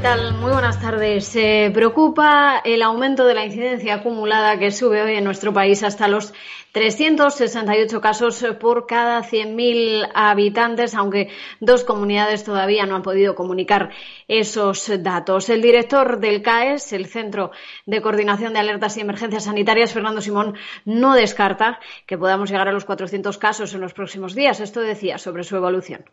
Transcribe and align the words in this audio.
Muy 0.00 0.50
buenas 0.50 0.80
tardes. 0.80 1.26
Se 1.26 1.70
preocupa 1.74 2.62
el 2.64 2.80
aumento 2.80 3.26
de 3.26 3.34
la 3.34 3.44
incidencia 3.44 3.96
acumulada 3.96 4.58
que 4.58 4.70
sube 4.70 5.02
hoy 5.02 5.16
en 5.16 5.24
nuestro 5.24 5.52
país 5.52 5.82
hasta 5.82 6.08
los 6.08 6.32
368 6.72 8.00
casos 8.00 8.42
por 8.58 8.86
cada 8.86 9.22
100.000 9.22 10.10
habitantes, 10.14 10.94
aunque 10.94 11.28
dos 11.60 11.84
comunidades 11.84 12.44
todavía 12.44 12.86
no 12.86 12.96
han 12.96 13.02
podido 13.02 13.34
comunicar 13.34 13.90
esos 14.26 14.90
datos. 15.02 15.50
El 15.50 15.60
director 15.60 16.18
del 16.18 16.40
CAES, 16.40 16.94
el 16.94 17.04
Centro 17.04 17.50
de 17.84 18.00
Coordinación 18.00 18.54
de 18.54 18.60
Alertas 18.60 18.96
y 18.96 19.00
Emergencias 19.00 19.44
Sanitarias, 19.44 19.92
Fernando 19.92 20.22
Simón, 20.22 20.54
no 20.86 21.14
descarta 21.14 21.78
que 22.06 22.16
podamos 22.16 22.50
llegar 22.50 22.68
a 22.68 22.72
los 22.72 22.86
400 22.86 23.36
casos 23.36 23.74
en 23.74 23.82
los 23.82 23.92
próximos 23.92 24.34
días. 24.34 24.60
Esto 24.60 24.80
decía 24.80 25.18
sobre 25.18 25.44
su 25.44 25.56
evolución. 25.56 26.06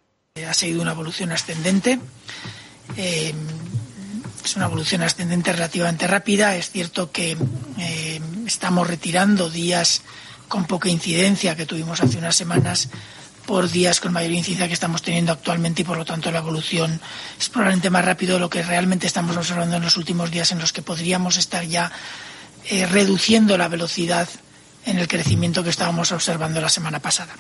Ha 0.46 0.54
seguido 0.54 0.82
una 0.82 0.92
evolución 0.92 1.32
ascendente. 1.32 2.00
Eh, 2.98 3.34
es 4.48 4.56
una 4.56 4.66
evolución 4.66 5.02
ascendente 5.02 5.52
relativamente 5.52 6.08
rápida. 6.08 6.56
Es 6.56 6.72
cierto 6.72 7.12
que 7.12 7.38
eh, 7.78 8.22
estamos 8.46 8.88
retirando 8.88 9.50
días 9.50 10.04
con 10.48 10.64
poca 10.64 10.88
incidencia 10.88 11.58
que 11.58 11.66
tuvimos 11.66 12.02
hace 12.02 12.18
unas 12.18 12.38
semanas 12.38 12.88
por 13.46 13.70
días 13.70 14.00
con 14.00 14.14
mayor 14.14 14.32
incidencia 14.32 14.70
que 14.70 14.73
estamos 14.73 15.02
teniendo 15.02 15.34
actualmente 15.34 15.82
y 15.82 15.86
por 15.86 15.98
lo 15.98 16.06
tanto 16.06 16.32
la 16.32 16.40
evolución 16.40 17.02
es 17.38 17.50
probablemente 17.50 17.90
más 17.90 18.06
rápido 18.06 18.36
de 18.36 18.40
lo 18.40 18.50
que 18.50 18.64
realmente 18.64 19.06
estamos 19.06 19.36
observando 19.36 19.76
en 19.76 19.84
los 19.84 19.98
últimos 19.98 20.32
días 20.32 20.54
en 20.54 20.59
los 20.59 20.72
que 20.72 20.82
podríamos 20.82 21.36
estar 21.36 21.66
ya 21.66 21.92
eh, 22.70 22.86
reduciendo 22.86 23.58
la 23.58 23.68
velocidad 23.68 24.30
en 24.86 24.98
el 24.98 25.09
crecimiento 25.09 25.62
que 25.62 25.72
estábamos 25.72 26.14
observando 26.14 26.62
la 26.62 26.70
semana 26.70 27.00
pasada. 27.00 27.36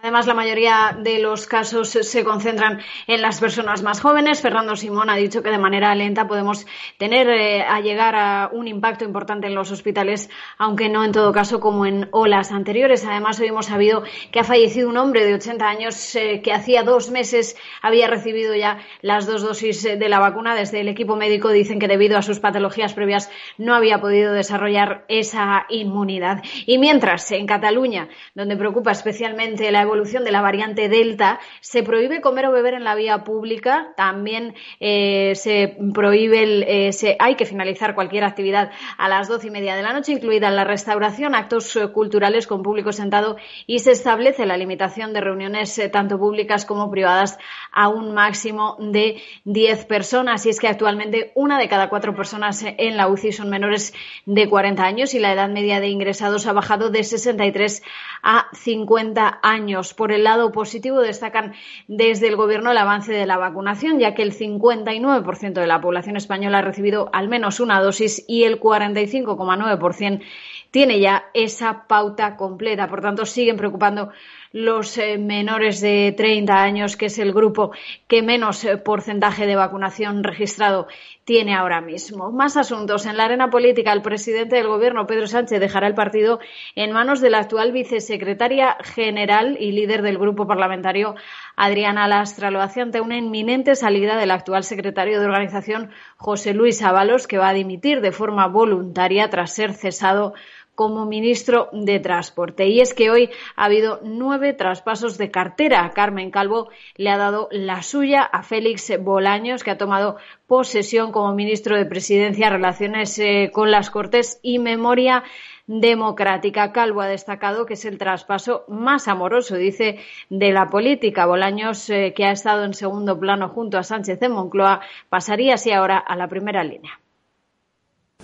Además, 0.00 0.28
la 0.28 0.34
mayoría 0.34 0.96
de 0.96 1.18
los 1.18 1.48
casos 1.48 1.88
se 1.88 2.22
concentran 2.22 2.78
en 3.08 3.20
las 3.20 3.40
personas 3.40 3.82
más 3.82 4.00
jóvenes. 4.00 4.40
Fernando 4.40 4.76
Simón 4.76 5.10
ha 5.10 5.16
dicho 5.16 5.42
que 5.42 5.50
de 5.50 5.58
manera 5.58 5.92
lenta 5.96 6.28
podemos 6.28 6.66
eh, 7.00 7.64
llegar 7.82 8.14
a 8.14 8.48
un 8.52 8.68
impacto 8.68 9.04
importante 9.04 9.48
en 9.48 9.56
los 9.56 9.72
hospitales, 9.72 10.30
aunque 10.56 10.88
no 10.88 11.04
en 11.04 11.10
todo 11.10 11.32
caso 11.32 11.58
como 11.58 11.84
en 11.84 12.08
olas 12.12 12.52
anteriores. 12.52 13.04
Además, 13.04 13.40
hoy 13.40 13.48
hemos 13.48 13.66
sabido 13.66 14.04
que 14.30 14.38
ha 14.38 14.44
fallecido 14.44 14.88
un 14.88 14.98
hombre 14.98 15.24
de 15.24 15.34
80 15.34 15.68
años 15.68 16.14
eh, 16.14 16.42
que 16.44 16.52
hacía 16.52 16.84
dos 16.84 17.10
meses 17.10 17.56
había 17.82 18.06
recibido 18.06 18.54
ya 18.54 18.78
las 19.02 19.26
dos 19.26 19.42
dosis 19.42 19.82
de 19.82 20.08
la 20.08 20.20
vacuna. 20.20 20.54
Desde 20.54 20.78
el 20.78 20.86
equipo 20.86 21.16
médico 21.16 21.50
dicen 21.50 21.80
que 21.80 21.88
debido 21.88 22.16
a 22.16 22.22
sus 22.22 22.38
patologías 22.38 22.94
previas 22.94 23.32
no 23.56 23.74
había 23.74 24.00
podido 24.00 24.32
desarrollar 24.32 25.04
esa 25.08 25.66
inmunidad. 25.68 26.40
Y 26.66 26.78
mientras, 26.78 27.32
en 27.32 27.48
Cataluña, 27.48 28.08
donde 28.36 28.56
preocupa 28.56 28.92
especialmente 28.92 29.72
la 29.72 29.87
evolución 29.88 30.24
de 30.24 30.32
la 30.32 30.40
variante 30.40 30.88
Delta, 30.88 31.40
se 31.60 31.82
prohíbe 31.82 32.20
comer 32.20 32.46
o 32.46 32.52
beber 32.52 32.74
en 32.74 32.84
la 32.84 32.94
vía 32.94 33.24
pública, 33.24 33.92
también 33.96 34.54
eh, 34.80 35.32
se 35.34 35.76
prohíbe, 35.92 36.42
el, 36.42 36.62
eh, 36.68 36.92
se, 36.92 37.16
hay 37.18 37.34
que 37.34 37.46
finalizar 37.46 37.94
cualquier 37.94 38.24
actividad 38.24 38.70
a 38.96 39.08
las 39.08 39.28
doce 39.28 39.48
y 39.48 39.50
media 39.50 39.74
de 39.74 39.82
la 39.82 39.92
noche, 39.92 40.12
incluida 40.12 40.50
la 40.50 40.64
restauración, 40.64 41.34
actos 41.34 41.74
eh, 41.76 41.88
culturales 41.88 42.46
con 42.46 42.62
público 42.62 42.92
sentado 42.92 43.36
y 43.66 43.80
se 43.80 43.92
establece 43.92 44.46
la 44.46 44.56
limitación 44.56 45.12
de 45.12 45.20
reuniones 45.20 45.80
tanto 45.92 46.18
públicas 46.18 46.64
como 46.64 46.90
privadas 46.90 47.38
a 47.72 47.88
un 47.88 48.14
máximo 48.14 48.76
de 48.78 49.22
diez 49.44 49.84
personas. 49.84 50.44
Y 50.46 50.50
es 50.50 50.60
que 50.60 50.68
actualmente 50.68 51.32
una 51.34 51.58
de 51.58 51.68
cada 51.68 51.88
cuatro 51.88 52.14
personas 52.14 52.64
en 52.64 52.96
la 52.96 53.08
UCI 53.08 53.32
son 53.32 53.50
menores 53.50 53.94
de 54.26 54.48
40 54.48 54.82
años 54.82 55.14
y 55.14 55.18
la 55.18 55.32
edad 55.32 55.48
media 55.48 55.80
de 55.80 55.88
ingresados 55.88 56.46
ha 56.46 56.52
bajado 56.52 56.90
de 56.90 57.04
63 57.04 57.82
a 58.22 58.48
50 58.52 59.40
años. 59.42 59.77
Por 59.94 60.12
el 60.12 60.24
lado 60.24 60.52
positivo, 60.52 61.00
destacan 61.00 61.54
desde 61.86 62.28
el 62.28 62.36
Gobierno 62.36 62.70
el 62.70 62.78
avance 62.78 63.12
de 63.12 63.26
la 63.26 63.36
vacunación, 63.36 63.98
ya 63.98 64.14
que 64.14 64.22
el 64.22 64.32
59% 64.32 65.52
de 65.52 65.66
la 65.66 65.80
población 65.80 66.16
española 66.16 66.58
ha 66.58 66.62
recibido 66.62 67.10
al 67.12 67.28
menos 67.28 67.60
una 67.60 67.80
dosis 67.80 68.24
y 68.26 68.44
el 68.44 68.60
45,9% 68.60 70.22
tiene 70.70 71.00
ya 71.00 71.26
esa 71.32 71.86
pauta 71.86 72.36
completa. 72.36 72.88
Por 72.88 73.00
tanto, 73.00 73.24
siguen 73.24 73.56
preocupando 73.56 74.10
los 74.52 74.96
eh, 74.98 75.18
menores 75.18 75.80
de 75.80 76.14
30 76.16 76.62
años, 76.62 76.96
que 76.96 77.06
es 77.06 77.18
el 77.18 77.32
grupo 77.32 77.72
que 78.06 78.22
menos 78.22 78.64
eh, 78.64 78.76
porcentaje 78.76 79.46
de 79.46 79.56
vacunación 79.56 80.24
registrado 80.24 80.88
tiene 81.24 81.54
ahora 81.54 81.82
mismo. 81.82 82.32
Más 82.32 82.56
asuntos. 82.56 83.04
En 83.04 83.18
la 83.18 83.26
arena 83.26 83.50
política, 83.50 83.92
el 83.92 84.00
presidente 84.00 84.56
del 84.56 84.66
Gobierno, 84.66 85.06
Pedro 85.06 85.26
Sánchez, 85.26 85.60
dejará 85.60 85.86
el 85.86 85.94
partido 85.94 86.40
en 86.74 86.92
manos 86.92 87.20
de 87.20 87.28
la 87.28 87.40
actual 87.40 87.70
vicesecretaria 87.72 88.78
general 88.82 89.58
y 89.60 89.72
líder 89.72 90.00
del 90.00 90.16
grupo 90.16 90.46
parlamentario, 90.46 91.16
Adriana 91.54 92.08
Lastra. 92.08 92.50
Lo 92.50 92.62
hace 92.62 92.80
ante 92.80 93.02
una 93.02 93.18
inminente 93.18 93.76
salida 93.76 94.16
del 94.16 94.30
actual 94.30 94.64
secretario 94.64 95.20
de 95.20 95.26
organización, 95.26 95.90
José 96.16 96.54
Luis 96.54 96.80
Ábalos, 96.82 97.26
que 97.26 97.36
va 97.36 97.50
a 97.50 97.54
dimitir 97.54 98.00
de 98.00 98.12
forma 98.12 98.46
voluntaria 98.46 99.28
tras 99.28 99.52
ser 99.52 99.74
cesado 99.74 100.32
como 100.78 101.06
ministro 101.06 101.70
de 101.72 101.98
Transporte. 101.98 102.68
Y 102.68 102.80
es 102.80 102.94
que 102.94 103.10
hoy 103.10 103.30
ha 103.56 103.64
habido 103.64 103.98
nueve 104.04 104.52
traspasos 104.52 105.18
de 105.18 105.28
cartera. 105.28 105.90
Carmen 105.92 106.30
Calvo 106.30 106.68
le 106.94 107.10
ha 107.10 107.16
dado 107.16 107.48
la 107.50 107.82
suya 107.82 108.22
a 108.22 108.44
Félix 108.44 108.92
Bolaños, 109.00 109.64
que 109.64 109.72
ha 109.72 109.76
tomado 109.76 110.18
posesión 110.46 111.10
como 111.10 111.34
ministro 111.34 111.76
de 111.76 111.84
Presidencia, 111.84 112.48
Relaciones 112.48 113.18
eh, 113.18 113.50
con 113.52 113.72
las 113.72 113.90
Cortes 113.90 114.38
y 114.40 114.60
Memoria 114.60 115.24
democrática. 115.66 116.70
Calvo 116.70 117.00
ha 117.00 117.08
destacado 117.08 117.66
que 117.66 117.74
es 117.74 117.84
el 117.84 117.98
traspaso 117.98 118.64
más 118.68 119.08
amoroso, 119.08 119.56
dice, 119.56 119.98
de 120.30 120.52
la 120.52 120.70
política. 120.70 121.26
Bolaños, 121.26 121.90
eh, 121.90 122.12
que 122.14 122.24
ha 122.24 122.30
estado 122.30 122.62
en 122.64 122.74
segundo 122.74 123.18
plano 123.18 123.48
junto 123.48 123.78
a 123.78 123.82
Sánchez 123.82 124.22
en 124.22 124.30
Moncloa, 124.30 124.80
pasaría 125.08 125.54
así 125.54 125.72
ahora 125.72 125.98
a 125.98 126.14
la 126.14 126.28
primera 126.28 126.62
línea. 126.62 127.00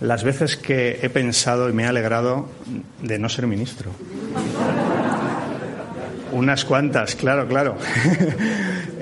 Las 0.01 0.25
veces 0.25 0.57
que 0.57 0.99
he 1.03 1.09
pensado 1.09 1.71
y 1.71 1.73
me 1.73 1.85
he 1.85 1.87
alegrado 1.87 2.49
de 3.01 3.17
no 3.21 3.29
ser 3.29 3.47
ministro. 3.47 3.93
Unas 6.33 6.65
cuantas, 6.65 7.15
claro, 7.15 7.47
claro. 7.47 7.77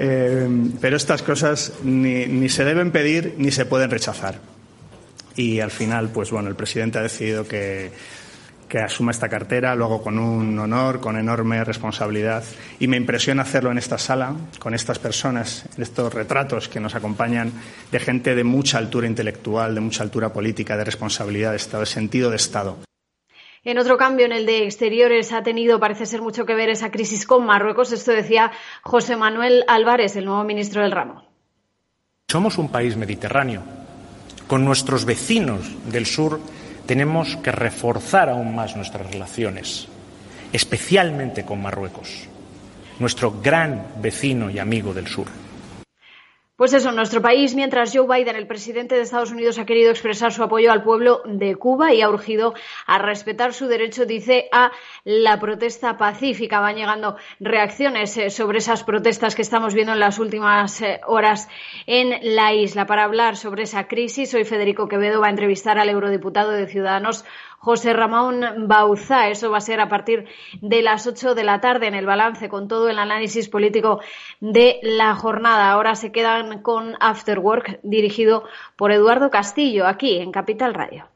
Eh, 0.04 0.48
pero 0.80 0.96
estas 0.96 1.22
cosas 1.22 1.74
ni, 1.84 2.26
ni, 2.26 2.48
se 2.48 2.64
deben 2.64 2.90
pedir 2.90 3.34
ni 3.36 3.52
se 3.52 3.66
pueden 3.66 3.90
rechazar. 3.90 4.40
Y 5.36 5.60
al 5.60 5.70
final, 5.70 6.08
pues 6.08 6.30
bueno, 6.30 6.48
el 6.48 6.56
presidente 6.56 6.98
ha 6.98 7.02
decidido 7.02 7.46
que, 7.46 7.92
que 8.72 8.78
asuma 8.78 9.10
esta 9.10 9.28
cartera, 9.28 9.74
luego 9.74 10.02
con 10.02 10.18
un 10.18 10.58
honor, 10.58 10.98
con 10.98 11.18
enorme 11.18 11.62
responsabilidad. 11.62 12.42
Y 12.80 12.86
me 12.86 12.96
impresiona 12.96 13.42
hacerlo 13.42 13.70
en 13.70 13.76
esta 13.76 13.98
sala, 13.98 14.34
con 14.58 14.72
estas 14.72 14.98
personas, 14.98 15.66
en 15.76 15.82
estos 15.82 16.14
retratos 16.14 16.70
que 16.70 16.80
nos 16.80 16.94
acompañan 16.94 17.52
de 17.90 18.00
gente 18.00 18.34
de 18.34 18.44
mucha 18.44 18.78
altura 18.78 19.06
intelectual, 19.06 19.74
de 19.74 19.82
mucha 19.82 20.02
altura 20.02 20.32
política, 20.32 20.74
de 20.78 20.84
responsabilidad 20.84 21.50
de 21.50 21.58
Estado, 21.58 21.80
de 21.80 21.86
sentido 21.86 22.30
de 22.30 22.36
Estado. 22.36 22.78
En 23.62 23.76
otro 23.76 23.98
cambio, 23.98 24.24
en 24.24 24.32
el 24.32 24.46
de 24.46 24.64
exteriores, 24.64 25.34
ha 25.34 25.42
tenido, 25.42 25.78
parece 25.78 26.06
ser, 26.06 26.22
mucho 26.22 26.46
que 26.46 26.54
ver 26.54 26.70
esa 26.70 26.90
crisis 26.90 27.26
con 27.26 27.44
Marruecos. 27.44 27.92
Esto 27.92 28.12
decía 28.12 28.52
José 28.80 29.16
Manuel 29.16 29.64
Álvarez, 29.68 30.16
el 30.16 30.24
nuevo 30.24 30.44
ministro 30.44 30.80
del 30.80 30.92
ramo. 30.92 31.26
Somos 32.26 32.56
un 32.56 32.70
país 32.70 32.96
mediterráneo. 32.96 33.62
Con 34.46 34.64
nuestros 34.64 35.04
vecinos 35.04 35.60
del 35.92 36.06
sur 36.06 36.40
tenemos 36.86 37.36
que 37.36 37.52
reforzar 37.52 38.28
aún 38.28 38.54
más 38.54 38.76
nuestras 38.76 39.10
relaciones, 39.10 39.88
especialmente 40.52 41.44
con 41.44 41.62
Marruecos, 41.62 42.28
nuestro 42.98 43.40
gran 43.42 43.86
vecino 44.00 44.50
y 44.50 44.58
amigo 44.58 44.92
del 44.92 45.06
sur. 45.06 45.26
Pues 46.62 46.74
eso, 46.74 46.92
nuestro 46.92 47.20
país, 47.20 47.56
mientras 47.56 47.92
Joe 47.92 48.06
Biden, 48.06 48.36
el 48.36 48.46
presidente 48.46 48.94
de 48.94 49.00
Estados 49.00 49.32
Unidos, 49.32 49.58
ha 49.58 49.66
querido 49.66 49.90
expresar 49.90 50.32
su 50.32 50.44
apoyo 50.44 50.70
al 50.70 50.84
pueblo 50.84 51.20
de 51.24 51.56
Cuba 51.56 51.92
y 51.92 52.02
ha 52.02 52.08
urgido 52.08 52.54
a 52.86 53.00
respetar 53.00 53.52
su 53.52 53.66
derecho, 53.66 54.06
dice, 54.06 54.48
a 54.52 54.70
la 55.02 55.40
protesta 55.40 55.98
pacífica. 55.98 56.60
Van 56.60 56.76
llegando 56.76 57.16
reacciones 57.40 58.16
eh, 58.16 58.30
sobre 58.30 58.58
esas 58.58 58.84
protestas 58.84 59.34
que 59.34 59.42
estamos 59.42 59.74
viendo 59.74 59.92
en 59.92 59.98
las 59.98 60.20
últimas 60.20 60.80
eh, 60.82 61.00
horas 61.04 61.48
en 61.88 62.36
la 62.36 62.54
isla. 62.54 62.86
Para 62.86 63.02
hablar 63.02 63.36
sobre 63.36 63.64
esa 63.64 63.88
crisis, 63.88 64.32
hoy 64.32 64.44
Federico 64.44 64.86
Quevedo 64.86 65.20
va 65.20 65.26
a 65.26 65.30
entrevistar 65.30 65.80
al 65.80 65.88
eurodiputado 65.88 66.52
de 66.52 66.68
Ciudadanos, 66.68 67.24
José 67.64 67.92
Ramón 67.92 68.66
Bauza. 68.66 69.28
Eso 69.28 69.52
va 69.52 69.58
a 69.58 69.60
ser 69.60 69.80
a 69.80 69.88
partir 69.88 70.26
de 70.60 70.82
las 70.82 71.06
ocho 71.06 71.36
de 71.36 71.44
la 71.44 71.60
tarde 71.60 71.86
en 71.86 71.94
el 71.94 72.06
balance 72.06 72.48
con 72.48 72.66
todo 72.66 72.88
el 72.88 72.98
análisis 72.98 73.48
político 73.48 74.00
de 74.40 74.80
la 74.82 75.14
jornada. 75.14 75.70
Ahora 75.70 75.94
se 75.94 76.10
quedan 76.10 76.60
con 76.62 76.96
After 76.98 77.38
Work 77.38 77.78
dirigido 77.84 78.42
por 78.74 78.90
Eduardo 78.90 79.30
Castillo 79.30 79.86
aquí 79.86 80.18
en 80.18 80.32
Capital 80.32 80.74
Radio. 80.74 81.11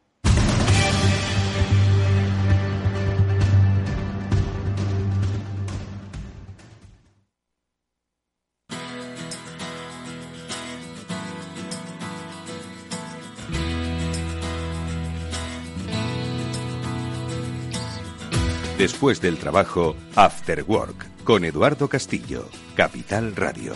Después 18.78 19.22
del 19.22 19.38
trabajo, 19.38 19.96
After 20.16 20.62
Work, 20.64 21.24
con 21.24 21.46
Eduardo 21.46 21.88
Castillo, 21.88 22.46
Capital 22.74 23.34
Radio. 23.34 23.72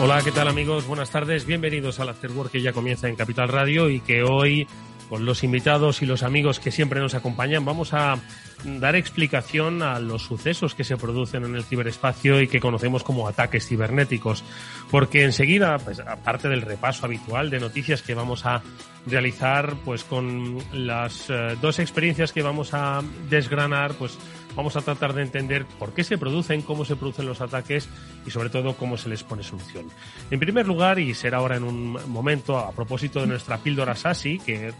Hola, 0.00 0.20
¿qué 0.22 0.30
tal 0.30 0.46
amigos? 0.46 0.86
Buenas 0.86 1.10
tardes. 1.10 1.46
Bienvenidos 1.46 1.98
al 1.98 2.08
After 2.08 2.30
Work 2.30 2.52
que 2.52 2.62
ya 2.62 2.72
comienza 2.72 3.08
en 3.08 3.16
Capital 3.16 3.48
Radio 3.48 3.90
y 3.90 3.98
que 3.98 4.22
hoy, 4.22 4.68
con 5.12 5.26
los 5.26 5.44
invitados 5.44 6.00
y 6.00 6.06
los 6.06 6.22
amigos 6.22 6.58
que 6.58 6.70
siempre 6.70 6.98
nos 6.98 7.12
acompañan, 7.14 7.66
vamos 7.66 7.92
a 7.92 8.18
dar 8.64 8.96
explicación 8.96 9.82
a 9.82 9.98
los 9.98 10.22
sucesos 10.22 10.74
que 10.74 10.84
se 10.84 10.96
producen 10.96 11.44
en 11.44 11.54
el 11.54 11.64
ciberespacio 11.64 12.40
y 12.40 12.48
que 12.48 12.60
conocemos 12.60 13.04
como 13.04 13.28
ataques 13.28 13.68
cibernéticos. 13.68 14.42
Porque 14.90 15.24
enseguida, 15.24 15.76
pues, 15.80 16.00
aparte 16.00 16.48
del 16.48 16.62
repaso 16.62 17.04
habitual 17.04 17.50
de 17.50 17.60
noticias 17.60 18.00
que 18.00 18.14
vamos 18.14 18.46
a 18.46 18.62
realizar, 19.06 19.74
pues 19.84 20.02
con 20.02 20.56
las 20.72 21.28
eh, 21.28 21.58
dos 21.60 21.78
experiencias 21.78 22.32
que 22.32 22.40
vamos 22.40 22.72
a 22.72 23.02
desgranar, 23.28 23.92
pues 23.92 24.16
vamos 24.56 24.76
a 24.76 24.82
tratar 24.82 25.12
de 25.12 25.22
entender 25.22 25.66
por 25.78 25.94
qué 25.94 26.04
se 26.04 26.18
producen, 26.18 26.62
cómo 26.62 26.84
se 26.84 26.96
producen 26.96 27.26
los 27.26 27.40
ataques 27.40 27.88
y 28.26 28.30
sobre 28.30 28.50
todo 28.50 28.76
cómo 28.76 28.96
se 28.96 29.08
les 29.08 29.22
pone 29.22 29.42
solución. 29.42 29.86
En 30.30 30.40
primer 30.40 30.66
lugar, 30.66 30.98
y 30.98 31.14
será 31.14 31.38
ahora 31.38 31.56
en 31.56 31.64
un 31.64 31.98
momento, 32.10 32.58
a 32.58 32.72
propósito 32.72 33.20
de 33.20 33.26
nuestra 33.26 33.58
píldora 33.58 33.94
SASI, 33.94 34.38
que 34.38 34.72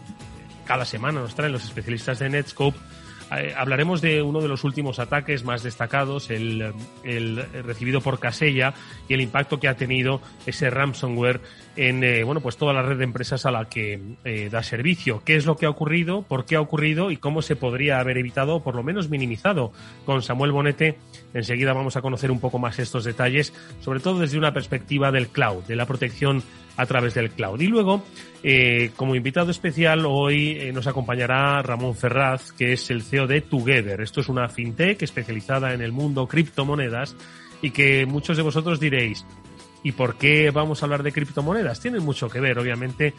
cada 0.65 0.85
semana 0.85 1.19
nos 1.19 1.35
traen 1.35 1.51
los 1.51 1.63
especialistas 1.63 2.19
de 2.19 2.29
Netscope, 2.29 2.77
eh, 3.39 3.53
hablaremos 3.57 4.01
de 4.01 4.21
uno 4.21 4.41
de 4.41 4.47
los 4.47 4.63
últimos 4.63 4.99
ataques 4.99 5.43
más 5.43 5.63
destacados, 5.63 6.29
el, 6.29 6.73
recibido 7.63 8.01
por 8.01 8.19
Casella 8.19 8.73
y 9.07 9.13
el 9.13 9.21
impacto 9.21 9.59
que 9.59 9.67
ha 9.67 9.75
tenido 9.75 10.21
ese 10.45 10.69
ransomware 10.69 11.41
en 11.75 12.03
eh, 12.03 12.23
bueno 12.23 12.41
pues 12.41 12.57
toda 12.57 12.71
la 12.71 12.83
red 12.83 12.97
de 12.97 13.03
empresas 13.03 13.45
a 13.45 13.51
la 13.51 13.65
que 13.65 13.99
eh, 14.23 14.49
da 14.51 14.63
servicio. 14.63 15.21
¿Qué 15.25 15.35
es 15.35 15.45
lo 15.45 15.57
que 15.57 15.65
ha 15.65 15.69
ocurrido? 15.69 16.23
¿Por 16.23 16.45
qué 16.45 16.55
ha 16.55 16.61
ocurrido? 16.61 17.11
¿Y 17.11 17.17
cómo 17.17 17.41
se 17.41 17.55
podría 17.55 17.99
haber 17.99 18.17
evitado 18.17 18.55
o 18.55 18.63
por 18.63 18.75
lo 18.75 18.83
menos 18.83 19.09
minimizado? 19.09 19.71
Con 20.05 20.21
Samuel 20.21 20.51
Bonete 20.51 20.97
enseguida 21.33 21.73
vamos 21.73 21.95
a 21.97 22.01
conocer 22.01 22.31
un 22.31 22.39
poco 22.39 22.59
más 22.59 22.79
estos 22.79 23.03
detalles, 23.03 23.53
sobre 23.81 23.99
todo 23.99 24.19
desde 24.19 24.37
una 24.37 24.53
perspectiva 24.53 25.11
del 25.11 25.27
cloud, 25.27 25.63
de 25.63 25.75
la 25.75 25.85
protección 25.85 26.43
a 26.77 26.85
través 26.85 27.13
del 27.13 27.31
cloud. 27.31 27.59
Y 27.61 27.67
luego, 27.67 28.03
eh, 28.43 28.91
como 28.95 29.15
invitado 29.15 29.51
especial, 29.51 30.05
hoy 30.05 30.57
eh, 30.59 30.71
nos 30.71 30.87
acompañará 30.87 31.61
Ramón 31.61 31.95
Ferraz, 31.95 32.51
que 32.51 32.73
es 32.73 32.89
el 32.89 33.03
CEO 33.03 33.27
de 33.27 33.41
Together. 33.41 34.01
Esto 34.01 34.21
es 34.21 34.29
una 34.29 34.49
fintech 34.49 35.01
especializada 35.01 35.73
en 35.73 35.81
el 35.81 35.91
mundo 35.91 36.27
criptomonedas 36.27 37.15
y 37.61 37.71
que 37.71 38.05
muchos 38.05 38.37
de 38.37 38.43
vosotros 38.43 38.79
diréis, 38.79 39.25
¿y 39.83 39.91
por 39.91 40.17
qué 40.17 40.51
vamos 40.51 40.81
a 40.81 40.85
hablar 40.85 41.03
de 41.03 41.11
criptomonedas? 41.11 41.79
Tienen 41.79 42.03
mucho 42.03 42.29
que 42.29 42.39
ver, 42.39 42.57
obviamente, 42.57 43.13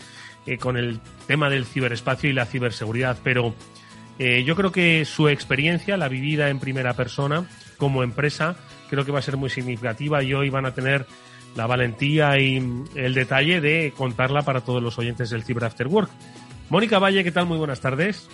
eh, 0.47 0.59
con 0.59 0.77
el 0.77 1.01
tema 1.27 1.49
del 1.49 1.65
ciberespacio 1.65 2.29
y 2.31 2.33
la 2.33 2.47
ciberseguridad, 2.47 3.19
pero 3.23 3.55
yo 4.17 4.55
creo 4.55 4.71
que 4.71 5.05
su 5.05 5.29
experiencia, 5.29 5.97
la 5.97 6.07
vivida 6.07 6.49
en 6.49 6.61
primera 6.61 6.93
persona 6.93 7.49
como 7.79 8.05
empresa, 8.05 8.55
creo 8.89 9.05
que 9.05 9.11
va 9.11 9.19
a 9.19 9.23
ser 9.23 9.37
muy 9.37 9.51
significativa 9.51 10.23
y 10.23 10.33
hoy 10.35 10.51
van 10.51 10.67
a 10.67 10.73
tener 10.73 11.05
la 11.55 11.67
valentía 11.67 12.39
y 12.39 12.57
el 12.95 13.15
detalle 13.15 13.61
de 13.61 13.93
contarla 13.97 14.43
para 14.43 14.63
todos 14.63 14.83
los 14.83 14.99
oyentes 14.99 15.31
del 15.31 15.45
Cyber 15.45 15.65
After 15.65 15.87
Work. 15.87 16.11
Mónica 16.71 16.99
Valle, 16.99 17.23
¿qué 17.25 17.33
tal? 17.33 17.47
Muy 17.47 17.59
buenas 17.59 17.81
tardes. 17.81 18.29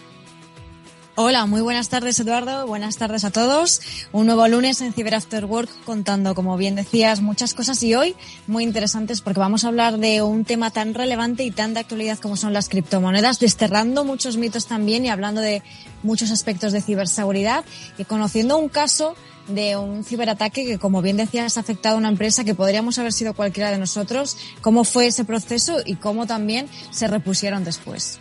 Hola, 1.16 1.44
muy 1.44 1.60
buenas 1.60 1.90
tardes 1.90 2.18
Eduardo, 2.20 2.66
buenas 2.66 2.96
tardes 2.96 3.24
a 3.24 3.30
todos. 3.30 3.82
Un 4.10 4.26
nuevo 4.26 4.48
lunes 4.48 4.80
en 4.80 4.94
Cyber 4.94 5.16
After 5.16 5.44
Work 5.44 5.68
contando, 5.84 6.34
como 6.34 6.56
bien 6.56 6.76
decías, 6.76 7.20
muchas 7.20 7.52
cosas 7.52 7.82
y 7.82 7.94
hoy 7.94 8.14
muy 8.46 8.62
interesantes 8.64 9.20
porque 9.20 9.40
vamos 9.40 9.64
a 9.64 9.68
hablar 9.68 9.98
de 9.98 10.22
un 10.22 10.46
tema 10.46 10.70
tan 10.70 10.94
relevante 10.94 11.42
y 11.42 11.50
tan 11.50 11.74
de 11.74 11.80
actualidad 11.80 12.18
como 12.20 12.36
son 12.36 12.54
las 12.54 12.70
criptomonedas, 12.70 13.38
desterrando 13.38 14.04
muchos 14.04 14.38
mitos 14.38 14.66
también 14.66 15.04
y 15.04 15.10
hablando 15.10 15.42
de 15.42 15.62
muchos 16.02 16.30
aspectos 16.30 16.72
de 16.72 16.80
ciberseguridad 16.80 17.66
y 17.98 18.04
conociendo 18.04 18.56
un 18.56 18.70
caso 18.70 19.14
de 19.54 19.76
un 19.76 20.04
ciberataque 20.04 20.64
que, 20.64 20.78
como 20.78 21.02
bien 21.02 21.16
decías, 21.16 21.56
ha 21.56 21.60
afectado 21.60 21.96
a 21.96 21.98
una 21.98 22.08
empresa 22.08 22.44
que 22.44 22.54
podríamos 22.54 22.98
haber 22.98 23.12
sido 23.12 23.34
cualquiera 23.34 23.70
de 23.70 23.78
nosotros. 23.78 24.36
¿Cómo 24.60 24.84
fue 24.84 25.06
ese 25.06 25.24
proceso 25.24 25.78
y 25.84 25.96
cómo 25.96 26.26
también 26.26 26.68
se 26.90 27.08
repusieron 27.08 27.64
después? 27.64 28.20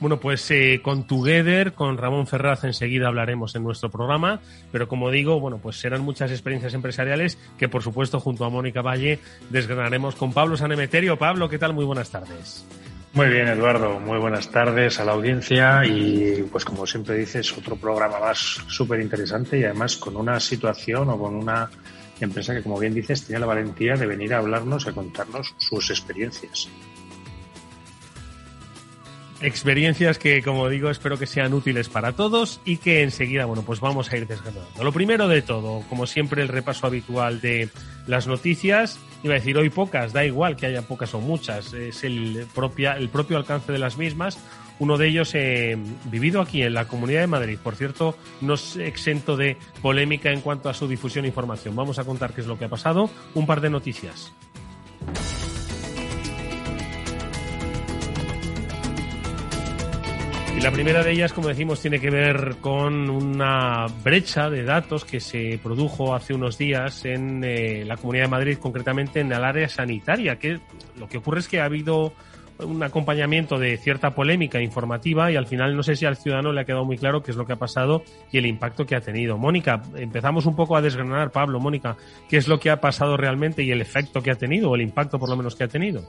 Bueno, 0.00 0.20
pues 0.20 0.48
eh, 0.52 0.80
con 0.82 1.08
Together, 1.08 1.72
con 1.72 1.98
Ramón 1.98 2.28
Ferraz 2.28 2.62
enseguida 2.62 3.08
hablaremos 3.08 3.56
en 3.56 3.64
nuestro 3.64 3.90
programa, 3.90 4.40
pero 4.70 4.86
como 4.86 5.10
digo, 5.10 5.40
bueno, 5.40 5.58
pues 5.58 5.80
serán 5.80 6.02
muchas 6.02 6.30
experiencias 6.30 6.74
empresariales 6.74 7.36
que 7.58 7.68
por 7.68 7.82
supuesto 7.82 8.20
junto 8.20 8.44
a 8.44 8.50
Mónica 8.50 8.80
Valle 8.80 9.18
desgranaremos 9.50 10.14
con 10.14 10.32
Pablo 10.32 10.56
Sanemeterio. 10.56 11.18
Pablo, 11.18 11.48
¿qué 11.48 11.58
tal? 11.58 11.74
Muy 11.74 11.84
buenas 11.84 12.10
tardes. 12.10 12.64
Muy 13.18 13.30
bien, 13.30 13.48
Eduardo. 13.48 13.98
Muy 13.98 14.16
buenas 14.18 14.48
tardes 14.48 15.00
a 15.00 15.04
la 15.04 15.10
audiencia 15.10 15.84
y, 15.84 16.46
pues 16.52 16.64
como 16.64 16.86
siempre 16.86 17.16
dices, 17.16 17.52
otro 17.58 17.74
programa 17.74 18.20
más 18.20 18.38
súper 18.68 19.00
interesante 19.00 19.58
y 19.58 19.64
además 19.64 19.96
con 19.96 20.16
una 20.16 20.38
situación 20.38 21.08
o 21.08 21.18
con 21.18 21.34
una 21.34 21.68
empresa 22.20 22.54
que, 22.54 22.62
como 22.62 22.78
bien 22.78 22.94
dices, 22.94 23.26
tiene 23.26 23.40
la 23.40 23.46
valentía 23.46 23.94
de 23.94 24.06
venir 24.06 24.34
a 24.34 24.38
hablarnos, 24.38 24.86
a 24.86 24.92
contarnos 24.92 25.52
sus 25.58 25.90
experiencias. 25.90 26.68
Experiencias 29.40 30.16
que, 30.16 30.40
como 30.40 30.68
digo, 30.68 30.88
espero 30.88 31.18
que 31.18 31.26
sean 31.26 31.52
útiles 31.54 31.88
para 31.88 32.12
todos 32.12 32.60
y 32.64 32.76
que 32.76 33.02
enseguida, 33.02 33.46
bueno, 33.46 33.64
pues 33.64 33.80
vamos 33.80 34.12
a 34.12 34.16
ir 34.16 34.28
desgranando. 34.28 34.84
Lo 34.84 34.92
primero 34.92 35.26
de 35.26 35.42
todo, 35.42 35.82
como 35.88 36.06
siempre, 36.06 36.40
el 36.40 36.48
repaso 36.48 36.86
habitual 36.86 37.40
de 37.40 37.68
las 38.06 38.28
noticias. 38.28 39.00
Iba 39.22 39.34
a 39.34 39.38
decir 39.38 39.56
hoy 39.56 39.68
pocas, 39.68 40.12
da 40.12 40.24
igual 40.24 40.56
que 40.56 40.66
haya 40.66 40.82
pocas 40.82 41.12
o 41.14 41.20
muchas, 41.20 41.72
es 41.72 42.04
el, 42.04 42.46
propia, 42.54 42.96
el 42.96 43.08
propio 43.08 43.36
alcance 43.36 43.72
de 43.72 43.78
las 43.78 43.98
mismas. 43.98 44.38
Uno 44.78 44.96
de 44.96 45.08
ellos 45.08 45.34
eh, 45.34 45.76
vivido 46.04 46.40
aquí 46.40 46.62
en 46.62 46.74
la 46.74 46.86
Comunidad 46.86 47.22
de 47.22 47.26
Madrid. 47.26 47.58
Por 47.60 47.74
cierto, 47.74 48.16
no 48.40 48.54
es 48.54 48.76
exento 48.76 49.36
de 49.36 49.56
polémica 49.82 50.30
en 50.30 50.40
cuanto 50.40 50.68
a 50.68 50.74
su 50.74 50.86
difusión 50.86 51.24
e 51.24 51.28
información. 51.28 51.74
Vamos 51.74 51.98
a 51.98 52.04
contar 52.04 52.32
qué 52.32 52.42
es 52.42 52.46
lo 52.46 52.58
que 52.58 52.66
ha 52.66 52.68
pasado. 52.68 53.10
Un 53.34 53.46
par 53.46 53.60
de 53.60 53.70
noticias. 53.70 54.32
Y 60.56 60.60
la 60.60 60.72
primera 60.72 61.02
de 61.04 61.12
ellas, 61.12 61.32
como 61.32 61.48
decimos, 61.48 61.80
tiene 61.80 62.00
que 62.00 62.10
ver 62.10 62.56
con 62.60 63.08
una 63.10 63.86
brecha 64.02 64.50
de 64.50 64.64
datos 64.64 65.04
que 65.04 65.20
se 65.20 65.58
produjo 65.62 66.14
hace 66.14 66.34
unos 66.34 66.58
días 66.58 67.04
en 67.04 67.44
eh, 67.44 67.84
la 67.84 67.96
Comunidad 67.96 68.24
de 68.24 68.30
Madrid, 68.30 68.58
concretamente 68.58 69.20
en 69.20 69.32
el 69.32 69.44
área 69.44 69.68
sanitaria. 69.68 70.36
Que 70.36 70.58
lo 70.96 71.08
que 71.08 71.18
ocurre 71.18 71.40
es 71.40 71.48
que 71.48 71.60
ha 71.60 71.64
habido 71.64 72.12
un 72.64 72.82
acompañamiento 72.82 73.58
de 73.58 73.76
cierta 73.76 74.10
polémica 74.10 74.60
informativa 74.60 75.30
y 75.30 75.36
al 75.36 75.46
final 75.46 75.76
no 75.76 75.82
sé 75.82 75.96
si 75.96 76.06
al 76.06 76.16
ciudadano 76.16 76.52
le 76.52 76.62
ha 76.62 76.64
quedado 76.64 76.84
muy 76.84 76.98
claro 76.98 77.22
qué 77.22 77.30
es 77.30 77.36
lo 77.36 77.46
que 77.46 77.52
ha 77.52 77.56
pasado 77.56 78.02
y 78.32 78.38
el 78.38 78.46
impacto 78.46 78.84
que 78.84 78.96
ha 78.96 79.00
tenido. 79.00 79.38
Mónica, 79.38 79.82
empezamos 79.96 80.46
un 80.46 80.56
poco 80.56 80.76
a 80.76 80.82
desgranar, 80.82 81.30
Pablo, 81.30 81.60
Mónica, 81.60 81.96
qué 82.28 82.36
es 82.36 82.48
lo 82.48 82.58
que 82.58 82.70
ha 82.70 82.80
pasado 82.80 83.16
realmente 83.16 83.62
y 83.62 83.70
el 83.70 83.80
efecto 83.80 84.22
que 84.22 84.30
ha 84.30 84.34
tenido 84.34 84.70
o 84.70 84.74
el 84.74 84.82
impacto 84.82 85.18
por 85.18 85.28
lo 85.28 85.36
menos 85.36 85.54
que 85.54 85.64
ha 85.64 85.68
tenido. 85.68 86.08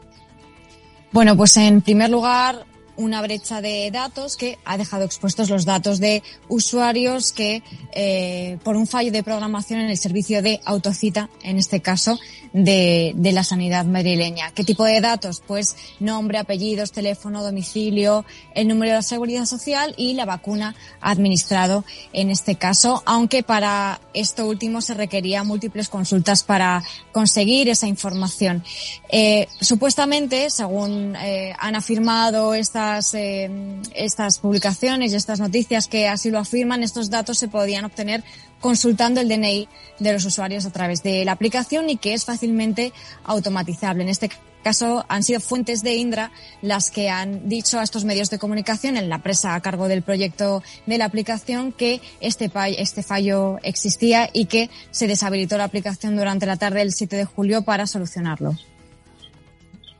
Bueno, 1.11 1.35
pues 1.35 1.57
en 1.57 1.81
primer 1.81 2.09
lugar, 2.09 2.65
una 2.99 3.21
brecha 3.21 3.61
de 3.61 3.89
datos 3.91 4.35
que 4.35 4.59
ha 4.65 4.77
dejado 4.77 5.05
expuestos 5.05 5.49
los 5.49 5.63
datos 5.63 5.99
de 5.99 6.21
usuarios 6.49 7.31
que, 7.31 7.63
eh, 7.93 8.57
por 8.63 8.75
un 8.75 8.87
fallo 8.87 9.11
de 9.11 9.23
programación 9.23 9.79
en 9.79 9.89
el 9.89 9.97
servicio 9.97 10.41
de 10.41 10.59
autocita, 10.65 11.29
en 11.41 11.57
este 11.57 11.79
caso, 11.79 12.19
de, 12.51 13.13
de, 13.15 13.31
la 13.31 13.43
sanidad 13.43 13.85
madrileña. 13.85 14.51
¿Qué 14.51 14.63
tipo 14.63 14.83
de 14.83 14.99
datos? 14.99 15.41
Pues 15.45 15.75
nombre, 15.99 16.39
apellidos, 16.39 16.91
teléfono, 16.91 17.43
domicilio, 17.43 18.25
el 18.53 18.67
número 18.67 18.91
de 18.91 18.95
la 18.97 19.01
seguridad 19.03 19.45
social 19.45 19.93
y 19.97 20.15
la 20.15 20.25
vacuna 20.25 20.75
administrado 20.99 21.85
en 22.11 22.31
este 22.31 22.55
caso, 22.55 23.01
aunque 23.05 23.43
para 23.43 24.01
esto 24.13 24.47
último 24.47 24.81
se 24.81 24.95
requería 24.95 25.43
múltiples 25.43 25.89
consultas 25.89 26.43
para 26.43 26.83
conseguir 27.11 27.69
esa 27.69 27.87
información. 27.87 28.63
Eh, 29.09 29.47
supuestamente, 29.61 30.49
según 30.49 31.15
eh, 31.15 31.53
han 31.59 31.75
afirmado 31.75 32.53
esta 32.55 32.88
eh, 33.13 33.49
estas 33.95 34.39
publicaciones 34.39 35.11
y 35.11 35.15
estas 35.15 35.39
noticias 35.39 35.87
que 35.87 36.07
así 36.07 36.31
lo 36.31 36.39
afirman, 36.39 36.83
estos 36.83 37.09
datos 37.09 37.37
se 37.37 37.47
podían 37.47 37.85
obtener 37.85 38.23
consultando 38.59 39.21
el 39.21 39.29
DNI 39.29 39.67
de 39.99 40.13
los 40.13 40.25
usuarios 40.25 40.65
a 40.65 40.71
través 40.71 41.03
de 41.03 41.23
la 41.25 41.33
aplicación 41.33 41.89
y 41.89 41.97
que 41.97 42.13
es 42.13 42.25
fácilmente 42.25 42.91
automatizable. 43.23 44.03
En 44.03 44.09
este 44.09 44.29
caso 44.63 45.05
han 45.07 45.23
sido 45.23 45.39
fuentes 45.39 45.83
de 45.83 45.95
Indra 45.95 46.31
las 46.61 46.91
que 46.91 47.09
han 47.09 47.47
dicho 47.47 47.79
a 47.79 47.83
estos 47.83 48.03
medios 48.03 48.29
de 48.29 48.39
comunicación 48.39 48.97
en 48.97 49.09
la 49.09 49.19
presa 49.19 49.55
a 49.55 49.61
cargo 49.61 49.87
del 49.87 50.01
proyecto 50.01 50.63
de 50.85 50.97
la 50.97 51.05
aplicación 51.05 51.71
que 51.71 52.01
este, 52.19 52.51
este 52.77 53.03
fallo 53.03 53.57
existía 53.63 54.29
y 54.33 54.45
que 54.45 54.69
se 54.91 55.07
deshabilitó 55.07 55.57
la 55.57 55.65
aplicación 55.65 56.17
durante 56.17 56.45
la 56.45 56.57
tarde 56.57 56.79
del 56.79 56.91
7 56.91 57.15
de 57.15 57.25
julio 57.25 57.61
para 57.63 57.87
solucionarlo. 57.87 58.57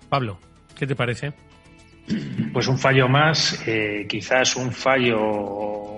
Pablo, 0.09 0.39
¿qué 0.75 0.87
te 0.87 0.95
parece? 0.95 1.33
Pues 2.53 2.67
un 2.67 2.77
fallo 2.77 3.07
más, 3.07 3.61
eh, 3.67 4.05
quizás 4.07 4.55
un 4.55 4.71
fallo 4.71 5.89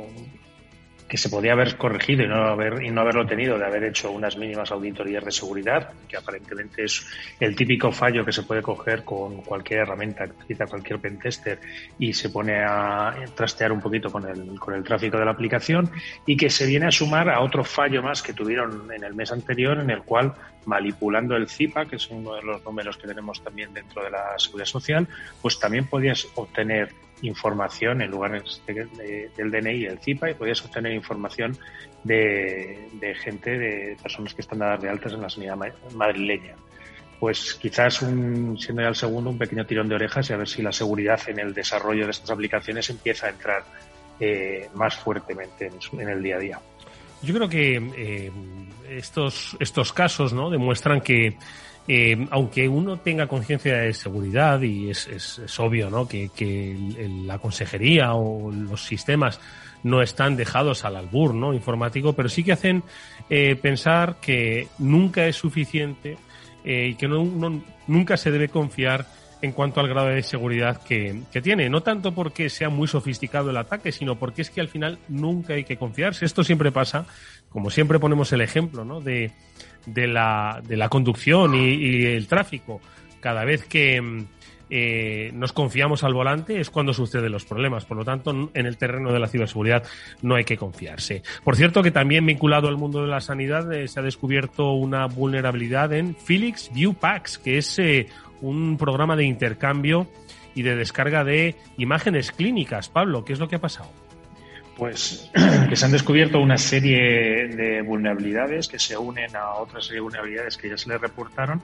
que 1.11 1.17
se 1.17 1.27
podía 1.27 1.51
haber 1.51 1.75
corregido 1.75 2.23
y 2.23 2.27
no, 2.29 2.35
haber, 2.35 2.81
y 2.83 2.89
no 2.89 3.01
haberlo 3.01 3.25
tenido, 3.25 3.57
de 3.57 3.65
haber 3.65 3.83
hecho 3.83 4.11
unas 4.11 4.37
mínimas 4.37 4.71
auditorías 4.71 5.25
de 5.25 5.31
seguridad, 5.33 5.91
que 6.07 6.15
aparentemente 6.15 6.85
es 6.85 7.05
el 7.37 7.53
típico 7.53 7.91
fallo 7.91 8.23
que 8.23 8.31
se 8.31 8.43
puede 8.43 8.61
coger 8.61 9.03
con 9.03 9.41
cualquier 9.41 9.81
herramienta 9.81 10.23
utiliza 10.23 10.67
cualquier 10.67 10.99
pentester 10.99 11.59
y 11.99 12.13
se 12.13 12.29
pone 12.29 12.63
a 12.63 13.13
trastear 13.35 13.73
un 13.73 13.81
poquito 13.81 14.09
con 14.09 14.25
el, 14.25 14.57
con 14.57 14.73
el 14.73 14.85
tráfico 14.85 15.17
de 15.17 15.25
la 15.25 15.31
aplicación 15.31 15.91
y 16.25 16.37
que 16.37 16.49
se 16.49 16.65
viene 16.65 16.87
a 16.87 16.91
sumar 16.91 17.29
a 17.29 17.41
otro 17.41 17.65
fallo 17.65 18.01
más 18.01 18.21
que 18.21 18.31
tuvieron 18.31 18.89
en 18.93 19.03
el 19.03 19.13
mes 19.13 19.33
anterior 19.33 19.81
en 19.81 19.89
el 19.89 20.03
cual 20.03 20.33
manipulando 20.65 21.35
el 21.35 21.47
CIPA, 21.47 21.85
que 21.85 21.95
es 21.95 22.09
uno 22.09 22.35
de 22.35 22.43
los 22.43 22.63
números 22.63 22.97
que 22.97 23.07
tenemos 23.07 23.41
también 23.43 23.73
dentro 23.73 24.03
de 24.03 24.11
la 24.11 24.37
seguridad 24.37 24.67
social, 24.67 25.07
pues 25.41 25.59
también 25.59 25.85
podías 25.87 26.27
obtener 26.35 26.93
información 27.21 28.01
en 28.01 28.11
lugar 28.11 28.43
del 28.65 29.51
DNI 29.51 29.75
y 29.75 29.85
el 29.85 29.99
CIPA 29.99 30.31
y 30.31 30.33
podías 30.33 30.63
obtener 30.65 30.93
información 30.93 31.57
de, 32.03 33.15
gente, 33.21 33.57
de 33.57 33.97
personas 34.01 34.33
que 34.33 34.41
están 34.41 34.59
dadas 34.59 34.81
de 34.81 34.89
altas 34.89 35.13
en 35.13 35.21
la 35.21 35.29
sanidad 35.29 35.57
madrileña. 35.93 36.55
Pues 37.19 37.53
quizás 37.53 38.01
un, 38.01 38.57
siendo 38.57 38.81
ya 38.81 38.87
el 38.87 38.95
segundo 38.95 39.29
un 39.29 39.37
pequeño 39.37 39.65
tirón 39.65 39.87
de 39.87 39.95
orejas 39.95 40.27
y 40.29 40.33
a 40.33 40.37
ver 40.37 40.47
si 40.47 40.63
la 40.63 40.71
seguridad 40.71 41.19
en 41.27 41.39
el 41.39 41.53
desarrollo 41.53 42.05
de 42.05 42.11
estas 42.11 42.31
aplicaciones 42.31 42.89
empieza 42.89 43.27
a 43.27 43.29
entrar 43.29 43.63
eh, 44.19 44.67
más 44.73 44.95
fuertemente 44.95 45.69
en, 45.93 46.09
el 46.09 46.23
día 46.23 46.37
a 46.37 46.39
día. 46.39 46.59
Yo 47.21 47.35
creo 47.35 47.47
que 47.47 47.75
eh, 47.95 48.31
estos, 48.97 49.55
estos 49.59 49.93
casos 49.93 50.33
¿no? 50.33 50.49
demuestran 50.49 51.01
que 51.01 51.37
eh, 51.87 52.27
aunque 52.29 52.67
uno 52.67 52.97
tenga 52.97 53.27
conciencia 53.27 53.77
de 53.77 53.93
seguridad 53.93 54.61
y 54.61 54.91
es, 54.91 55.07
es, 55.07 55.59
obvio 55.59 55.89
¿no? 55.89 56.07
que, 56.07 56.77
la 57.25 57.39
consejería 57.39 58.13
o 58.13 58.51
los 58.51 58.85
sistemas 58.85 59.39
no 59.83 60.01
están 60.01 60.35
dejados 60.35 60.85
al 60.85 60.95
albur 60.95 61.33
¿no? 61.33 61.53
informático, 61.53 62.13
pero 62.13 62.29
sí 62.29 62.43
que 62.43 62.51
hacen 62.51 62.83
eh, 63.29 63.55
pensar 63.55 64.17
que 64.21 64.67
nunca 64.77 65.25
es 65.25 65.35
suficiente 65.35 66.17
eh, 66.63 66.89
y 66.91 66.95
que 66.95 67.07
nunca 67.07 68.15
se 68.15 68.29
debe 68.31 68.49
confiar 68.49 69.07
en 69.41 69.51
cuanto 69.51 69.79
al 69.79 69.87
grado 69.87 70.07
de 70.07 70.23
seguridad 70.23 70.81
que, 70.83 71.21
que, 71.31 71.41
tiene. 71.41 71.69
No 71.69 71.81
tanto 71.81 72.13
porque 72.13 72.49
sea 72.49 72.69
muy 72.69 72.87
sofisticado 72.87 73.49
el 73.49 73.57
ataque, 73.57 73.91
sino 73.91 74.17
porque 74.17 74.41
es 74.41 74.49
que 74.49 74.61
al 74.61 74.67
final 74.67 74.99
nunca 75.07 75.53
hay 75.53 75.63
que 75.63 75.77
confiarse. 75.77 76.25
Esto 76.25 76.43
siempre 76.43 76.71
pasa, 76.71 77.05
como 77.49 77.69
siempre 77.69 77.99
ponemos 77.99 78.31
el 78.33 78.41
ejemplo, 78.41 78.85
¿no? 78.85 79.01
De, 79.01 79.31
de 79.85 80.07
la, 80.07 80.61
de 80.65 80.77
la 80.77 80.89
conducción 80.89 81.55
y, 81.55 82.05
el 82.05 82.27
tráfico. 82.27 82.81
Cada 83.19 83.45
vez 83.45 83.65
que 83.65 84.01
mm, 84.01 84.25
eh, 84.69 85.31
nos 85.33 85.53
confiamos 85.53 86.03
al 86.03 86.13
volante 86.13 86.59
es 86.59 86.69
cuando 86.69 86.93
suceden 86.93 87.31
los 87.31 87.45
problemas. 87.45 87.85
Por 87.85 87.97
lo 87.97 88.05
tanto, 88.05 88.31
en 88.53 88.65
el 88.65 88.77
terreno 88.77 89.11
de 89.11 89.19
la 89.19 89.27
ciberseguridad 89.27 89.83
no 90.21 90.35
hay 90.35 90.43
que 90.43 90.57
confiarse. 90.57 91.23
Por 91.43 91.55
cierto, 91.55 91.83
que 91.83 91.91
también 91.91 92.25
vinculado 92.25 92.67
al 92.67 92.77
mundo 92.77 93.01
de 93.01 93.07
la 93.07 93.21
sanidad 93.21 93.71
eh, 93.73 93.87
se 93.87 93.99
ha 93.99 94.03
descubierto 94.03 94.71
una 94.73 95.05
vulnerabilidad 95.07 95.93
en 95.93 96.15
Felix 96.15 96.71
View 96.73 96.93
Packs, 96.93 97.37
que 97.37 97.57
es 97.57 97.79
eh, 97.79 98.07
un 98.41 98.77
programa 98.77 99.15
de 99.15 99.25
intercambio 99.25 100.07
y 100.53 100.63
de 100.63 100.75
descarga 100.75 101.23
de 101.23 101.55
imágenes 101.77 102.31
clínicas. 102.31 102.89
Pablo, 102.89 103.23
¿qué 103.23 103.33
es 103.33 103.39
lo 103.39 103.47
que 103.47 103.55
ha 103.55 103.61
pasado? 103.61 103.89
pues 104.81 105.29
que 105.69 105.75
se 105.75 105.85
han 105.85 105.91
descubierto 105.91 106.39
una 106.39 106.57
serie 106.57 107.47
de 107.49 107.83
vulnerabilidades 107.83 108.67
que 108.67 108.79
se 108.79 108.97
unen 108.97 109.35
a 109.35 109.53
otra 109.53 109.79
serie 109.79 109.97
de 109.97 110.01
vulnerabilidades 110.01 110.57
que 110.57 110.69
ya 110.69 110.77
se 110.77 110.89
les 110.89 110.99
reportaron 110.99 111.61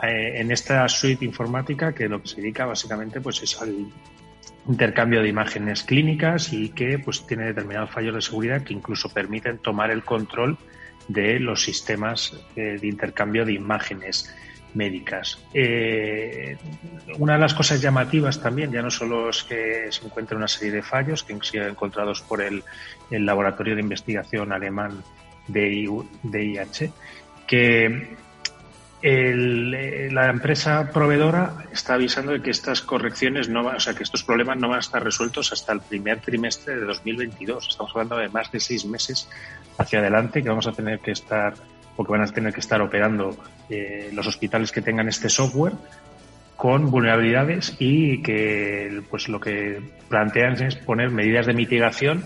eh, 0.00 0.34
en 0.36 0.52
esta 0.52 0.88
suite 0.88 1.24
informática 1.24 1.92
que 1.92 2.08
lo 2.08 2.22
que 2.22 2.28
se 2.28 2.36
dedica 2.36 2.64
básicamente 2.64 3.20
pues 3.20 3.42
es 3.42 3.60
al 3.60 3.88
intercambio 4.68 5.22
de 5.22 5.28
imágenes 5.28 5.82
clínicas 5.82 6.52
y 6.52 6.68
que 6.68 7.00
pues 7.00 7.26
tiene 7.26 7.46
determinados 7.46 7.90
fallos 7.90 8.14
de 8.14 8.22
seguridad 8.22 8.62
que 8.62 8.74
incluso 8.74 9.08
permiten 9.08 9.58
tomar 9.58 9.90
el 9.90 10.04
control 10.04 10.56
de 11.08 11.40
los 11.40 11.64
sistemas 11.64 12.32
eh, 12.54 12.78
de 12.80 12.86
intercambio 12.86 13.44
de 13.44 13.54
imágenes 13.54 14.32
médicas. 14.74 15.38
Eh, 15.52 16.56
una 17.18 17.34
de 17.34 17.38
las 17.38 17.54
cosas 17.54 17.80
llamativas 17.80 18.40
también, 18.40 18.72
ya 18.72 18.82
no 18.82 18.90
solo 18.90 19.30
es 19.30 19.42
que 19.44 19.86
se 19.90 20.04
encuentre 20.04 20.36
una 20.36 20.48
serie 20.48 20.72
de 20.72 20.82
fallos 20.82 21.22
que 21.22 21.34
han 21.34 21.42
sido 21.42 21.66
encontrados 21.66 22.22
por 22.22 22.42
el, 22.42 22.62
Laboratorio 23.10 23.74
de 23.74 23.82
Investigación 23.82 24.52
Alemán 24.52 25.02
de 25.46 25.86
DIH, 26.22 26.92
que 27.46 28.16
la 29.02 30.30
empresa 30.30 30.90
proveedora 30.92 31.66
está 31.72 31.94
avisando 31.94 32.32
de 32.32 32.40
que 32.40 32.50
estas 32.50 32.80
correcciones 32.80 33.48
no 33.48 33.64
van, 33.64 33.76
o 33.76 33.80
sea, 33.80 33.94
que 33.94 34.04
estos 34.04 34.22
problemas 34.22 34.56
no 34.58 34.68
van 34.68 34.76
a 34.76 34.80
estar 34.80 35.02
resueltos 35.02 35.52
hasta 35.52 35.72
el 35.72 35.80
primer 35.80 36.20
trimestre 36.20 36.76
de 36.76 36.86
2022. 36.86 37.68
Estamos 37.68 37.90
hablando 37.94 38.16
de 38.16 38.28
más 38.28 38.50
de 38.52 38.60
seis 38.60 38.86
meses 38.86 39.28
hacia 39.76 39.98
adelante 39.98 40.42
que 40.42 40.48
vamos 40.48 40.66
a 40.68 40.72
tener 40.72 41.00
que 41.00 41.10
estar 41.10 41.54
porque 41.96 42.12
van 42.12 42.22
a 42.22 42.26
tener 42.26 42.52
que 42.52 42.60
estar 42.60 42.80
operando 42.80 43.36
eh, 43.68 44.10
los 44.12 44.26
hospitales 44.26 44.72
que 44.72 44.82
tengan 44.82 45.08
este 45.08 45.28
software 45.28 45.74
con 46.56 46.90
vulnerabilidades 46.90 47.74
y 47.78 48.22
que 48.22 49.02
pues 49.10 49.28
lo 49.28 49.40
que 49.40 49.80
plantean 50.08 50.62
es 50.62 50.76
poner 50.76 51.10
medidas 51.10 51.46
de 51.46 51.54
mitigación 51.54 52.24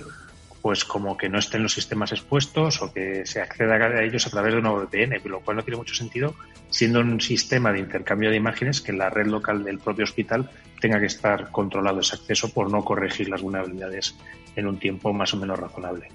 pues 0.66 0.84
como 0.84 1.16
que 1.16 1.28
no 1.28 1.38
estén 1.38 1.62
los 1.62 1.72
sistemas 1.72 2.10
expuestos 2.10 2.82
o 2.82 2.92
que 2.92 3.24
se 3.24 3.40
acceda 3.40 3.76
a 3.76 4.02
ellos 4.02 4.26
a 4.26 4.30
través 4.30 4.52
de 4.52 4.58
una 4.58 4.72
VPN, 4.72 5.20
lo 5.24 5.38
cual 5.38 5.58
no 5.58 5.62
tiene 5.62 5.78
mucho 5.78 5.94
sentido 5.94 6.34
siendo 6.70 7.00
un 7.00 7.20
sistema 7.20 7.72
de 7.72 7.78
intercambio 7.78 8.30
de 8.30 8.36
imágenes 8.36 8.80
que 8.80 8.92
la 8.92 9.08
red 9.08 9.26
local 9.26 9.62
del 9.62 9.78
propio 9.78 10.04
hospital 10.04 10.50
tenga 10.80 10.98
que 10.98 11.06
estar 11.06 11.52
controlado 11.52 12.00
ese 12.00 12.16
acceso 12.16 12.52
por 12.52 12.68
no 12.68 12.82
corregir 12.84 13.28
las 13.28 13.42
vulnerabilidades 13.42 14.16
en 14.56 14.66
un 14.66 14.78
tiempo 14.78 15.12
más 15.12 15.32
o 15.34 15.36
menos 15.36 15.58
razonable. 15.58 16.08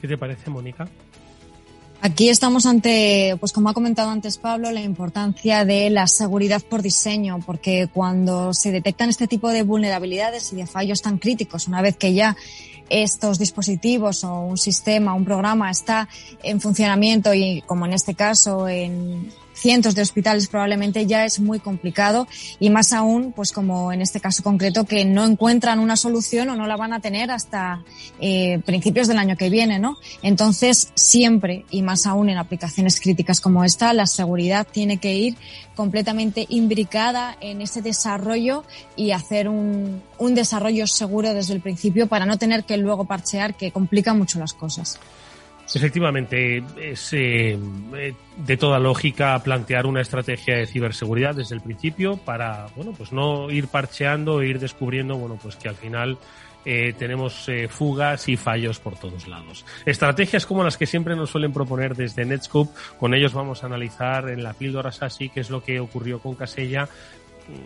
¿Qué 0.00 0.06
te 0.06 0.16
parece, 0.16 0.50
Mónica? 0.50 0.86
Aquí 2.02 2.28
estamos 2.28 2.66
ante, 2.66 3.36
pues 3.40 3.52
como 3.52 3.68
ha 3.68 3.74
comentado 3.74 4.10
antes 4.10 4.38
Pablo, 4.38 4.70
la 4.70 4.82
importancia 4.82 5.64
de 5.64 5.90
la 5.90 6.06
seguridad 6.06 6.62
por 6.62 6.82
diseño, 6.82 7.40
porque 7.44 7.88
cuando 7.92 8.52
se 8.54 8.70
detectan 8.70 9.08
este 9.08 9.26
tipo 9.26 9.48
de 9.48 9.62
vulnerabilidades 9.62 10.52
y 10.52 10.56
de 10.56 10.66
fallos 10.66 11.02
tan 11.02 11.18
críticos, 11.18 11.66
una 11.68 11.82
vez 11.82 11.96
que 11.96 12.14
ya 12.14 12.36
estos 12.88 13.38
dispositivos 13.38 14.22
o 14.24 14.40
un 14.40 14.58
sistema, 14.58 15.14
un 15.14 15.24
programa 15.24 15.70
está 15.70 16.08
en 16.42 16.60
funcionamiento 16.60 17.34
y 17.34 17.62
como 17.62 17.86
en 17.86 17.94
este 17.94 18.14
caso 18.14 18.68
en 18.68 19.32
cientos 19.56 19.94
de 19.94 20.02
hospitales 20.02 20.46
probablemente 20.48 21.06
ya 21.06 21.24
es 21.24 21.40
muy 21.40 21.58
complicado 21.58 22.28
y 22.60 22.70
más 22.70 22.92
aún, 22.92 23.32
pues 23.32 23.52
como 23.52 23.92
en 23.92 24.02
este 24.02 24.20
caso 24.20 24.42
concreto, 24.42 24.84
que 24.84 25.04
no 25.04 25.24
encuentran 25.24 25.78
una 25.78 25.96
solución 25.96 26.50
o 26.50 26.56
no 26.56 26.66
la 26.66 26.76
van 26.76 26.92
a 26.92 27.00
tener 27.00 27.30
hasta 27.30 27.82
eh, 28.20 28.60
principios 28.64 29.08
del 29.08 29.18
año 29.18 29.36
que 29.36 29.50
viene, 29.50 29.78
¿no? 29.78 29.96
Entonces, 30.22 30.90
siempre 30.94 31.64
y 31.70 31.82
más 31.82 32.06
aún 32.06 32.28
en 32.28 32.38
aplicaciones 32.38 33.00
críticas 33.00 33.40
como 33.40 33.64
esta, 33.64 33.92
la 33.92 34.06
seguridad 34.06 34.66
tiene 34.70 34.98
que 34.98 35.14
ir 35.14 35.36
completamente 35.74 36.46
imbricada 36.48 37.36
en 37.40 37.60
ese 37.60 37.82
desarrollo 37.82 38.64
y 38.94 39.10
hacer 39.12 39.48
un, 39.48 40.02
un 40.18 40.34
desarrollo 40.34 40.86
seguro 40.86 41.34
desde 41.34 41.54
el 41.54 41.60
principio 41.60 42.06
para 42.06 42.26
no 42.26 42.38
tener 42.38 42.64
que 42.64 42.76
luego 42.76 43.04
parchear 43.04 43.54
que 43.54 43.72
complica 43.72 44.14
mucho 44.14 44.38
las 44.38 44.52
cosas. 44.52 44.98
Efectivamente, 45.74 46.62
es 46.80 47.12
eh, 47.12 47.58
de 48.36 48.56
toda 48.56 48.78
lógica 48.78 49.38
plantear 49.42 49.86
una 49.86 50.00
estrategia 50.00 50.56
de 50.56 50.66
ciberseguridad 50.66 51.34
desde 51.34 51.56
el 51.56 51.60
principio 51.60 52.16
para, 52.18 52.66
bueno, 52.76 52.92
pues 52.96 53.12
no 53.12 53.50
ir 53.50 53.66
parcheando 53.68 54.40
e 54.40 54.48
ir 54.48 54.60
descubriendo, 54.60 55.16
bueno, 55.16 55.38
pues 55.42 55.56
que 55.56 55.68
al 55.68 55.74
final 55.74 56.18
eh, 56.64 56.94
tenemos 56.96 57.48
eh, 57.48 57.68
fugas 57.68 58.28
y 58.28 58.36
fallos 58.36 58.78
por 58.78 58.96
todos 58.96 59.26
lados. 59.26 59.64
Estrategias 59.84 60.46
como 60.46 60.62
las 60.62 60.76
que 60.76 60.86
siempre 60.86 61.16
nos 61.16 61.30
suelen 61.30 61.52
proponer 61.52 61.96
desde 61.96 62.24
Netscope, 62.24 62.72
con 62.98 63.12
ellos 63.12 63.32
vamos 63.32 63.62
a 63.62 63.66
analizar 63.66 64.28
en 64.28 64.44
la 64.44 64.54
píldora 64.54 64.92
SASI 64.92 65.30
qué 65.30 65.40
es 65.40 65.50
lo 65.50 65.64
que 65.64 65.80
ocurrió 65.80 66.20
con 66.20 66.36
Casella. 66.36 66.88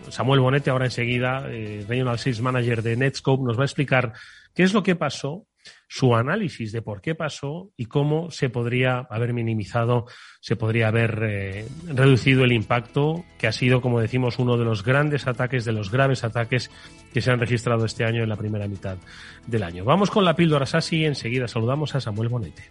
Samuel 0.09 0.41
Bonete, 0.41 0.69
ahora 0.69 0.85
enseguida, 0.85 1.39
Regional 1.41 2.19
Sales 2.19 2.41
Manager 2.41 2.83
de 2.83 2.95
Netscope, 2.95 3.43
nos 3.43 3.57
va 3.57 3.63
a 3.63 3.65
explicar 3.65 4.13
qué 4.53 4.61
es 4.61 4.73
lo 4.73 4.83
que 4.83 4.95
pasó 4.95 5.47
su 5.93 6.15
análisis 6.15 6.71
de 6.71 6.81
por 6.81 7.01
qué 7.01 7.15
pasó 7.15 7.73
y 7.75 7.87
cómo 7.87 8.31
se 8.31 8.49
podría 8.49 8.99
haber 9.09 9.33
minimizado, 9.33 10.05
se 10.39 10.55
podría 10.55 10.87
haber 10.87 11.21
eh, 11.21 11.67
reducido 11.85 12.45
el 12.45 12.53
impacto 12.53 13.25
que 13.37 13.47
ha 13.47 13.51
sido, 13.51 13.81
como 13.81 13.99
decimos, 13.99 14.39
uno 14.39 14.55
de 14.55 14.63
los 14.63 14.85
grandes 14.85 15.27
ataques, 15.27 15.65
de 15.65 15.73
los 15.73 15.91
graves 15.91 16.23
ataques 16.23 16.71
que 17.13 17.19
se 17.19 17.29
han 17.29 17.41
registrado 17.41 17.83
este 17.83 18.05
año 18.05 18.23
en 18.23 18.29
la 18.29 18.37
primera 18.37 18.69
mitad 18.69 18.95
del 19.45 19.63
año. 19.63 19.83
Vamos 19.83 20.09
con 20.09 20.23
la 20.23 20.33
píldora 20.33 20.65
SASI 20.65 20.99
y 20.99 21.05
enseguida 21.07 21.49
saludamos 21.49 21.93
a 21.93 21.99
Samuel 21.99 22.29
Bonete. 22.29 22.63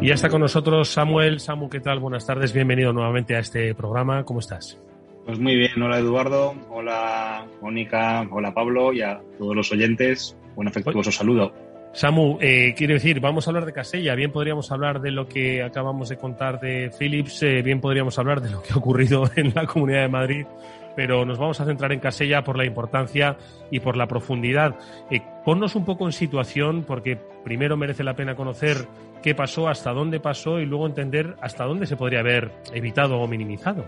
Y 0.00 0.08
ya 0.08 0.14
está 0.14 0.28
con 0.28 0.40
nosotros 0.40 0.88
Samuel. 0.88 1.38
Samu, 1.38 1.70
¿qué 1.70 1.78
tal? 1.78 2.00
Buenas 2.00 2.26
tardes, 2.26 2.52
bienvenido 2.52 2.92
nuevamente 2.92 3.36
a 3.36 3.38
este 3.38 3.72
programa. 3.76 4.24
¿Cómo 4.24 4.40
estás? 4.40 4.82
Pues 5.24 5.38
muy 5.38 5.56
bien, 5.56 5.80
hola 5.80 5.98
Eduardo, 5.98 6.54
hola 6.68 7.46
Mónica, 7.60 8.26
hola 8.30 8.52
Pablo 8.52 8.92
y 8.92 9.02
a 9.02 9.20
todos 9.38 9.54
los 9.54 9.70
oyentes, 9.72 10.36
un 10.56 10.68
afectuoso 10.68 11.12
saludo. 11.12 11.52
Samu, 11.92 12.38
eh, 12.40 12.74
quiero 12.76 12.94
decir, 12.94 13.20
vamos 13.20 13.46
a 13.46 13.50
hablar 13.50 13.66
de 13.66 13.72
Casella, 13.72 14.14
bien 14.14 14.32
podríamos 14.32 14.72
hablar 14.72 15.00
de 15.00 15.10
lo 15.10 15.28
que 15.28 15.62
acabamos 15.62 16.08
de 16.08 16.16
contar 16.16 16.58
de 16.58 16.90
Philips, 16.98 17.42
eh, 17.42 17.62
bien 17.62 17.80
podríamos 17.80 18.18
hablar 18.18 18.40
de 18.40 18.50
lo 18.50 18.62
que 18.62 18.72
ha 18.72 18.76
ocurrido 18.76 19.30
en 19.36 19.52
la 19.54 19.66
Comunidad 19.66 20.02
de 20.02 20.08
Madrid 20.08 20.46
pero 20.94 21.24
nos 21.24 21.38
vamos 21.38 21.60
a 21.60 21.64
centrar 21.64 21.92
en 21.92 22.00
Casella 22.00 22.44
por 22.44 22.56
la 22.56 22.64
importancia 22.64 23.36
y 23.70 23.80
por 23.80 23.96
la 23.96 24.06
profundidad. 24.06 24.76
Eh, 25.10 25.22
ponnos 25.44 25.74
un 25.74 25.84
poco 25.84 26.06
en 26.06 26.12
situación, 26.12 26.84
porque 26.84 27.18
primero 27.44 27.76
merece 27.76 28.04
la 28.04 28.14
pena 28.14 28.34
conocer 28.34 28.86
qué 29.22 29.34
pasó, 29.34 29.68
hasta 29.68 29.92
dónde 29.92 30.20
pasó 30.20 30.60
y 30.60 30.66
luego 30.66 30.86
entender 30.86 31.36
hasta 31.40 31.64
dónde 31.64 31.86
se 31.86 31.96
podría 31.96 32.20
haber 32.20 32.50
evitado 32.72 33.18
o 33.18 33.26
minimizado. 33.26 33.84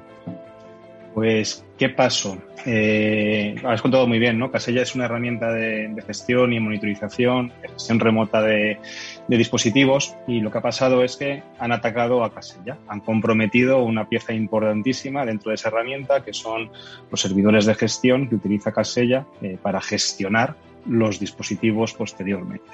Pues, 1.14 1.64
¿qué 1.78 1.90
pasó? 1.90 2.36
Eh, 2.66 3.54
has 3.64 3.80
contado 3.80 4.08
muy 4.08 4.18
bien, 4.18 4.36
¿no? 4.36 4.50
Casella 4.50 4.82
es 4.82 4.96
una 4.96 5.04
herramienta 5.04 5.52
de, 5.52 5.94
gestión 6.04 6.52
y 6.52 6.58
monitorización, 6.58 7.52
de 7.62 7.68
gestión 7.68 8.00
remota 8.00 8.42
de, 8.42 8.80
dispositivos 9.28 10.16
y 10.26 10.40
lo 10.40 10.50
que 10.50 10.58
ha 10.58 10.62
pasado 10.62 11.04
es 11.04 11.16
que 11.16 11.44
han 11.60 11.70
atacado 11.70 12.24
a 12.24 12.34
Casella, 12.34 12.78
han 12.88 12.98
comprometido 12.98 13.84
una 13.84 14.08
pieza 14.08 14.32
importantísima 14.32 15.24
dentro 15.24 15.50
de 15.50 15.54
esa 15.54 15.68
herramienta 15.68 16.24
que 16.24 16.32
son 16.32 16.70
los 17.10 17.20
servidores 17.20 17.64
de 17.66 17.74
gestión 17.76 18.28
que 18.28 18.34
utiliza 18.34 18.72
Casella 18.72 19.24
eh, 19.40 19.56
para 19.62 19.80
gestionar 19.80 20.56
los 20.86 21.18
dispositivos 21.18 21.94
posteriormente. 21.94 22.64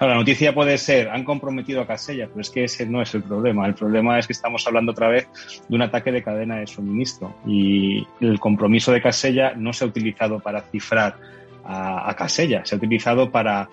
La 0.00 0.14
noticia 0.14 0.54
puede 0.54 0.78
ser, 0.78 1.08
han 1.08 1.24
comprometido 1.24 1.80
a 1.80 1.86
Casella, 1.86 2.28
pero 2.28 2.40
es 2.40 2.50
que 2.50 2.64
ese 2.64 2.86
no 2.86 3.02
es 3.02 3.14
el 3.14 3.22
problema. 3.22 3.66
El 3.66 3.74
problema 3.74 4.18
es 4.18 4.26
que 4.26 4.32
estamos 4.32 4.66
hablando 4.66 4.92
otra 4.92 5.08
vez 5.08 5.28
de 5.68 5.74
un 5.74 5.82
ataque 5.82 6.12
de 6.12 6.22
cadena 6.22 6.56
de 6.56 6.66
suministro 6.66 7.34
y 7.46 8.06
el 8.20 8.40
compromiso 8.40 8.92
de 8.92 9.02
Casella 9.02 9.54
no 9.56 9.72
se 9.72 9.84
ha 9.84 9.88
utilizado 9.88 10.40
para 10.40 10.62
cifrar 10.62 11.16
a, 11.64 12.10
a 12.10 12.16
Casella, 12.16 12.64
se 12.64 12.74
ha 12.74 12.78
utilizado 12.78 13.30
para 13.30 13.68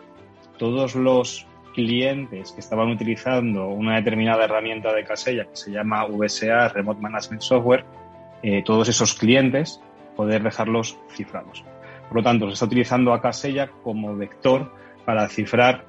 todos 0.57 0.95
los 0.95 1.47
clientes 1.73 2.51
que 2.51 2.59
estaban 2.59 2.89
utilizando 2.89 3.67
una 3.67 3.95
determinada 3.95 4.43
herramienta 4.43 4.93
de 4.93 5.03
Casella 5.03 5.45
que 5.45 5.55
se 5.55 5.71
llama 5.71 6.05
VSA, 6.05 6.69
Remote 6.69 7.01
Management 7.01 7.41
Software, 7.41 7.85
eh, 8.43 8.63
todos 8.63 8.89
esos 8.89 9.13
clientes 9.13 9.81
poder 10.15 10.43
dejarlos 10.43 10.97
cifrados. 11.15 11.63
Por 12.09 12.17
lo 12.17 12.23
tanto, 12.23 12.47
se 12.47 12.53
está 12.53 12.65
utilizando 12.65 13.13
a 13.13 13.21
Casella 13.21 13.71
como 13.83 14.15
vector 14.17 14.71
para 15.05 15.29
cifrar 15.29 15.85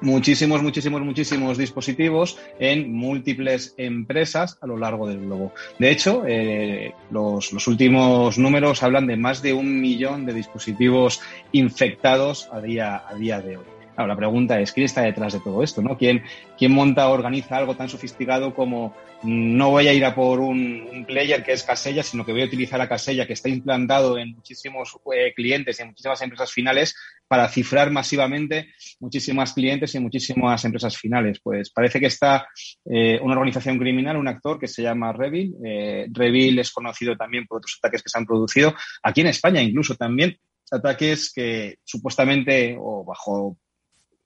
muchísimos, 0.00 0.62
muchísimos, 0.62 1.02
muchísimos 1.02 1.58
dispositivos 1.58 2.38
en 2.58 2.92
múltiples 2.92 3.74
empresas 3.76 4.56
a 4.60 4.66
lo 4.66 4.76
largo 4.76 5.08
del 5.08 5.20
globo. 5.20 5.52
De 5.78 5.90
hecho, 5.90 6.22
eh, 6.26 6.94
los, 7.10 7.52
los, 7.52 7.66
últimos 7.66 8.38
números 8.38 8.82
hablan 8.82 9.06
de 9.06 9.16
más 9.16 9.42
de 9.42 9.52
un 9.52 9.80
millón 9.80 10.24
de 10.24 10.34
dispositivos 10.34 11.20
infectados 11.52 12.48
a 12.52 12.60
día, 12.60 13.02
a 13.06 13.14
día 13.14 13.40
de 13.40 13.56
hoy 13.56 13.77
la 14.06 14.16
pregunta 14.16 14.60
es, 14.60 14.72
¿quién 14.72 14.86
está 14.86 15.02
detrás 15.02 15.32
de 15.32 15.40
todo 15.40 15.62
esto? 15.62 15.82
¿no? 15.82 15.96
¿Quién, 15.96 16.22
quién 16.56 16.72
monta 16.72 17.08
o 17.08 17.12
organiza 17.12 17.56
algo 17.56 17.74
tan 17.74 17.88
sofisticado 17.88 18.54
como 18.54 18.94
no 19.22 19.70
voy 19.70 19.88
a 19.88 19.92
ir 19.92 20.04
a 20.04 20.14
por 20.14 20.38
un, 20.40 21.04
player 21.06 21.42
que 21.42 21.52
es 21.52 21.64
Casella, 21.64 22.02
sino 22.02 22.24
que 22.24 22.32
voy 22.32 22.42
a 22.42 22.46
utilizar 22.46 22.80
a 22.80 22.88
Casella, 22.88 23.26
que 23.26 23.32
está 23.32 23.48
implantado 23.48 24.18
en 24.18 24.32
muchísimos 24.32 24.96
eh, 25.14 25.32
clientes 25.34 25.78
y 25.78 25.82
en 25.82 25.88
muchísimas 25.88 26.22
empresas 26.22 26.52
finales, 26.52 26.94
para 27.26 27.48
cifrar 27.48 27.90
masivamente 27.90 28.68
muchísimas 29.00 29.52
clientes 29.52 29.94
y 29.94 30.00
muchísimas 30.00 30.64
empresas 30.64 30.96
finales? 30.96 31.40
Pues 31.42 31.70
parece 31.70 31.98
que 31.98 32.06
está 32.06 32.46
eh, 32.84 33.18
una 33.22 33.34
organización 33.34 33.78
criminal, 33.78 34.16
un 34.16 34.28
actor 34.28 34.58
que 34.58 34.68
se 34.68 34.82
llama 34.82 35.12
Revil. 35.12 35.54
Eh, 35.64 36.06
Revil 36.12 36.58
es 36.58 36.70
conocido 36.70 37.16
también 37.16 37.46
por 37.46 37.58
otros 37.58 37.78
ataques 37.80 38.02
que 38.02 38.10
se 38.10 38.18
han 38.18 38.26
producido, 38.26 38.74
aquí 39.02 39.22
en 39.22 39.28
España 39.28 39.62
incluso 39.62 39.94
también, 39.96 40.36
ataques 40.70 41.32
que 41.32 41.76
supuestamente 41.84 42.76
o 42.78 43.04
bajo 43.04 43.56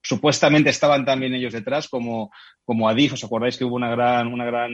supuestamente 0.02 0.70
estaban 0.70 1.04
también 1.04 1.34
ellos 1.34 1.52
detrás, 1.52 1.88
como, 1.88 2.30
como 2.64 2.88
Adif. 2.88 3.14
¿Os 3.14 3.24
acordáis 3.24 3.56
que 3.56 3.64
hubo 3.64 3.76
una 3.76 3.90
gran, 3.90 4.26
una 4.26 4.44
gran 4.44 4.72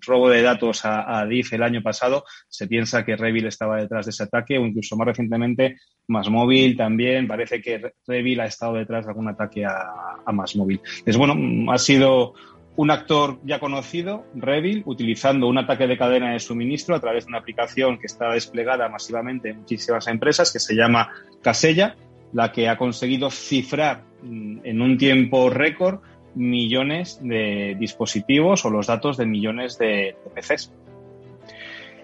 robo 0.00 0.28
de 0.28 0.42
datos 0.42 0.84
a, 0.84 1.20
Adif 1.20 1.52
el 1.52 1.62
año 1.62 1.82
pasado? 1.82 2.24
Se 2.48 2.66
piensa 2.66 3.04
que 3.04 3.16
Revil 3.16 3.46
estaba 3.46 3.76
detrás 3.76 4.06
de 4.06 4.10
ese 4.10 4.24
ataque 4.24 4.58
o 4.58 4.66
incluso 4.66 4.96
más 4.96 5.06
recientemente 5.06 5.76
Más 6.08 6.28
Móvil 6.28 6.76
también. 6.76 7.28
Parece 7.28 7.62
que 7.62 7.92
Revil 8.06 8.40
ha 8.40 8.46
estado 8.46 8.74
detrás 8.74 9.04
de 9.04 9.10
algún 9.10 9.28
ataque 9.28 9.64
a, 9.64 9.92
a 10.26 10.32
Más 10.32 10.56
Móvil. 10.56 10.80
Es 11.06 11.16
bueno, 11.16 11.72
ha 11.72 11.78
sido 11.78 12.34
un 12.76 12.90
actor 12.90 13.38
ya 13.44 13.60
conocido, 13.60 14.26
Revil, 14.34 14.82
utilizando 14.84 15.46
un 15.46 15.58
ataque 15.58 15.86
de 15.86 15.96
cadena 15.96 16.32
de 16.32 16.40
suministro 16.40 16.96
a 16.96 17.00
través 17.00 17.24
de 17.24 17.28
una 17.28 17.38
aplicación 17.38 17.98
que 17.98 18.06
está 18.06 18.32
desplegada 18.32 18.88
masivamente 18.88 19.50
en 19.50 19.58
muchísimas 19.58 20.08
empresas 20.08 20.52
que 20.52 20.58
se 20.58 20.74
llama 20.74 21.08
Casella 21.40 21.94
la 22.34 22.52
que 22.52 22.68
ha 22.68 22.76
conseguido 22.76 23.30
cifrar 23.30 24.02
mm, 24.22 24.58
en 24.64 24.82
un 24.82 24.98
tiempo 24.98 25.48
récord 25.48 26.00
millones 26.34 27.20
de 27.22 27.76
dispositivos 27.78 28.64
o 28.64 28.70
los 28.70 28.88
datos 28.88 29.16
de 29.16 29.24
millones 29.24 29.78
de, 29.78 30.16
PCs. 30.34 30.72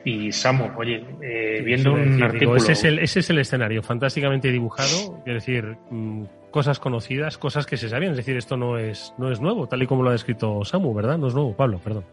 Y 0.05 0.33
Samu, 0.33 0.71
oye, 0.79 1.05
eh, 1.21 1.61
viendo 1.63 1.93
un 1.93 2.23
artículo... 2.23 2.57
ese, 2.57 2.73
es 2.73 2.85
el, 2.85 3.01
ese 3.01 3.21
es 3.21 3.29
el 3.29 3.39
escenario, 3.39 3.83
fantásticamente 3.83 4.51
dibujado, 4.51 5.23
es 5.27 5.35
decir, 5.35 5.77
mm, 5.91 6.25
cosas 6.51 6.79
conocidas, 6.79 7.37
cosas 7.37 7.67
que 7.67 7.77
se 7.77 7.89
sabían, 7.91 8.13
es 8.13 8.19
decir, 8.19 8.37
esto 8.37 8.57
no 8.57 8.79
es, 8.79 9.13
no 9.19 9.31
es 9.31 9.41
nuevo, 9.41 9.67
tal 9.67 9.83
y 9.83 9.87
como 9.87 10.03
lo 10.03 10.09
ha 10.09 10.13
descrito 10.13 10.65
Samu, 10.65 10.95
¿verdad? 10.95 11.19
No 11.19 11.27
es 11.27 11.35
nuevo, 11.35 11.55
Pablo, 11.55 11.81
perdón. 11.83 12.05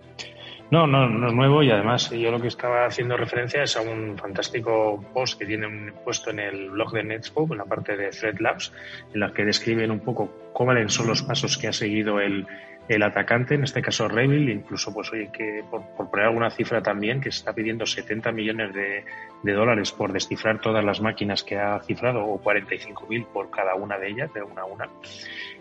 No, 0.69 0.86
no, 0.86 1.08
no 1.08 1.27
es 1.27 1.34
nuevo 1.34 1.63
y 1.63 1.71
además 1.71 2.10
yo 2.12 2.30
lo 2.30 2.41
que 2.41 2.49
estaba 2.49 2.86
haciendo 2.86 3.15
referencia 3.15 3.63
es 3.63 3.77
a 3.77 3.82
un 3.82 4.17
fantástico 4.17 5.01
post 5.13 5.39
que 5.39 5.45
tienen 5.45 5.93
puesto 6.03 6.30
en 6.30 6.39
el 6.39 6.71
blog 6.71 6.91
de 6.91 7.03
Netscope, 7.03 7.53
en 7.53 7.60
la 7.60 7.65
parte 7.65 7.95
de 7.95 8.10
Thread 8.10 8.39
Labs, 8.39 8.73
en 9.13 9.21
la 9.21 9.34
que 9.34 9.45
describen 9.45 9.91
un 9.91 10.01
poco 10.01 10.51
cuáles 10.51 10.91
son 10.91 11.08
los 11.08 11.23
pasos 11.23 11.58
que 11.58 11.69
ha 11.69 11.73
seguido 11.73 12.19
el, 12.19 12.45
el 12.88 13.03
atacante, 13.03 13.56
en 13.56 13.63
este 13.63 13.82
caso 13.82 14.08
Revil, 14.08 14.49
incluso 14.49 14.93
pues 14.93 15.12
oye 15.12 15.30
que 15.32 15.63
por, 15.69 15.84
poner 16.10 16.27
alguna 16.27 16.49
cifra 16.49 16.82
también, 16.82 17.19
que 17.19 17.32
se 17.32 17.39
está 17.39 17.53
pidiendo 17.53 17.86
70 17.86 18.32
millones 18.32 18.73
de, 18.73 19.03
de, 19.43 19.54
dólares 19.54 19.91
por 19.91 20.13
descifrar 20.13 20.60
todas 20.60 20.84
las 20.84 21.02
máquinas 21.02 21.43
que 21.43 21.58
ha 21.58 21.80
cifrado 21.80 22.26
o 22.26 22.41
45.000 22.41 23.26
por 23.28 23.50
cada 23.50 23.76
una 23.76 23.97
de 23.97 24.10
ellas, 24.10 24.34
de 24.34 24.41
una 24.41 24.62
a 24.62 24.65
una. 24.65 24.89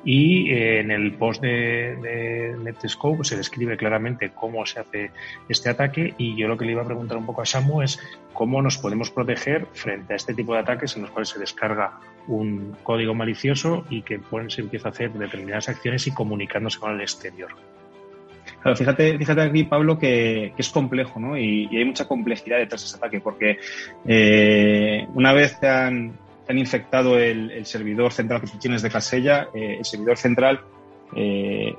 Y 0.04 0.52
eh, 0.52 0.80
en 0.80 0.90
el 0.90 1.14
post 1.14 1.42
de, 1.42 1.96
de 1.96 2.56
Netscope 2.62 3.24
se 3.24 3.36
describe 3.36 3.76
claramente 3.76 4.30
cómo 4.34 4.64
se 4.66 4.80
hace 4.80 5.10
este 5.48 5.70
ataque 5.70 6.14
y 6.18 6.36
yo 6.36 6.48
lo 6.48 6.56
que 6.56 6.64
le 6.64 6.72
iba 6.72 6.82
a 6.82 6.86
preguntar 6.86 7.16
un 7.16 7.26
poco 7.26 7.42
a 7.42 7.46
Samu 7.46 7.82
es 7.82 8.00
cómo 8.32 8.62
nos 8.62 8.78
podemos 8.78 9.10
proteger 9.10 9.66
frente 9.72 10.12
a 10.12 10.16
este 10.16 10.34
tipo 10.34 10.52
de 10.54 10.60
ataques 10.60 10.94
en 10.96 11.02
los 11.02 11.10
cuales 11.10 11.30
se 11.30 11.38
descarga 11.38 11.98
un 12.28 12.76
código 12.82 13.14
malicioso 13.14 13.84
y 13.88 14.02
que 14.02 14.18
pues, 14.18 14.54
se 14.54 14.60
empieza 14.60 14.88
a 14.88 14.90
hacer 14.92 15.12
determinadas 15.12 15.68
acciones 15.68 16.06
y 16.06 16.12
comunicándose 16.12 16.78
con 16.78 16.92
el 16.92 17.00
exterior. 17.00 17.50
Claro, 18.62 18.76
fíjate, 18.76 19.18
fíjate 19.18 19.40
aquí, 19.42 19.64
Pablo, 19.64 19.98
que, 19.98 20.52
es 20.56 20.68
complejo, 20.70 21.20
¿no? 21.20 21.38
Y, 21.38 21.68
hay 21.76 21.84
mucha 21.84 22.06
complejidad 22.06 22.58
detrás 22.58 22.82
de 22.82 22.86
ese 22.86 22.96
ataque, 22.96 23.20
porque 23.20 23.58
eh, 24.06 25.06
una 25.14 25.32
vez 25.32 25.58
te 25.60 25.68
han, 25.68 26.18
infectado 26.48 27.18
el, 27.18 27.64
servidor 27.66 28.12
central 28.12 28.40
que 28.40 28.46
tú 28.46 28.58
tienes 28.58 28.82
de 28.82 28.90
Casella, 28.90 29.48
eh, 29.54 29.76
el 29.78 29.84
servidor 29.84 30.16
central 30.16 30.60
eh, 31.14 31.74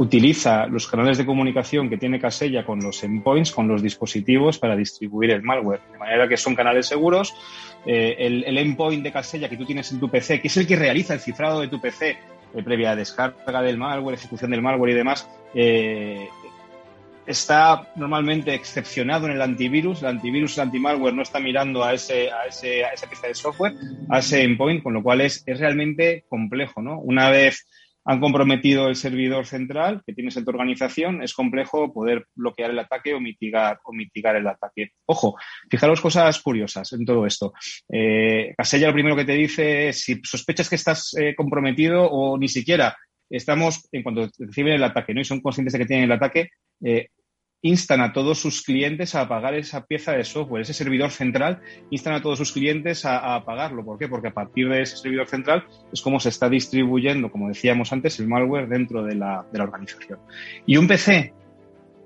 utiliza 0.00 0.66
los 0.66 0.86
canales 0.86 1.18
de 1.18 1.26
comunicación 1.26 1.90
que 1.90 1.98
tiene 1.98 2.18
Casella 2.18 2.64
con 2.64 2.80
los 2.80 3.04
endpoints, 3.04 3.52
con 3.52 3.68
los 3.68 3.82
dispositivos 3.82 4.58
para 4.58 4.74
distribuir 4.74 5.30
el 5.30 5.42
malware. 5.42 5.82
De 5.92 5.98
manera 5.98 6.26
que 6.26 6.38
son 6.38 6.54
canales 6.54 6.86
seguros. 6.86 7.34
Eh, 7.84 8.16
el, 8.18 8.56
endpoint 8.56 9.02
de 9.02 9.12
Casella 9.12 9.48
que 9.48 9.58
tú 9.58 9.66
tienes 9.66 9.92
en 9.92 10.00
tu 10.00 10.08
PC, 10.08 10.40
que 10.40 10.48
es 10.48 10.56
el 10.56 10.66
que 10.66 10.76
realiza 10.76 11.14
el 11.14 11.20
cifrado 11.20 11.60
de 11.60 11.68
tu 11.68 11.80
PC 11.80 12.16
eh, 12.54 12.62
previa 12.62 12.96
descarga 12.96 13.62
del 13.62 13.78
malware, 13.78 14.16
ejecución 14.16 14.50
del 14.50 14.62
malware 14.62 14.92
y 14.92 14.94
demás, 14.94 15.28
eh, 15.54 16.28
está 17.26 17.88
normalmente 17.96 18.54
excepcionado 18.54 19.26
en 19.26 19.32
el 19.32 19.42
antivirus. 19.42 20.02
El 20.02 20.08
antivirus, 20.08 20.56
el 20.56 20.64
antimalware 20.64 21.14
no 21.14 21.22
está 21.22 21.38
mirando 21.38 21.84
a, 21.84 21.94
ese, 21.94 22.30
a, 22.30 22.46
ese, 22.46 22.84
a 22.84 22.90
esa 22.90 23.08
pieza 23.08 23.28
de 23.28 23.34
software, 23.34 23.74
a 24.08 24.18
ese 24.18 24.42
endpoint, 24.42 24.82
con 24.82 24.94
lo 24.94 25.02
cual 25.02 25.20
es, 25.20 25.42
es 25.46 25.58
realmente 25.58 26.24
complejo. 26.28 26.82
¿no? 26.82 26.98
Una 26.98 27.30
vez 27.30 27.66
han 28.10 28.18
comprometido 28.18 28.88
el 28.88 28.96
servidor 28.96 29.46
central 29.46 30.02
que 30.04 30.12
tienes 30.12 30.36
en 30.36 30.44
tu 30.44 30.50
organización, 30.50 31.22
es 31.22 31.32
complejo 31.32 31.92
poder 31.92 32.26
bloquear 32.34 32.72
el 32.72 32.78
ataque 32.80 33.14
o 33.14 33.20
mitigar, 33.20 33.78
o 33.84 33.92
mitigar 33.92 34.34
el 34.34 34.48
ataque. 34.48 34.90
Ojo, 35.06 35.36
fijaros 35.70 36.00
cosas 36.00 36.42
curiosas 36.42 36.92
en 36.92 37.04
todo 37.04 37.24
esto. 37.24 37.52
Eh, 37.88 38.52
Casella 38.56 38.88
lo 38.88 38.94
primero 38.94 39.14
que 39.14 39.24
te 39.24 39.34
dice 39.34 39.88
es 39.88 40.00
si 40.00 40.20
sospechas 40.24 40.68
que 40.68 40.74
estás 40.74 41.14
eh, 41.20 41.36
comprometido 41.36 42.02
o 42.02 42.36
ni 42.36 42.48
siquiera 42.48 42.96
estamos, 43.30 43.88
en 43.92 44.02
cuanto 44.02 44.28
reciben 44.38 44.72
el 44.72 44.82
ataque 44.82 45.14
¿no? 45.14 45.20
y 45.20 45.24
son 45.24 45.40
conscientes 45.40 45.72
de 45.72 45.78
que 45.78 45.86
tienen 45.86 46.06
el 46.06 46.12
ataque, 46.12 46.48
eh, 46.82 47.10
instan 47.62 48.00
a 48.00 48.12
todos 48.12 48.38
sus 48.38 48.62
clientes 48.62 49.14
a 49.14 49.22
apagar 49.22 49.54
esa 49.54 49.84
pieza 49.84 50.12
de 50.12 50.24
software, 50.24 50.62
ese 50.62 50.72
servidor 50.72 51.10
central, 51.10 51.60
instan 51.90 52.14
a 52.14 52.22
todos 52.22 52.38
sus 52.38 52.52
clientes 52.52 53.04
a, 53.04 53.34
apagarlo. 53.34 53.84
¿Por 53.84 53.98
qué? 53.98 54.08
Porque 54.08 54.28
a 54.28 54.34
partir 54.34 54.68
de 54.68 54.82
ese 54.82 54.96
servidor 54.96 55.28
central 55.28 55.64
es 55.92 56.00
como 56.00 56.20
se 56.20 56.30
está 56.30 56.48
distribuyendo, 56.48 57.30
como 57.30 57.48
decíamos 57.48 57.92
antes, 57.92 58.18
el 58.20 58.28
malware 58.28 58.68
dentro 58.68 59.02
de 59.02 59.14
la, 59.14 59.44
de 59.52 59.58
la 59.58 59.64
organización. 59.64 60.18
Y 60.66 60.76
un 60.76 60.86
PC 60.86 61.34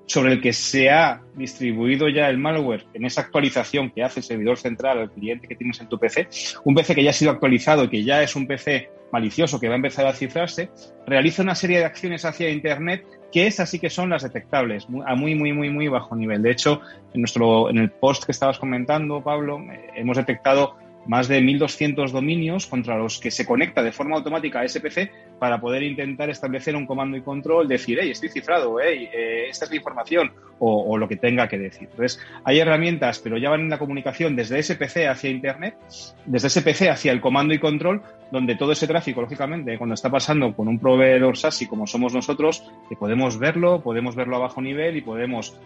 sobre 0.06 0.32
el 0.32 0.40
que 0.40 0.52
se 0.52 0.90
ha 0.90 1.22
distribuido 1.34 2.08
ya 2.08 2.28
el 2.28 2.38
malware 2.38 2.86
en 2.92 3.06
esa 3.06 3.22
actualización 3.22 3.90
que 3.90 4.02
hace 4.02 4.20
el 4.20 4.24
servidor 4.24 4.58
central 4.58 4.98
al 4.98 5.10
cliente 5.10 5.48
que 5.48 5.54
tienes 5.54 5.80
en 5.80 5.88
tu 5.88 5.98
PC, 5.98 6.28
un 6.64 6.74
PC 6.74 6.94
que 6.94 7.02
ya 7.02 7.10
ha 7.10 7.14
sido 7.14 7.30
actualizado, 7.30 7.88
que 7.88 8.04
ya 8.04 8.22
es 8.22 8.36
un 8.36 8.46
PC 8.46 8.90
malicioso 9.12 9.60
que 9.60 9.68
va 9.68 9.74
a 9.74 9.76
empezar 9.76 10.06
a 10.06 10.12
cifrarse, 10.12 10.70
realiza 11.06 11.42
una 11.42 11.54
serie 11.54 11.78
de 11.78 11.84
acciones 11.84 12.24
hacia 12.24 12.50
Internet 12.50 13.06
que 13.34 13.48
esas 13.48 13.68
sí 13.68 13.80
que 13.80 13.90
son 13.90 14.10
las 14.10 14.22
detectables, 14.22 14.86
a 15.04 15.16
muy, 15.16 15.34
muy, 15.34 15.52
muy, 15.52 15.68
muy 15.68 15.88
bajo 15.88 16.14
nivel. 16.14 16.40
De 16.40 16.52
hecho, 16.52 16.80
en, 17.12 17.22
nuestro, 17.22 17.68
en 17.68 17.78
el 17.78 17.90
post 17.90 18.22
que 18.22 18.30
estabas 18.30 18.60
comentando, 18.60 19.24
Pablo, 19.24 19.58
eh, 19.72 19.90
hemos 19.96 20.16
detectado 20.16 20.76
más 21.06 21.28
de 21.28 21.40
1.200 21.40 22.10
dominios 22.10 22.66
contra 22.66 22.96
los 22.96 23.18
que 23.18 23.30
se 23.30 23.46
conecta 23.46 23.82
de 23.82 23.92
forma 23.92 24.16
automática 24.16 24.60
a 24.60 24.68
SPC 24.68 25.10
para 25.38 25.60
poder 25.60 25.82
intentar 25.82 26.30
establecer 26.30 26.76
un 26.76 26.86
comando 26.86 27.16
y 27.16 27.22
control, 27.22 27.68
decir, 27.68 27.98
hey, 28.00 28.10
estoy 28.10 28.28
cifrado, 28.28 28.76
hey, 28.82 29.08
eh, 29.12 29.46
esta 29.48 29.66
es 29.66 29.70
la 29.70 29.76
información, 29.76 30.32
o, 30.58 30.96
lo 30.96 31.08
que 31.08 31.16
tenga 31.16 31.48
que 31.48 31.58
decir. 31.58 31.88
Entonces, 31.90 32.20
hay 32.44 32.58
herramientas, 32.58 33.18
pero 33.18 33.36
ya 33.36 33.50
van 33.50 33.60
en 33.60 33.70
la 33.70 33.78
comunicación 33.78 34.36
desde 34.36 34.62
SPC 34.62 35.08
hacia 35.08 35.30
Internet, 35.30 35.76
desde 36.24 36.48
SPC 36.48 36.88
hacia 36.88 37.12
el 37.12 37.20
comando 37.20 37.52
y 37.54 37.58
control, 37.58 38.02
donde 38.30 38.56
todo 38.56 38.72
ese 38.72 38.86
tráfico, 38.86 39.20
lógicamente, 39.20 39.76
cuando 39.76 39.94
está 39.94 40.10
pasando 40.10 40.54
con 40.54 40.68
un 40.68 40.78
proveedor 40.78 41.36
SASI 41.36 41.66
como 41.66 41.86
somos 41.86 42.14
nosotros, 42.14 42.64
que 42.88 42.96
podemos 42.96 43.38
verlo, 43.38 43.82
podemos 43.82 44.14
verlo 44.14 44.36
a 44.36 44.40
bajo 44.40 44.62
nivel 44.62 44.96
y 44.96 45.02
podemos 45.02 45.58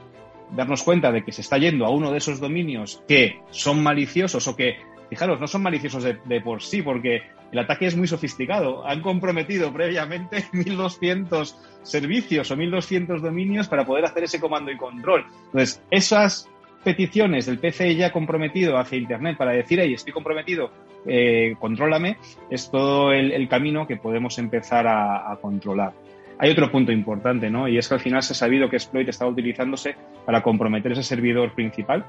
darnos 0.50 0.82
cuenta 0.82 1.12
de 1.12 1.22
que 1.22 1.32
se 1.32 1.42
está 1.42 1.58
yendo 1.58 1.84
a 1.84 1.90
uno 1.90 2.10
de 2.10 2.18
esos 2.18 2.40
dominios 2.40 3.02
que 3.06 3.40
son 3.50 3.82
maliciosos 3.82 4.48
o 4.48 4.56
que 4.56 4.76
fijaros, 5.08 5.40
no 5.40 5.46
son 5.46 5.62
maliciosos 5.62 6.04
de, 6.04 6.40
por 6.40 6.62
sí, 6.62 6.82
porque 6.82 7.22
el 7.50 7.58
ataque 7.58 7.86
es 7.86 7.96
muy 7.96 8.06
sofisticado. 8.06 8.86
Han 8.86 9.00
comprometido 9.02 9.72
previamente 9.72 10.44
1.200 10.52 11.54
servicios 11.82 12.50
o 12.50 12.56
1.200 12.56 13.20
dominios 13.20 13.68
para 13.68 13.84
poder 13.84 14.04
hacer 14.04 14.24
ese 14.24 14.40
comando 14.40 14.70
y 14.70 14.76
control. 14.76 15.24
Entonces, 15.46 15.82
esas 15.90 16.48
peticiones 16.84 17.46
del 17.46 17.58
PCI 17.58 17.96
ya 17.96 18.12
comprometido 18.12 18.78
hacia 18.78 18.98
Internet 18.98 19.36
para 19.36 19.52
decir, 19.52 19.80
hey, 19.80 19.92
estoy 19.92 20.12
comprometido, 20.12 20.70
eh, 21.06 21.54
contrólame, 21.58 22.18
es 22.50 22.70
todo 22.70 23.12
el, 23.12 23.48
camino 23.48 23.86
que 23.86 23.96
podemos 23.96 24.38
empezar 24.38 24.86
a, 24.86 25.36
controlar. 25.40 25.92
Hay 26.38 26.50
otro 26.50 26.70
punto 26.70 26.92
importante, 26.92 27.50
¿no? 27.50 27.66
Y 27.66 27.78
es 27.78 27.88
que 27.88 27.94
al 27.94 28.00
final 28.00 28.22
se 28.22 28.32
ha 28.32 28.36
sabido 28.36 28.70
que 28.70 28.76
exploit 28.76 29.08
estaba 29.08 29.30
utilizándose 29.30 29.96
para 30.24 30.42
comprometer 30.42 30.92
ese 30.92 31.02
servidor 31.02 31.52
principal. 31.52 32.04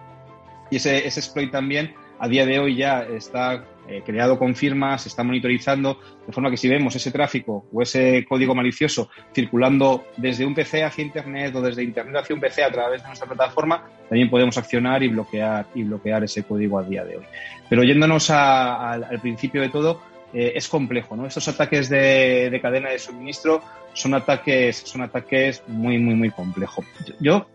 Y 0.70 0.76
ese, 0.76 1.08
ese 1.08 1.20
exploit 1.20 1.52
también 1.52 1.96
a 2.20 2.28
día 2.28 2.46
de 2.46 2.60
hoy 2.60 2.76
ya 2.76 3.04
está 3.04 3.64
eh, 3.88 4.04
creado 4.06 4.38
con 4.38 4.56
firmas, 4.56 5.04
se 5.04 5.10
está 5.10 5.24
monitorizando, 5.24 6.00
de 6.28 6.34
forma 6.34 6.52
que 6.52 6.58
si 6.58 6.68
vemos 6.68 6.96
ese 6.96 7.12
tráfico 7.12 7.68
o 7.72 7.82
ese 7.82 8.26
código 8.28 8.54
malicioso 8.54 9.10
circulando 9.34 10.06
desde 10.18 10.46
un 10.46 10.54
PC 10.54 10.84
hacia 10.84 11.04
Internet 11.04 11.56
o 11.56 11.62
desde 11.62 11.84
Internet 11.84 12.18
hacia 12.18 12.36
un 12.36 12.42
PC 12.42 12.64
a 12.64 12.72
través 12.72 13.02
de 13.02 13.08
nuestra 13.08 13.28
plataforma, 13.28 13.90
también 14.08 14.30
podemos 14.30 14.58
accionar 14.58 15.02
y 15.02 15.08
bloquear, 15.08 15.68
y 15.74 15.84
bloquear 15.84 16.24
ese 16.24 16.44
código 16.44 16.78
a 16.78 16.84
día 16.84 17.04
de 17.04 17.18
hoy. 17.18 17.26
Pero 17.70 17.84
yéndonos 17.84 18.30
al 18.30 19.20
principio 19.22 19.62
de 19.62 19.70
todo, 19.70 20.02
eh, 20.32 20.54
es 20.56 20.68
complejo, 20.68 21.16
¿no? 21.16 21.26
Estos 21.26 21.48
ataques 21.48 21.90
de, 21.90 22.60
cadena 22.62 22.92
de 22.92 23.00
suministro 23.00 23.64
son 23.94 24.14
ataques, 24.14 24.78
son 24.78 25.02
ataques 25.02 25.64
muy, 25.68 25.98
muy, 25.98 26.14
muy 26.14 26.30
complejos. 26.30 26.86
Yo, 27.20 27.48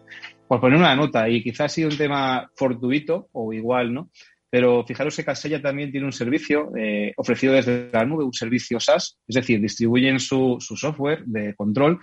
por 0.48 0.61
poner 0.61 0.79
una 0.79 0.96
nota, 0.96 1.29
y 1.29 1.40
quizás 1.42 1.66
ha 1.66 1.68
sido 1.68 1.90
un 1.90 1.96
tema 1.96 2.50
fortuito 2.57 3.29
o 3.33 3.53
igual, 3.53 3.94
¿no? 3.94 4.11
Pero 4.55 4.85
fijaros 4.85 5.17
que 5.17 5.25
Casella 5.25 5.61
también 5.61 5.90
tiene 5.90 6.07
un 6.07 6.12
servicio 6.12 6.71
eh, 6.77 7.12
ofrecido 7.17 7.55
desde 7.55 7.90
la 7.93 8.05
nube, 8.05 8.23
un 8.23 8.33
servicio 8.33 8.79
SaaS, 8.79 9.19
es 9.27 9.35
decir, 9.35 9.61
distribuyen 9.61 10.21
su, 10.21 10.59
software 10.61 11.25
de 11.25 11.57
control 11.57 11.99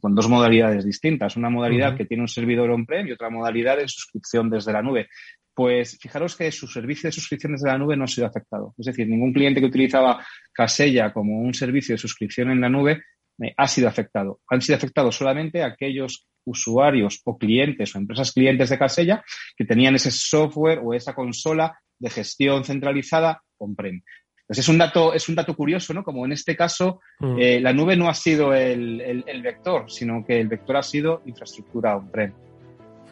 con 0.00 0.12
dos 0.12 0.28
modalidades 0.28 0.84
distintas. 0.84 1.36
Una 1.36 1.48
modalidad 1.48 1.96
que 1.96 2.04
tiene 2.04 2.24
un 2.24 2.28
servidor 2.28 2.70
on-prem 2.70 3.06
y 3.06 3.12
otra 3.12 3.30
modalidad 3.30 3.76
de 3.76 3.86
suscripción 3.86 4.50
desde 4.50 4.72
la 4.72 4.82
nube. 4.82 5.10
Pues 5.54 5.96
fijaros 6.02 6.34
que 6.34 6.50
su 6.50 6.66
servicio 6.66 7.06
de 7.06 7.12
suscripción 7.12 7.52
desde 7.52 7.68
la 7.68 7.78
nube 7.78 7.96
no 7.96 8.02
ha 8.02 8.08
sido 8.08 8.26
afectado. 8.26 8.74
Es 8.76 8.86
decir, 8.86 9.06
ningún 9.06 9.32
cliente 9.32 9.60
que 9.60 9.66
utilizaba 9.68 10.26
Casella 10.52 11.12
como 11.12 11.38
un 11.38 11.54
servicio 11.54 11.94
de 11.94 11.98
suscripción 11.98 12.50
en 12.50 12.62
la 12.62 12.68
nube 12.68 13.00
eh, 13.40 13.54
ha 13.56 13.68
sido 13.68 13.86
afectado. 13.86 14.40
Han 14.48 14.60
sido 14.60 14.76
afectados 14.76 15.14
solamente 15.14 15.62
aquellos 15.62 16.26
usuarios 16.44 17.20
o 17.24 17.38
clientes 17.38 17.94
o 17.94 17.98
empresas 17.98 18.32
clientes 18.32 18.70
de 18.70 18.78
Casella 18.78 19.24
que 19.56 19.64
tenían 19.64 19.94
ese 19.94 20.10
software 20.10 20.80
o 20.82 20.94
esa 20.94 21.14
consola 21.14 21.78
de 21.98 22.10
gestión 22.10 22.64
centralizada 22.64 23.42
on-prem. 23.58 24.02
Pues 24.46 24.58
es 24.58 24.68
un 24.68 24.76
dato, 24.76 25.14
es 25.14 25.28
un 25.28 25.34
dato 25.34 25.54
curioso, 25.54 25.94
¿no? 25.94 26.02
Como 26.02 26.26
en 26.26 26.32
este 26.32 26.56
caso, 26.56 27.00
mm. 27.20 27.38
eh, 27.38 27.60
la 27.60 27.72
nube 27.72 27.96
no 27.96 28.08
ha 28.08 28.14
sido 28.14 28.52
el, 28.52 29.24
vector, 29.42 29.90
sino 29.90 30.24
que 30.24 30.40
el 30.40 30.48
vector 30.48 30.76
ha 30.76 30.82
sido 30.82 31.22
infraestructura 31.24 31.96
on-prem. 31.96 32.32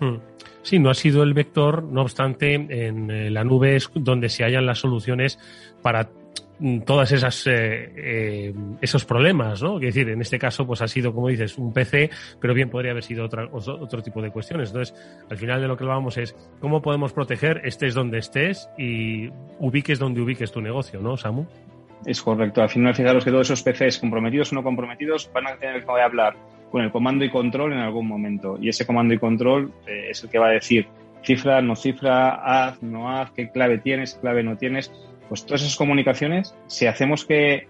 Mm. 0.01 0.17
Sí, 0.63 0.79
no 0.79 0.91
ha 0.91 0.95
sido 0.95 1.23
el 1.23 1.33
vector, 1.33 1.83
no 1.83 2.03
obstante, 2.03 2.55
en 2.55 3.11
eh, 3.11 3.31
la 3.31 3.45
nube 3.45 3.77
es 3.77 3.91
donde 3.95 4.29
se 4.29 4.45
hallan 4.45 4.67
las 4.67 4.81
soluciones 4.81 5.39
para 5.83 6.11
todas 6.85 7.13
esas 7.13 7.47
eh, 7.47 7.93
eh, 7.97 8.55
esos 8.81 9.05
problemas, 9.05 9.63
¿no? 9.63 9.77
Es 9.77 9.95
decir, 9.95 10.09
en 10.11 10.21
este 10.21 10.39
caso, 10.39 10.67
pues 10.67 10.83
ha 10.83 10.89
sido, 10.89 11.13
como 11.13 11.29
dices, 11.29 11.57
un 11.59 11.73
PC, 11.73 12.11
pero 12.41 12.55
bien 12.55 12.69
podría 12.69 12.93
haber 12.93 13.03
sido 13.03 13.25
otra, 13.25 13.49
otro, 13.51 14.03
tipo 14.03 14.21
de 14.21 14.31
cuestiones. 14.31 14.71
Entonces, 14.71 14.95
al 15.31 15.37
final 15.37 15.61
de 15.61 15.69
lo 15.69 15.77
que 15.77 15.85
vamos 15.85 16.19
es 16.19 16.37
cómo 16.61 16.83
podemos 16.83 17.13
proteger, 17.13 17.63
estés 17.65 17.95
donde 17.95 18.19
estés 18.19 18.69
y 18.77 19.29
ubiques 19.59 19.99
donde 19.99 20.21
ubiques 20.21 20.53
tu 20.53 20.61
negocio, 20.61 21.01
¿no, 21.01 21.17
Samu? 21.17 21.47
Es 22.05 22.23
correcto. 22.23 22.63
Al 22.63 22.69
final, 22.69 22.95
fijaros 22.95 23.25
que 23.25 23.31
todos 23.31 23.51
esos 23.51 23.63
PCs, 23.63 23.99
comprometidos 23.99 24.53
o 24.53 24.55
no 24.55 24.63
comprometidos, 24.63 25.31
van 25.33 25.47
a 25.47 25.57
tener 25.57 25.85
que 25.85 25.91
hablar 25.91 26.35
con 26.71 26.83
el 26.83 26.91
comando 26.91 27.25
y 27.25 27.31
control 27.31 27.73
en 27.73 27.81
algún 27.81 28.07
momento. 28.07 28.57
Y 28.61 28.69
ese 28.69 28.87
comando 28.87 29.13
y 29.13 29.19
control 29.19 29.73
eh, 29.87 30.09
es 30.11 30.23
el 30.23 30.31
que 30.31 30.39
va 30.39 30.49
a 30.49 30.53
decir 30.53 30.87
cifra, 31.23 31.61
no 31.61 31.77
cifra, 31.77 32.31
haz, 32.35 32.83
no 32.83 33.11
haz, 33.11 33.31
qué 33.33 33.51
clave 33.51 33.79
tienes, 33.79 34.15
clave 34.15 34.43
no 34.43 34.57
tienes 34.57 34.91
pues 35.31 35.47
todas 35.47 35.63
esas 35.63 35.77
comunicaciones, 35.77 36.57
si 36.67 36.87
hacemos 36.87 37.25
que 37.25 37.69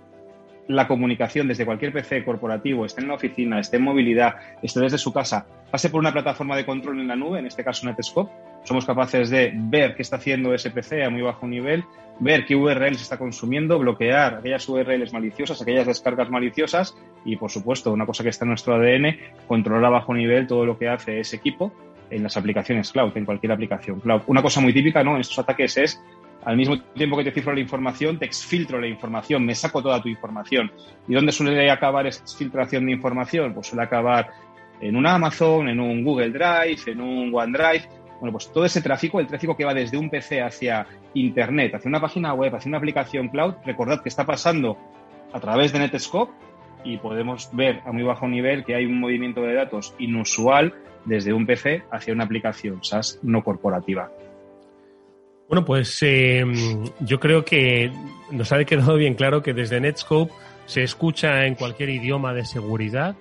la 0.66 0.88
comunicación 0.88 1.46
desde 1.46 1.66
cualquier 1.66 1.92
PC 1.92 2.24
corporativo, 2.24 2.86
esté 2.86 3.02
en 3.02 3.08
la 3.08 3.14
oficina, 3.14 3.60
esté 3.60 3.76
en 3.76 3.82
movilidad, 3.82 4.36
esté 4.62 4.80
desde 4.80 4.96
su 4.96 5.12
casa, 5.12 5.46
pase 5.70 5.90
por 5.90 6.00
una 6.00 6.10
plataforma 6.10 6.56
de 6.56 6.64
control 6.64 7.00
en 7.00 7.08
la 7.08 7.16
nube, 7.16 7.38
en 7.38 7.46
este 7.46 7.62
caso 7.62 7.86
Netscope, 7.86 8.32
somos 8.64 8.86
capaces 8.86 9.28
de 9.28 9.52
ver 9.54 9.94
qué 9.94 10.00
está 10.00 10.16
haciendo 10.16 10.54
ese 10.54 10.70
PC 10.70 11.04
a 11.04 11.10
muy 11.10 11.20
bajo 11.20 11.46
nivel, 11.46 11.84
ver 12.18 12.46
qué 12.46 12.56
URLs 12.56 13.02
está 13.02 13.18
consumiendo, 13.18 13.78
bloquear 13.78 14.36
aquellas 14.36 14.66
URLs 14.66 15.12
maliciosas, 15.12 15.60
aquellas 15.60 15.86
descargas 15.86 16.30
maliciosas 16.30 16.96
y, 17.26 17.36
por 17.36 17.50
supuesto, 17.50 17.92
una 17.92 18.06
cosa 18.06 18.22
que 18.22 18.30
está 18.30 18.46
en 18.46 18.50
nuestro 18.50 18.74
ADN, 18.74 19.18
controlar 19.48 19.84
a 19.84 19.90
bajo 19.90 20.14
nivel 20.14 20.46
todo 20.46 20.64
lo 20.64 20.78
que 20.78 20.88
hace 20.88 21.20
ese 21.20 21.36
equipo 21.36 21.74
en 22.10 22.22
las 22.22 22.36
aplicaciones 22.36 22.90
cloud, 22.90 23.16
en 23.16 23.24
cualquier 23.26 23.52
aplicación 23.52 24.00
cloud. 24.00 24.22
Una 24.26 24.42
cosa 24.42 24.60
muy 24.60 24.72
típica 24.72 25.04
¿no? 25.04 25.14
en 25.14 25.20
estos 25.20 25.38
ataques 25.38 25.76
es 25.76 26.02
al 26.44 26.56
mismo 26.56 26.80
tiempo 26.94 27.16
que 27.16 27.24
te 27.24 27.32
cifro 27.32 27.52
la 27.52 27.60
información, 27.60 28.18
te 28.18 28.24
exfiltro 28.24 28.80
la 28.80 28.86
información, 28.86 29.44
me 29.44 29.54
saco 29.54 29.82
toda 29.82 30.00
tu 30.00 30.08
información. 30.08 30.72
¿Y 31.06 31.14
dónde 31.14 31.32
suele 31.32 31.70
acabar 31.70 32.06
esa 32.06 32.22
exfiltración 32.22 32.86
de 32.86 32.92
información? 32.92 33.52
Pues 33.52 33.66
suele 33.66 33.84
acabar 33.84 34.30
en 34.80 34.96
un 34.96 35.06
Amazon, 35.06 35.68
en 35.68 35.80
un 35.80 36.02
Google 36.02 36.30
Drive, 36.30 36.80
en 36.86 37.00
un 37.00 37.34
OneDrive. 37.34 37.88
Bueno, 38.20 38.32
pues 38.32 38.52
todo 38.52 38.64
ese 38.64 38.82
tráfico, 38.82 39.20
el 39.20 39.26
tráfico 39.26 39.56
que 39.56 39.64
va 39.64 39.74
desde 39.74 39.96
un 39.96 40.10
PC 40.10 40.42
hacia 40.42 40.86
Internet, 41.14 41.74
hacia 41.74 41.88
una 41.88 42.00
página 42.00 42.34
web, 42.34 42.54
hacia 42.54 42.68
una 42.68 42.78
aplicación 42.78 43.28
cloud, 43.28 43.54
recordad 43.64 44.02
que 44.02 44.08
está 44.08 44.24
pasando 44.24 44.76
a 45.32 45.40
través 45.40 45.72
de 45.72 45.78
Netscope 45.78 46.32
y 46.84 46.96
podemos 46.96 47.50
ver 47.52 47.80
a 47.84 47.92
muy 47.92 48.02
bajo 48.02 48.26
nivel 48.26 48.64
que 48.64 48.74
hay 48.74 48.86
un 48.86 48.98
movimiento 48.98 49.42
de 49.42 49.54
datos 49.54 49.94
inusual 49.98 50.74
desde 51.04 51.32
un 51.32 51.46
PC 51.46 51.82
hacia 51.90 52.12
una 52.12 52.24
aplicación 52.24 52.82
SaaS 52.82 53.18
no 53.22 53.42
corporativa. 53.42 54.10
Bueno, 55.50 55.64
pues 55.64 56.00
eh, 56.02 56.44
yo 57.00 57.18
creo 57.18 57.44
que 57.44 57.90
nos 58.30 58.52
ha 58.52 58.64
quedado 58.64 58.94
bien 58.94 59.14
claro 59.14 59.42
que 59.42 59.52
desde 59.52 59.80
Netscope 59.80 60.32
se 60.66 60.84
escucha 60.84 61.44
en 61.44 61.56
cualquier 61.56 61.88
idioma 61.88 62.32
de 62.32 62.44
seguridad 62.44 63.16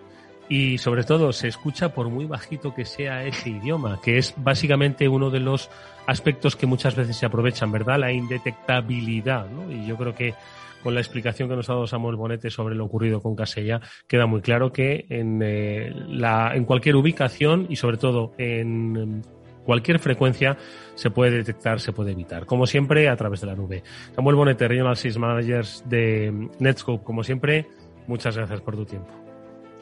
y 0.47 0.77
sobre 0.77 1.03
todo 1.03 1.33
se 1.33 1.47
escucha 1.47 1.91
por 1.91 2.09
muy 2.09 2.25
bajito 2.25 2.75
que 2.75 2.85
sea 2.85 3.25
ese 3.25 3.49
idioma, 3.49 3.99
que 4.03 4.19
es 4.19 4.35
básicamente 4.37 5.09
uno 5.09 5.31
de 5.31 5.39
los 5.39 5.71
aspectos 6.05 6.55
que 6.55 6.67
muchas 6.67 6.95
veces 6.95 7.17
se 7.17 7.25
aprovechan, 7.25 7.71
¿verdad? 7.71 7.97
La 7.97 8.11
indetectabilidad, 8.11 9.49
¿no? 9.49 9.71
Y 9.71 9.87
yo 9.87 9.97
creo 9.97 10.13
que 10.13 10.35
con 10.83 10.93
la 10.93 10.99
explicación 10.99 11.49
que 11.49 11.55
nos 11.55 11.67
ha 11.67 11.73
dado 11.73 11.87
Samuel 11.87 12.15
Bonete 12.15 12.51
sobre 12.51 12.75
lo 12.75 12.85
ocurrido 12.85 13.21
con 13.21 13.35
Casella, 13.35 13.81
queda 14.07 14.27
muy 14.27 14.41
claro 14.41 14.71
que 14.71 15.07
en, 15.09 15.41
eh, 15.43 15.91
la, 16.07 16.51
en 16.53 16.65
cualquier 16.65 16.95
ubicación 16.95 17.65
y 17.71 17.75
sobre 17.75 17.97
todo 17.97 18.33
en 18.37 19.23
cualquier 19.69 19.99
frecuencia 19.99 20.57
se 20.95 21.11
puede 21.11 21.29
detectar, 21.29 21.79
se 21.79 21.93
puede 21.93 22.13
evitar. 22.13 22.47
Como 22.47 22.65
siempre, 22.65 23.07
a 23.07 23.15
través 23.15 23.41
de 23.41 23.45
la 23.45 23.53
nube. 23.53 23.83
Samuel 24.15 24.35
Bonete, 24.35 24.67
Regional 24.67 24.97
Sales 24.97 25.19
Managers 25.19 25.83
de 25.87 26.49
Netscope, 26.57 27.03
como 27.03 27.23
siempre, 27.23 27.67
muchas 28.07 28.35
gracias 28.35 28.61
por 28.61 28.75
tu 28.75 28.85
tiempo. 28.85 29.11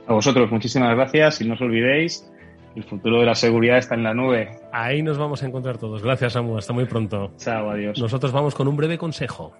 A 0.05 0.11
vosotros, 0.11 0.51
muchísimas 0.51 0.93
gracias 0.93 1.39
y 1.39 1.47
no 1.47 1.53
os 1.53 1.61
olvidéis, 1.61 2.29
el 2.75 2.83
futuro 2.83 3.21
de 3.21 3.27
la 3.27 3.35
seguridad 3.35 3.77
está 3.77 3.95
en 3.95 4.03
la 4.03 4.13
nube. 4.13 4.59
Ahí 4.73 5.01
nos 5.01 5.17
vamos 5.17 5.41
a 5.41 5.47
encontrar 5.47 5.77
todos. 5.77 6.03
Gracias, 6.03 6.33
Samu. 6.33 6.57
Hasta 6.57 6.73
muy 6.73 6.83
pronto. 6.83 7.31
Chao, 7.37 7.69
adiós. 7.69 7.97
Nosotros 7.97 8.33
vamos 8.33 8.55
con 8.55 8.67
un 8.67 8.75
breve 8.75 8.97
consejo. 8.97 9.53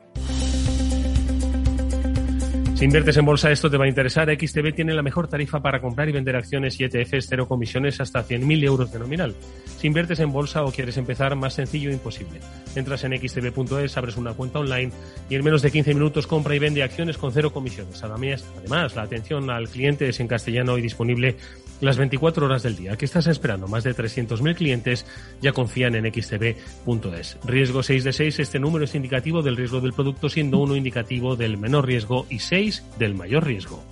Si 2.78 2.86
inviertes 2.86 3.18
en 3.18 3.26
bolsa, 3.26 3.50
esto 3.50 3.72
te 3.72 3.78
va 3.78 3.86
a 3.86 3.88
interesar. 3.88 4.30
XTB 4.30 4.72
tiene 4.76 4.94
la 4.94 5.02
mejor 5.02 5.28
tarifa 5.28 5.60
para 5.60 5.82
comprar 5.82 6.10
y 6.10 6.12
vender 6.12 6.36
acciones 6.36 6.80
y 6.80 6.84
ETFs, 6.84 7.26
cero 7.28 7.48
comisiones 7.48 8.00
hasta 8.00 8.24
100.000 8.24 8.63
euros 8.66 8.92
de 8.92 9.00
nominal. 9.00 9.34
Si 9.80 9.88
inviertes 9.88 10.20
en 10.20 10.32
bolsa 10.32 10.63
o 10.63 10.72
quieres 10.72 10.96
empezar, 10.98 11.36
más 11.36 11.56
sencillo 11.56 11.90
imposible. 11.90 12.40
Entras 12.76 13.04
en 13.04 13.18
xtb.es, 13.18 13.98
abres 13.98 14.16
una 14.18 14.34
cuenta 14.34 14.60
online 14.60 14.92
y 15.28 15.34
en 15.34 15.44
menos 15.44 15.63
de 15.63 15.72
15 15.72 15.96
minutos 15.96 16.28
compra 16.28 16.56
y 16.56 16.60
vende 16.60 16.84
acciones 16.84 17.18
con 17.18 17.32
cero 17.32 17.52
comisiones. 17.52 18.04
Además, 18.04 18.96
la 18.96 19.02
atención 19.02 19.50
al 19.50 19.70
cliente 19.70 20.08
es 20.08 20.20
en 20.20 20.28
castellano 20.28 20.78
y 20.78 20.82
disponible 20.84 21.36
las 21.82 21.98
24 21.98 22.46
horas 22.46 22.63
del 22.63 22.76
día. 22.76 22.96
¿Qué 22.96 23.06
estás 23.06 23.28
esperando? 23.28 23.68
Más 23.68 23.84
de 23.84 23.96
300.000 23.96 24.56
clientes 24.56 25.06
ya 25.42 25.52
confían 25.52 25.96
en 25.96 26.12
xtb.es. 26.12 27.38
Riesgo 27.44 27.84
6 27.84 28.04
de 28.04 28.13
6, 28.13 28.40
este 28.40 28.60
número 28.60 28.86
es 28.86 28.96
indicativo 28.96 29.42
del 29.42 29.58
riesgo 29.58 29.82
del 29.82 29.94
producto, 29.94 30.30
siendo 30.30 30.60
uno 30.60 30.76
indicativo 30.76 31.36
del 31.36 31.58
menor 31.58 31.86
riesgo 31.86 32.26
y 32.30 32.40
6 32.40 32.84
del 33.00 33.16
mayor 33.16 33.46
riesgo. 33.46 33.84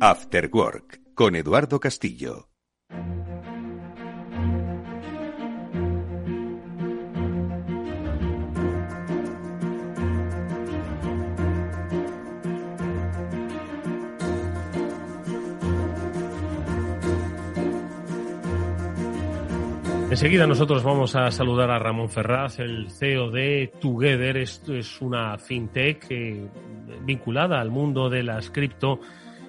After 0.00 0.50
Work 0.52 1.00
con 1.14 1.34
Eduardo 1.34 1.80
Castillo. 1.80 2.53
Enseguida 20.14 20.46
nosotros 20.46 20.84
vamos 20.84 21.16
a 21.16 21.28
saludar 21.32 21.72
a 21.72 21.80
Ramón 21.80 22.08
Ferraz, 22.08 22.60
el 22.60 22.88
CEO 22.88 23.32
de 23.32 23.72
Together. 23.80 24.36
Esto 24.36 24.72
es 24.72 25.00
una 25.00 25.36
fintech 25.38 26.06
eh, 26.08 26.48
vinculada 27.02 27.60
al 27.60 27.72
mundo 27.72 28.08
de 28.08 28.22
las 28.22 28.48
cripto 28.48 29.00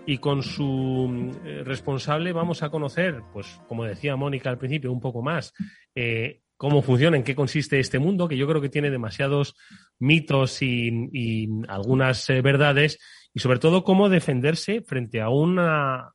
y 0.07 0.17
con 0.17 0.41
su 0.41 1.37
eh, 1.45 1.61
responsable 1.63 2.33
vamos 2.33 2.63
a 2.63 2.71
conocer, 2.71 3.21
pues 3.31 3.61
como 3.67 3.85
decía 3.85 4.15
Mónica 4.15 4.49
al 4.49 4.57
principio, 4.57 4.91
un 4.91 4.99
poco 4.99 5.21
más 5.21 5.53
eh, 5.93 6.41
cómo 6.57 6.81
funciona, 6.81 7.15
en 7.15 7.23
qué 7.23 7.35
consiste 7.35 7.79
este 7.79 7.99
mundo, 7.99 8.27
que 8.27 8.35
yo 8.35 8.47
creo 8.47 8.59
que 8.59 8.69
tiene 8.69 8.89
demasiados 8.89 9.55
mitos 9.99 10.63
y, 10.63 11.47
algunas 11.67 12.27
verdades, 12.41 12.97
y 13.35 13.39
sobre 13.39 13.59
todo 13.59 13.83
cómo 13.83 14.09
defenderse 14.09 14.81
frente 14.81 15.21
a 15.21 15.29
una 15.29 16.13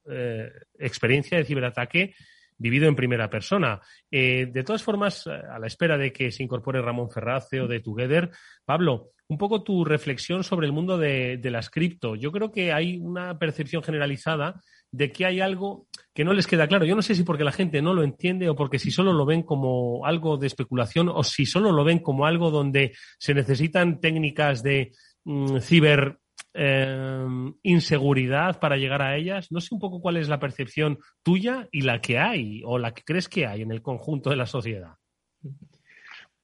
experiencia 0.80 1.38
de 1.38 1.44
ciberataque 1.44 2.14
vivido 2.60 2.86
en 2.86 2.94
primera 2.94 3.28
persona. 3.28 3.80
Eh, 4.10 4.46
de 4.52 4.62
todas 4.62 4.82
formas, 4.82 5.26
a 5.26 5.58
la 5.58 5.66
espera 5.66 5.98
de 5.98 6.12
que 6.12 6.30
se 6.30 6.44
incorpore 6.44 6.80
Ramón 6.80 7.10
Ferraz, 7.10 7.48
CEO 7.48 7.66
de 7.66 7.80
Together, 7.80 8.30
Pablo, 8.64 9.10
un 9.28 9.38
poco 9.38 9.62
tu 9.62 9.84
reflexión 9.84 10.44
sobre 10.44 10.66
el 10.66 10.72
mundo 10.72 10.98
de, 10.98 11.38
de 11.38 11.50
las 11.50 11.70
cripto. 11.70 12.14
Yo 12.16 12.30
creo 12.30 12.52
que 12.52 12.72
hay 12.72 12.98
una 12.98 13.38
percepción 13.38 13.82
generalizada 13.82 14.60
de 14.92 15.10
que 15.10 15.24
hay 15.24 15.40
algo 15.40 15.86
que 16.14 16.24
no 16.24 16.32
les 16.32 16.46
queda 16.46 16.68
claro. 16.68 16.84
Yo 16.84 16.96
no 16.96 17.02
sé 17.02 17.14
si 17.14 17.22
porque 17.22 17.44
la 17.44 17.52
gente 17.52 17.80
no 17.80 17.94
lo 17.94 18.02
entiende 18.02 18.48
o 18.48 18.56
porque 18.56 18.78
si 18.78 18.90
solo 18.90 19.12
lo 19.12 19.24
ven 19.24 19.42
como 19.42 20.04
algo 20.04 20.36
de 20.36 20.46
especulación 20.46 21.08
o 21.08 21.22
si 21.22 21.46
solo 21.46 21.72
lo 21.72 21.84
ven 21.84 22.00
como 22.00 22.26
algo 22.26 22.50
donde 22.50 22.92
se 23.18 23.34
necesitan 23.34 24.00
técnicas 24.00 24.62
de 24.62 24.92
mm, 25.24 25.58
ciber 25.60 26.18
eh, 26.54 27.26
inseguridad 27.62 28.58
para 28.58 28.76
llegar 28.76 29.02
a 29.02 29.16
ellas. 29.16 29.50
No 29.50 29.60
sé 29.60 29.74
un 29.74 29.80
poco 29.80 30.00
cuál 30.00 30.16
es 30.16 30.28
la 30.28 30.40
percepción 30.40 30.98
tuya 31.22 31.68
y 31.70 31.82
la 31.82 32.00
que 32.00 32.18
hay 32.18 32.62
o 32.64 32.78
la 32.78 32.92
que 32.92 33.02
crees 33.04 33.28
que 33.28 33.46
hay 33.46 33.62
en 33.62 33.70
el 33.70 33.82
conjunto 33.82 34.30
de 34.30 34.36
la 34.36 34.46
sociedad. 34.46 34.94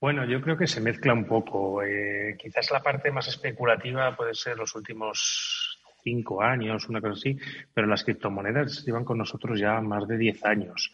Bueno, 0.00 0.26
yo 0.26 0.40
creo 0.40 0.56
que 0.56 0.66
se 0.66 0.80
mezcla 0.80 1.12
un 1.12 1.24
poco. 1.24 1.82
Eh, 1.82 2.36
quizás 2.38 2.70
la 2.70 2.82
parte 2.82 3.10
más 3.10 3.28
especulativa 3.28 4.14
puede 4.16 4.34
ser 4.34 4.56
los 4.56 4.74
últimos 4.74 5.80
cinco 6.02 6.42
años, 6.42 6.88
una 6.88 7.00
cosa 7.00 7.14
así, 7.14 7.36
pero 7.74 7.88
las 7.88 8.04
criptomonedas 8.04 8.84
llevan 8.84 9.04
con 9.04 9.18
nosotros 9.18 9.58
ya 9.58 9.80
más 9.80 10.06
de 10.06 10.18
diez 10.18 10.44
años. 10.44 10.92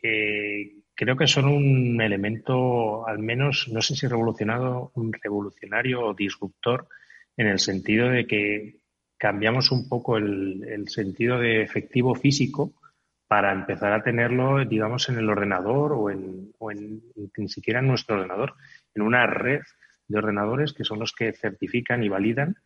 Eh, 0.00 0.82
creo 0.94 1.16
que 1.16 1.26
son 1.26 1.46
un 1.46 2.00
elemento, 2.00 3.06
al 3.06 3.18
menos, 3.18 3.68
no 3.72 3.80
sé 3.80 3.96
si 3.96 4.06
revolucionado, 4.06 4.92
un 4.94 5.12
revolucionario 5.12 6.06
o 6.06 6.14
disruptor 6.14 6.86
en 7.36 7.46
el 7.46 7.58
sentido 7.58 8.08
de 8.08 8.26
que 8.26 8.76
cambiamos 9.18 9.70
un 9.70 9.88
poco 9.88 10.16
el, 10.16 10.88
sentido 10.88 11.38
de 11.38 11.62
efectivo 11.62 12.14
físico 12.14 12.72
para 13.28 13.52
empezar 13.52 13.92
a 13.92 14.02
tenerlo, 14.02 14.64
digamos, 14.64 15.08
en 15.08 15.18
el 15.18 15.30
ordenador 15.30 15.92
o, 15.92 16.10
en, 16.10 16.52
o 16.58 16.70
en, 16.70 17.00
ni 17.36 17.48
siquiera 17.48 17.80
en 17.80 17.86
nuestro 17.86 18.16
ordenador, 18.16 18.54
en 18.94 19.02
una 19.02 19.26
red 19.26 19.60
de 20.08 20.18
ordenadores 20.18 20.72
que 20.72 20.84
son 20.84 20.98
los 20.98 21.12
que 21.12 21.32
certifican 21.32 22.02
y 22.02 22.08
validan 22.08 22.56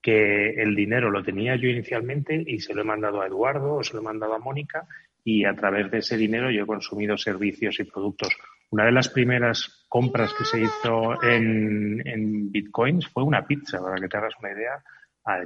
que 0.00 0.50
el 0.62 0.74
dinero 0.74 1.10
lo 1.10 1.22
tenía 1.22 1.56
yo 1.56 1.68
inicialmente 1.68 2.42
y 2.46 2.60
se 2.60 2.74
lo 2.74 2.80
he 2.80 2.84
mandado 2.84 3.20
a 3.20 3.26
Eduardo 3.26 3.74
o 3.74 3.84
se 3.84 3.94
lo 3.94 4.00
he 4.00 4.04
mandado 4.04 4.34
a 4.34 4.38
Mónica 4.38 4.86
y 5.22 5.44
a 5.44 5.54
través 5.54 5.90
de 5.90 5.98
ese 5.98 6.16
dinero 6.16 6.50
yo 6.50 6.62
he 6.62 6.66
consumido 6.66 7.16
servicios 7.18 7.78
y 7.80 7.84
productos 7.84 8.36
una 8.70 8.84
de 8.84 8.92
las 8.92 9.08
primeras 9.08 9.86
compras 9.88 10.34
que 10.34 10.44
se 10.44 10.60
hizo 10.60 11.22
en, 11.22 12.50
bitcoins 12.50 13.08
fue 13.08 13.22
una 13.22 13.46
pizza, 13.46 13.80
para 13.80 13.96
que 13.96 14.08
te 14.08 14.16
hagas 14.16 14.34
una 14.40 14.52
idea. 14.52 14.82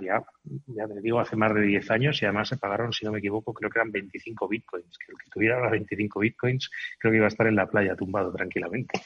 Ya, 0.00 0.22
ya 0.68 0.86
te 0.86 1.00
digo, 1.00 1.18
hace 1.18 1.34
más 1.34 1.52
de 1.54 1.62
10 1.62 1.90
años 1.90 2.22
y 2.22 2.24
además 2.24 2.48
se 2.48 2.56
pagaron, 2.56 2.92
si 2.92 3.04
no 3.04 3.10
me 3.10 3.18
equivoco, 3.18 3.52
creo 3.52 3.68
que 3.68 3.80
eran 3.80 3.90
25 3.90 4.46
bitcoins. 4.46 4.96
Que 4.96 5.10
el 5.10 5.18
que 5.18 5.30
tuviera 5.30 5.60
las 5.60 5.72
25 5.72 6.20
bitcoins 6.20 6.70
creo 7.00 7.10
que 7.10 7.16
iba 7.16 7.26
a 7.26 7.28
estar 7.28 7.48
en 7.48 7.56
la 7.56 7.66
playa 7.66 7.96
tumbado 7.96 8.32
tranquilamente. 8.32 9.02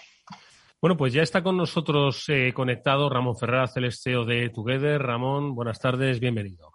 Bueno, 0.81 0.99
pues 0.99 1.15
ya 1.15 1.23
está 1.23 1.43
con 1.43 1.57
nosotros 1.57 2.29
eh, 2.29 2.53
conectado 2.55 3.09
Ramón 3.09 3.39
Ferraz, 3.39 3.75
el 3.79 3.91
CEO 3.91 4.27
de 4.27 4.51
Together. 4.51 5.01
Ramón, 5.01 5.55
buenas 5.55 5.81
tardes, 5.81 6.21
bienvenido. 6.21 6.75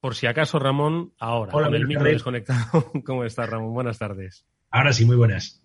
Por 0.00 0.14
si 0.14 0.26
acaso, 0.26 0.58
Ramón, 0.58 1.12
ahora, 1.18 1.52
con 1.52 1.74
el 1.74 1.86
micro 1.86 2.04
desconectado. 2.04 2.90
¿Cómo 3.04 3.24
estás, 3.24 3.50
Ramón? 3.50 3.74
Buenas 3.74 3.98
tardes. 3.98 4.46
Ahora 4.74 4.92
sí, 4.92 5.04
muy 5.04 5.14
buenas. 5.14 5.62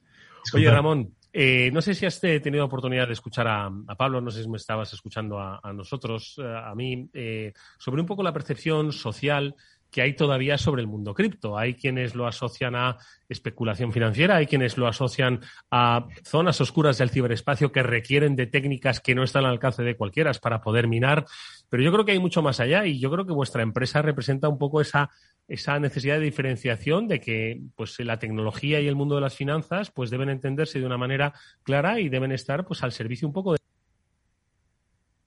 Oye, 0.54 0.69
Ramón, 0.69 1.15
eh, 1.34 1.72
no 1.74 1.82
sé 1.82 1.95
si 1.95 2.06
has 2.06 2.19
tenido 2.22 2.63
oportunidad 2.63 3.08
de 3.08 3.13
escuchar 3.13 3.48
a, 3.48 3.72
Pablo, 3.98 4.22
no 4.22 4.30
sé 4.30 4.43
si 4.43 4.48
me 4.48 4.58
estabas 4.58 4.93
escuchando 4.93 5.39
a, 5.39 5.74
nosotros, 5.74 6.36
eh, 6.38 6.43
a 6.45 6.76
mí, 6.76 7.10
eh, 7.12 7.52
sobre 7.80 8.02
un 8.02 8.06
poco 8.06 8.22
la 8.22 8.32
percepción 8.32 8.91
social 8.91 9.56
que 9.91 10.02
hay 10.02 10.15
todavía 10.15 10.58
sobre 10.58 10.82
el 10.82 10.88
mundo 10.88 11.13
cripto. 11.13 11.58
Hay 11.58 11.73
quienes 11.73 12.15
lo 12.15 12.28
asocian 12.28 12.75
a 12.75 12.97
especulación 13.28 13.91
financiera, 13.91 14.38
hay 14.38 14.45
quienes 14.45 14.78
lo 14.78 14.88
asocian 14.88 15.41
a 15.71 16.08
zonas 16.23 16.62
oscuras 16.62 16.97
del 16.97 17.10
ciberespacio 17.10 17.71
que 17.71 17.84
requieren 17.84 18.36
de 18.36 18.47
técnicas 18.47 18.99
que 18.99 19.15
no 19.15 19.23
están 19.23 19.45
al 19.45 19.52
alcance 19.52 19.84
de 19.84 19.95
cualquiera 19.95 20.32
para 20.41 20.62
poder 20.62 20.88
minar. 20.88 21.25
Pero 21.69 21.84
yo 21.84 21.91
creo 21.91 22.06
que 22.06 22.12
hay 22.12 22.19
mucho 22.19 22.41
más 22.41 22.60
allá 22.60 22.86
y 22.86 22.99
yo 22.99 23.12
creo 23.12 23.25
que 23.25 23.34
vuestra 23.34 23.63
empresa 23.63 24.02
representa 24.02 24.47
un 24.47 24.58
poco 24.58 24.82
esa 24.82 25.10
esa 25.49 25.80
necesidad 25.80 26.19
de 26.19 26.25
diferenciación 26.25 27.08
de 27.08 27.19
que 27.19 27.60
pues 27.75 27.99
la 27.99 28.19
tecnología 28.19 28.80
y 28.80 28.88
el 28.88 28.95
mundo 28.95 29.15
de 29.15 29.21
las 29.21 29.34
finanzas 29.34 29.89
pues 29.89 30.12
deben 30.12 30.30
entenderse 30.30 30.80
de 30.80 30.86
una 30.86 30.97
manera 30.97 31.34
clara 31.63 31.99
y 31.99 32.08
deben 32.08 32.32
estar 32.32 32.65
pues 32.65 32.84
al 32.84 32.91
servicio 32.91 33.28
un 33.28 33.34
poco 33.34 33.56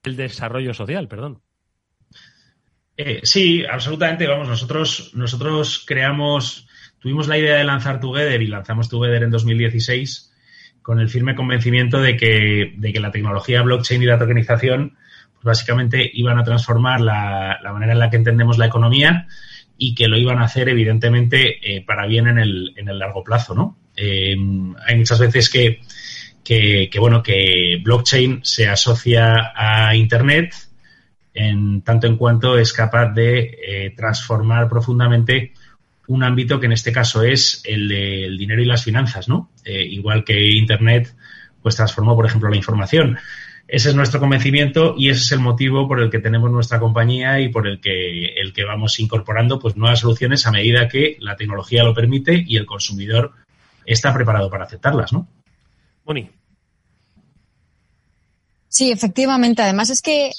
del 0.05 0.17
desarrollo 0.17 0.75
social, 0.75 1.09
perdón. 1.09 1.43
Eh, 2.97 3.21
sí, 3.23 3.65
absolutamente. 3.65 4.27
Vamos, 4.27 4.49
nosotros, 4.49 5.13
nosotros 5.15 5.85
creamos, 5.87 6.69
tuvimos 6.99 7.29
la 7.29 7.39
idea 7.39 7.57
de 7.57 7.65
lanzar 7.65 8.01
Together 8.01 8.41
y 8.43 8.47
lanzamos 8.47 8.89
Together 8.89 9.23
en 9.23 9.31
2016 9.31 10.31
con 10.83 11.01
el 11.01 11.09
firme 11.09 11.35
convencimiento 11.35 12.01
de 12.01 12.17
que, 12.17 12.75
de 12.77 12.93
que 12.93 13.01
la 13.01 13.13
tecnología 13.13 13.63
blockchain 13.63 14.03
y 14.03 14.07
la 14.07 14.19
tokenización 14.19 14.97
pues 15.35 15.45
básicamente 15.45 16.11
iban 16.13 16.39
a 16.39 16.45
transformar 16.45 17.01
la, 17.01 17.59
la 17.63 17.73
manera 17.73 17.93
en 17.93 17.99
la 18.01 18.11
que 18.11 18.17
entendemos 18.17 18.59
la 18.59 18.67
economía 18.67 19.29
y 19.79 19.95
que 19.95 20.07
lo 20.07 20.17
iban 20.17 20.39
a 20.39 20.45
hacer 20.45 20.69
evidentemente 20.69 21.59
eh, 21.61 21.85
para 21.85 22.07
bien 22.07 22.29
en 22.29 22.39
el, 22.39 22.73
en 22.77 22.89
el 22.89 22.99
largo 23.01 23.25
plazo, 23.25 23.55
¿no? 23.55 23.79
Eh, 23.97 24.37
hay 24.87 24.97
muchas 24.97 25.19
veces 25.19 25.51
que, 25.51 25.81
que, 26.45 26.89
bueno, 26.99 27.23
que 27.23 27.81
blockchain 27.83 28.41
se 28.45 28.69
asocia 28.69 29.53
a 29.55 29.95
Internet 29.97 30.55
en 31.35 31.83
tanto 31.83 32.07
en 32.07 32.17
cuanto 32.17 32.59
es 32.59 32.73
capaz 32.73 33.13
de 33.13 33.59
eh, 33.67 33.95
transformar 33.97 34.69
profundamente 34.69 35.53
un 36.09 36.23
ámbito 36.23 36.61
que 36.61 36.67
en 36.67 36.73
este 36.73 36.93
caso 36.93 37.23
es 37.23 37.63
el 37.65 37.89
del 37.89 38.37
dinero 38.37 38.61
y 38.61 38.67
las 38.67 38.85
finanzas, 38.85 39.29
¿no? 39.29 39.51
igual 39.65 40.25
que 40.25 40.51
Internet 40.51 41.15
pues 41.63 41.77
transformó, 41.77 42.17
por 42.17 42.27
ejemplo, 42.27 42.51
la 42.51 42.57
información. 42.57 43.19
Ese 43.69 43.89
es 43.89 43.95
nuestro 43.95 44.21
convencimiento 44.21 44.95
y 44.99 45.09
ese 45.09 45.21
es 45.21 45.33
el 45.33 45.41
motivo 45.41 45.89
por 45.89 46.01
el 46.01 46.11
que 46.11 46.19
tenemos 46.19 46.51
nuestra 46.51 46.79
compañía 46.79 47.41
y 47.41 47.49
por 47.49 47.67
el 47.67 47.81
que, 47.81 48.35
el 48.35 48.53
que 48.53 48.65
vamos 48.65 49.01
incorporando 49.01 49.59
pues, 49.59 49.77
nuevas 49.77 50.01
soluciones 50.01 50.47
a 50.47 50.51
medida 50.51 50.89
que 50.89 51.17
la 51.21 51.37
tecnología 51.37 51.85
lo 51.85 51.95
permite 51.95 52.45
y 52.47 52.57
el 52.57 52.67
consumidor 52.67 53.33
está 53.87 54.13
preparado 54.13 54.51
para 54.51 54.65
aceptarlas, 54.65 55.13
¿no? 55.13 55.27
Moni. 56.05 56.29
Sí, 58.69 58.91
efectivamente. 58.91 59.63
Además 59.63 59.91
es 59.91 60.03
que 60.03 60.33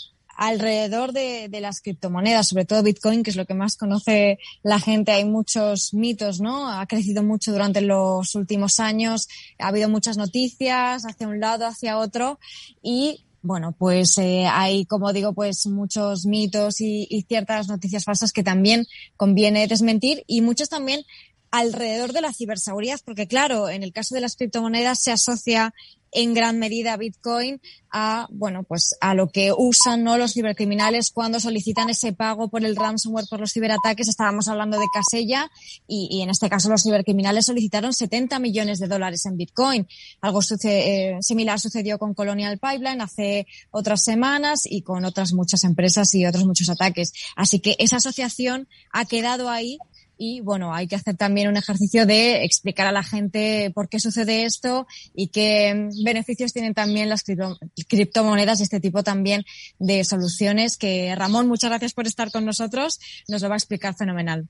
alrededor 0.48 1.14
de, 1.14 1.50
las 1.62 1.82
criptomonedas, 1.82 2.50
sobre 2.50 2.66
todo 2.66 2.84
Bitcoin, 2.84 3.24
que 3.24 3.30
es 3.30 3.36
lo 3.36 3.46
que 3.46 3.54
más 3.54 3.78
conoce 3.78 4.40
la 4.62 4.80
gente, 4.80 5.12
hay 5.12 5.26
muchos 5.26 5.94
mitos, 5.94 6.42
¿no? 6.42 6.70
Ha 6.70 6.86
crecido 6.86 7.24
mucho 7.24 7.52
durante 7.52 7.82
los 7.82 8.36
últimos 8.36 8.80
años, 8.80 9.30
ha 9.60 9.70
habido 9.70 9.88
muchas 9.88 10.18
noticias 10.18 11.04
hacia 11.06 11.28
un 11.28 11.40
lado, 11.40 11.66
hacia 11.66 11.98
otro, 11.98 12.40
y 12.82 13.24
bueno, 13.42 13.74
pues 13.78 14.18
eh, 14.18 14.46
hay, 14.50 14.86
como 14.86 15.14
digo, 15.14 15.34
pues 15.34 15.66
muchos 15.66 16.26
mitos 16.26 16.82
y, 16.82 17.08
y 17.10 17.24
ciertas 17.24 17.68
noticias 17.68 18.04
falsas 18.04 18.32
que 18.32 18.44
también 18.44 18.86
conviene 19.18 19.68
desmentir 19.68 20.24
y 20.28 20.42
muchos 20.42 20.70
también 20.70 21.04
alrededor 21.52 22.14
de 22.14 22.22
la 22.22 22.34
ciberseguridad, 22.34 23.00
porque 23.06 23.28
claro, 23.28 23.70
en 23.70 23.84
el 23.84 23.94
caso 23.94 24.16
de 24.16 24.22
las 24.22 24.36
criptomonedas 24.36 25.02
se 25.02 25.12
asocia 25.12 25.74
en 26.14 26.34
gran 26.34 26.60
medida 26.60 26.98
Bitcoin 26.98 27.62
a, 27.92 28.28
bueno, 28.32 28.64
pues 28.64 28.96
a 29.02 29.14
lo 29.14 29.30
que 29.30 29.52
usan 29.56 30.04
¿no? 30.04 30.18
los 30.18 30.34
cibercriminales 30.34 31.12
cuando 31.12 31.40
solicitan 31.40 31.90
ese 31.90 32.12
pago 32.12 32.50
por 32.50 32.66
el 32.66 32.76
ransomware, 32.76 33.28
por 33.30 33.40
los 33.40 33.52
ciberataques. 33.54 34.08
Estábamos 34.08 34.48
hablando 34.48 34.80
de 34.80 34.86
Casella 34.92 35.52
y, 35.88 36.22
en 36.22 36.30
este 36.30 36.50
caso 36.50 36.70
los 36.70 36.84
cibercriminales 36.84 37.46
solicitaron 37.46 37.94
70 37.94 38.40
millones 38.40 38.80
de 38.80 38.88
dólares 38.88 39.26
en 39.26 39.38
Bitcoin. 39.38 39.88
Algo 40.22 40.40
eh, 40.64 41.18
similar 41.22 41.60
sucedió 41.60 42.00
con 42.00 42.14
Colonial 42.14 42.58
Pipeline 42.58 43.02
hace 43.02 43.46
otras 43.72 44.04
semanas 44.04 44.62
y 44.66 44.82
con 44.82 45.06
otras 45.06 45.34
muchas 45.34 45.64
empresas 45.64 46.14
y 46.16 46.26
otros 46.26 46.46
muchos 46.46 46.70
ataques. 46.70 47.14
Así 47.36 47.60
que 47.60 47.76
esa 47.80 47.98
asociación 47.98 48.68
ha 48.92 49.06
quedado 49.06 49.50
ahí 49.50 49.78
y 50.18 50.42
bueno, 50.42 50.74
hay 50.74 50.88
que 50.88 50.96
hacer 50.96 51.18
también 51.18 51.48
un 51.48 51.58
ejercicio 51.58 52.06
de 52.06 52.44
explicar 52.44 52.88
a 52.88 52.92
la 52.92 53.04
gente 53.04 53.72
por 53.74 53.90
qué 53.90 54.00
sucede 54.00 54.46
esto 54.46 54.88
y 55.14 55.28
qué 55.28 55.90
beneficios 56.04 56.54
tienen 56.54 56.74
también 56.74 57.10
las 57.10 57.24
criptomonedas 57.24 58.60
y 58.60 58.64
este 58.64 58.80
tipo 58.80 59.04
también 59.04 59.44
de 59.80 60.04
soluciones 60.04 60.78
que 60.78 61.14
Ramón, 61.16 61.48
muchas 61.48 61.70
gracias 61.70 61.94
por 61.94 62.08
estar 62.08 62.32
con 62.32 62.46
nosotros, 62.46 63.00
nos 63.28 63.42
lo 63.42 63.50
va 63.50 63.56
a 63.56 63.58
explicar 63.58 63.96
fenomenal. 63.96 64.48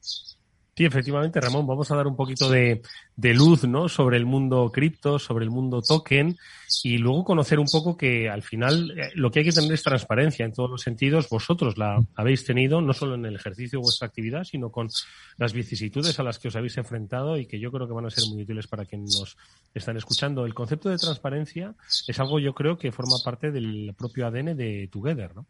Sí, 0.76 0.86
efectivamente, 0.86 1.40
Ramón, 1.40 1.68
vamos 1.68 1.92
a 1.92 1.96
dar 1.96 2.08
un 2.08 2.16
poquito 2.16 2.50
de, 2.50 2.82
luz 3.16 3.64
¿no? 3.66 3.88
sobre 3.88 4.18
el 4.18 4.26
mundo 4.26 4.72
cripto, 4.74 5.20
sobre 5.20 5.46
el 5.46 5.52
mundo 5.52 5.84
token 5.84 6.36
y 6.84 6.98
luego 6.98 7.24
conocer 7.24 7.60
un 7.60 7.68
poco 7.68 7.96
que 7.96 8.28
al 8.28 8.42
final 8.42 8.90
eh, 8.98 9.12
lo 9.14 9.30
que 9.30 9.40
hay 9.40 9.46
que 9.46 9.52
tener 9.52 9.72
es 9.72 9.84
transparencia 9.84 10.46
en 10.46 10.52
todos 10.52 10.72
los 10.72 10.82
sentidos. 10.82 11.30
Vosotros 11.30 11.78
la 11.78 12.04
habéis 12.16 12.44
tenido 12.44 12.82
no 12.82 12.94
solo 12.94 13.14
en 13.14 13.26
el 13.26 13.36
ejercicio 13.36 13.78
de 13.78 13.84
vuestra 13.84 14.08
actividad, 14.08 14.46
sino 14.46 14.72
con 14.72 14.90
las 15.38 15.54
vicisitudes 15.54 16.20
a 16.20 16.24
las 16.24 16.40
que 16.40 16.48
os 16.48 16.56
habéis 16.56 16.76
enfrentado 16.78 17.38
y 17.38 17.46
que 17.46 17.60
yo 17.60 17.72
creo 17.72 17.88
que 17.88 17.94
van 17.94 18.08
a 18.08 18.10
ser 18.10 18.24
muy 18.32 18.42
útiles 18.42 18.66
para 18.66 18.86
quienes 18.86 19.20
nos 19.20 19.38
están 19.76 19.96
escuchando. 19.98 20.44
El 20.44 20.56
concepto 20.56 20.90
de 20.90 20.98
transparencia 20.98 21.76
es 22.08 22.20
algo 22.20 22.40
yo 22.40 22.56
creo 22.56 22.80
que 22.80 22.92
forma 22.92 23.18
parte 23.24 23.52
del 23.52 23.94
propio 23.96 24.26
ADN 24.26 24.58
de 24.58 24.90
Together, 24.92 25.36
¿no? 25.36 25.46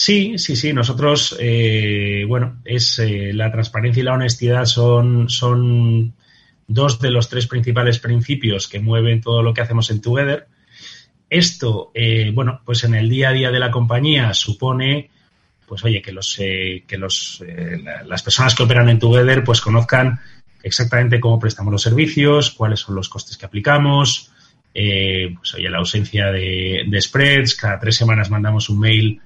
Sí, 0.00 0.38
sí, 0.38 0.56
sí. 0.56 0.72
Nosotros, 0.72 1.36
eh, 1.38 2.24
bueno, 2.26 2.62
es 2.64 2.98
eh, 3.00 3.32
la 3.34 3.52
transparencia 3.52 4.00
y 4.00 4.04
la 4.04 4.14
honestidad 4.14 4.64
son, 4.64 5.28
son 5.28 6.14
dos 6.66 6.98
de 7.00 7.10
los 7.10 7.28
tres 7.28 7.46
principales 7.46 7.98
principios 7.98 8.66
que 8.66 8.80
mueven 8.80 9.20
todo 9.20 9.42
lo 9.42 9.52
que 9.52 9.60
hacemos 9.60 9.90
en 9.90 10.00
Together. 10.00 10.46
Esto, 11.28 11.90
eh, 11.92 12.32
bueno, 12.34 12.62
pues 12.64 12.82
en 12.84 12.94
el 12.94 13.10
día 13.10 13.28
a 13.28 13.32
día 13.34 13.50
de 13.50 13.58
la 13.58 13.70
compañía 13.70 14.32
supone, 14.32 15.10
pues 15.68 15.84
oye, 15.84 16.00
que 16.00 16.12
los, 16.12 16.34
que 16.34 16.96
los, 16.96 17.44
las 18.06 18.22
personas 18.22 18.54
que 18.54 18.62
operan 18.62 18.88
en 18.88 18.98
Together, 18.98 19.44
pues 19.44 19.60
conozcan 19.60 20.18
exactamente 20.62 21.20
cómo 21.20 21.38
prestamos 21.38 21.72
los 21.72 21.82
servicios, 21.82 22.52
cuáles 22.52 22.80
son 22.80 22.94
los 22.94 23.10
costes 23.10 23.36
que 23.36 23.44
aplicamos, 23.44 24.32
pues 24.72 25.54
oye, 25.54 25.68
la 25.68 25.76
ausencia 25.76 26.32
de 26.32 26.98
spreads. 27.02 27.54
Cada 27.54 27.78
tres 27.78 27.96
semanas 27.96 28.30
mandamos 28.30 28.70
un 28.70 28.80
mail 28.80 29.20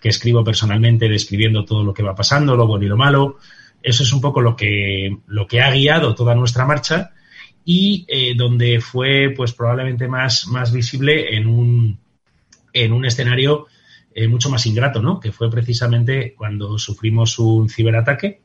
que 0.00 0.08
escribo 0.08 0.44
personalmente 0.44 1.08
describiendo 1.08 1.64
todo 1.64 1.82
lo 1.82 1.94
que 1.94 2.02
va 2.02 2.14
pasando, 2.14 2.56
lo 2.56 2.66
bueno 2.66 2.84
y 2.84 2.88
lo 2.88 2.96
malo. 2.96 3.38
Eso 3.82 4.02
es 4.02 4.12
un 4.12 4.20
poco 4.20 4.40
lo 4.40 4.56
que, 4.56 5.16
lo 5.26 5.46
que 5.46 5.60
ha 5.60 5.70
guiado 5.70 6.14
toda 6.14 6.34
nuestra 6.34 6.64
marcha 6.64 7.12
y 7.64 8.04
eh, 8.08 8.34
donde 8.36 8.80
fue 8.80 9.32
pues 9.36 9.52
probablemente 9.52 10.08
más, 10.08 10.46
más 10.46 10.72
visible 10.72 11.36
en 11.36 11.46
un, 11.46 11.98
en 12.72 12.92
un 12.92 13.04
escenario 13.04 13.66
eh, 14.14 14.26
mucho 14.26 14.50
más 14.50 14.66
ingrato, 14.66 15.00
¿no? 15.00 15.20
Que 15.20 15.32
fue 15.32 15.50
precisamente 15.50 16.34
cuando 16.36 16.78
sufrimos 16.78 17.38
un 17.38 17.68
ciberataque, 17.68 18.40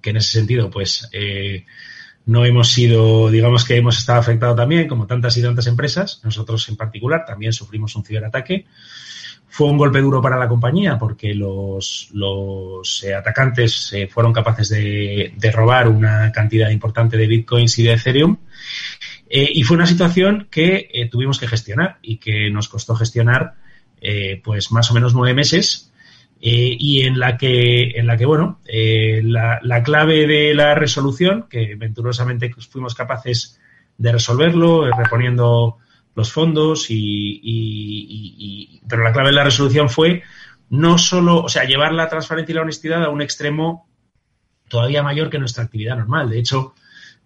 que 0.00 0.10
en 0.10 0.16
ese 0.16 0.38
sentido, 0.38 0.70
pues, 0.70 1.08
eh, 1.12 1.66
no 2.24 2.44
hemos 2.44 2.68
sido, 2.68 3.30
digamos 3.30 3.64
que 3.64 3.76
hemos 3.76 3.98
estado 3.98 4.20
afectados 4.20 4.56
también, 4.56 4.88
como 4.88 5.06
tantas 5.06 5.36
y 5.36 5.42
tantas 5.42 5.66
empresas, 5.66 6.20
nosotros 6.24 6.68
en 6.68 6.76
particular 6.76 7.24
también 7.26 7.52
sufrimos 7.52 7.96
un 7.96 8.04
ciberataque. 8.04 8.66
Fue 9.50 9.68
un 9.68 9.78
golpe 9.78 10.00
duro 10.00 10.20
para 10.20 10.38
la 10.38 10.48
compañía 10.48 10.98
porque 10.98 11.34
los, 11.34 12.10
los 12.12 13.02
eh, 13.02 13.14
atacantes 13.14 13.92
eh, 13.94 14.06
fueron 14.06 14.32
capaces 14.32 14.68
de, 14.68 15.32
de, 15.36 15.50
robar 15.50 15.88
una 15.88 16.30
cantidad 16.32 16.70
importante 16.70 17.16
de 17.16 17.26
bitcoins 17.26 17.78
y 17.78 17.84
de 17.84 17.94
Ethereum. 17.94 18.36
Eh, 19.28 19.48
y 19.52 19.62
fue 19.62 19.76
una 19.76 19.86
situación 19.86 20.48
que 20.50 21.08
tuvimos 21.10 21.38
que 21.38 21.48
gestionar 21.48 21.98
y 22.02 22.18
que 22.18 22.50
nos 22.50 22.68
costó 22.68 22.94
gestionar 22.94 23.54
pues 24.44 24.70
más 24.70 24.90
o 24.90 24.94
menos 24.94 25.12
nueve 25.12 25.34
meses 25.34 25.92
y 26.40 27.02
en 27.02 27.18
la 27.18 27.36
que, 27.36 27.98
en 27.98 28.06
la 28.06 28.16
que 28.16 28.26
bueno, 28.26 28.60
la, 28.64 29.58
la, 29.60 29.82
clave 29.82 30.26
de 30.26 30.54
la 30.54 30.76
resolución, 30.76 31.46
que 31.50 31.74
venturosamente 31.74 32.54
fuimos 32.70 32.94
capaces 32.94 33.60
de 33.98 34.12
resolverlo, 34.12 34.88
reponiendo 34.96 35.78
los 36.18 36.32
fondos 36.32 36.86
y, 36.88 38.80
pero 38.88 39.04
la 39.04 39.12
clave 39.12 39.28
de 39.28 39.36
la 39.36 39.44
resolución 39.44 39.88
fue 39.88 40.24
no 40.68 40.98
solo, 40.98 41.44
o 41.44 41.48
sea, 41.48 41.62
llevar 41.62 41.94
la 41.94 42.08
transparencia 42.08 42.52
y 42.52 42.56
la 42.56 42.62
honestidad 42.62 43.04
a 43.04 43.10
un 43.10 43.22
extremo 43.22 43.88
todavía 44.68 45.04
mayor 45.04 45.30
que 45.30 45.38
nuestra 45.38 45.62
actividad 45.62 45.96
normal. 45.96 46.28
De 46.28 46.40
hecho, 46.40 46.74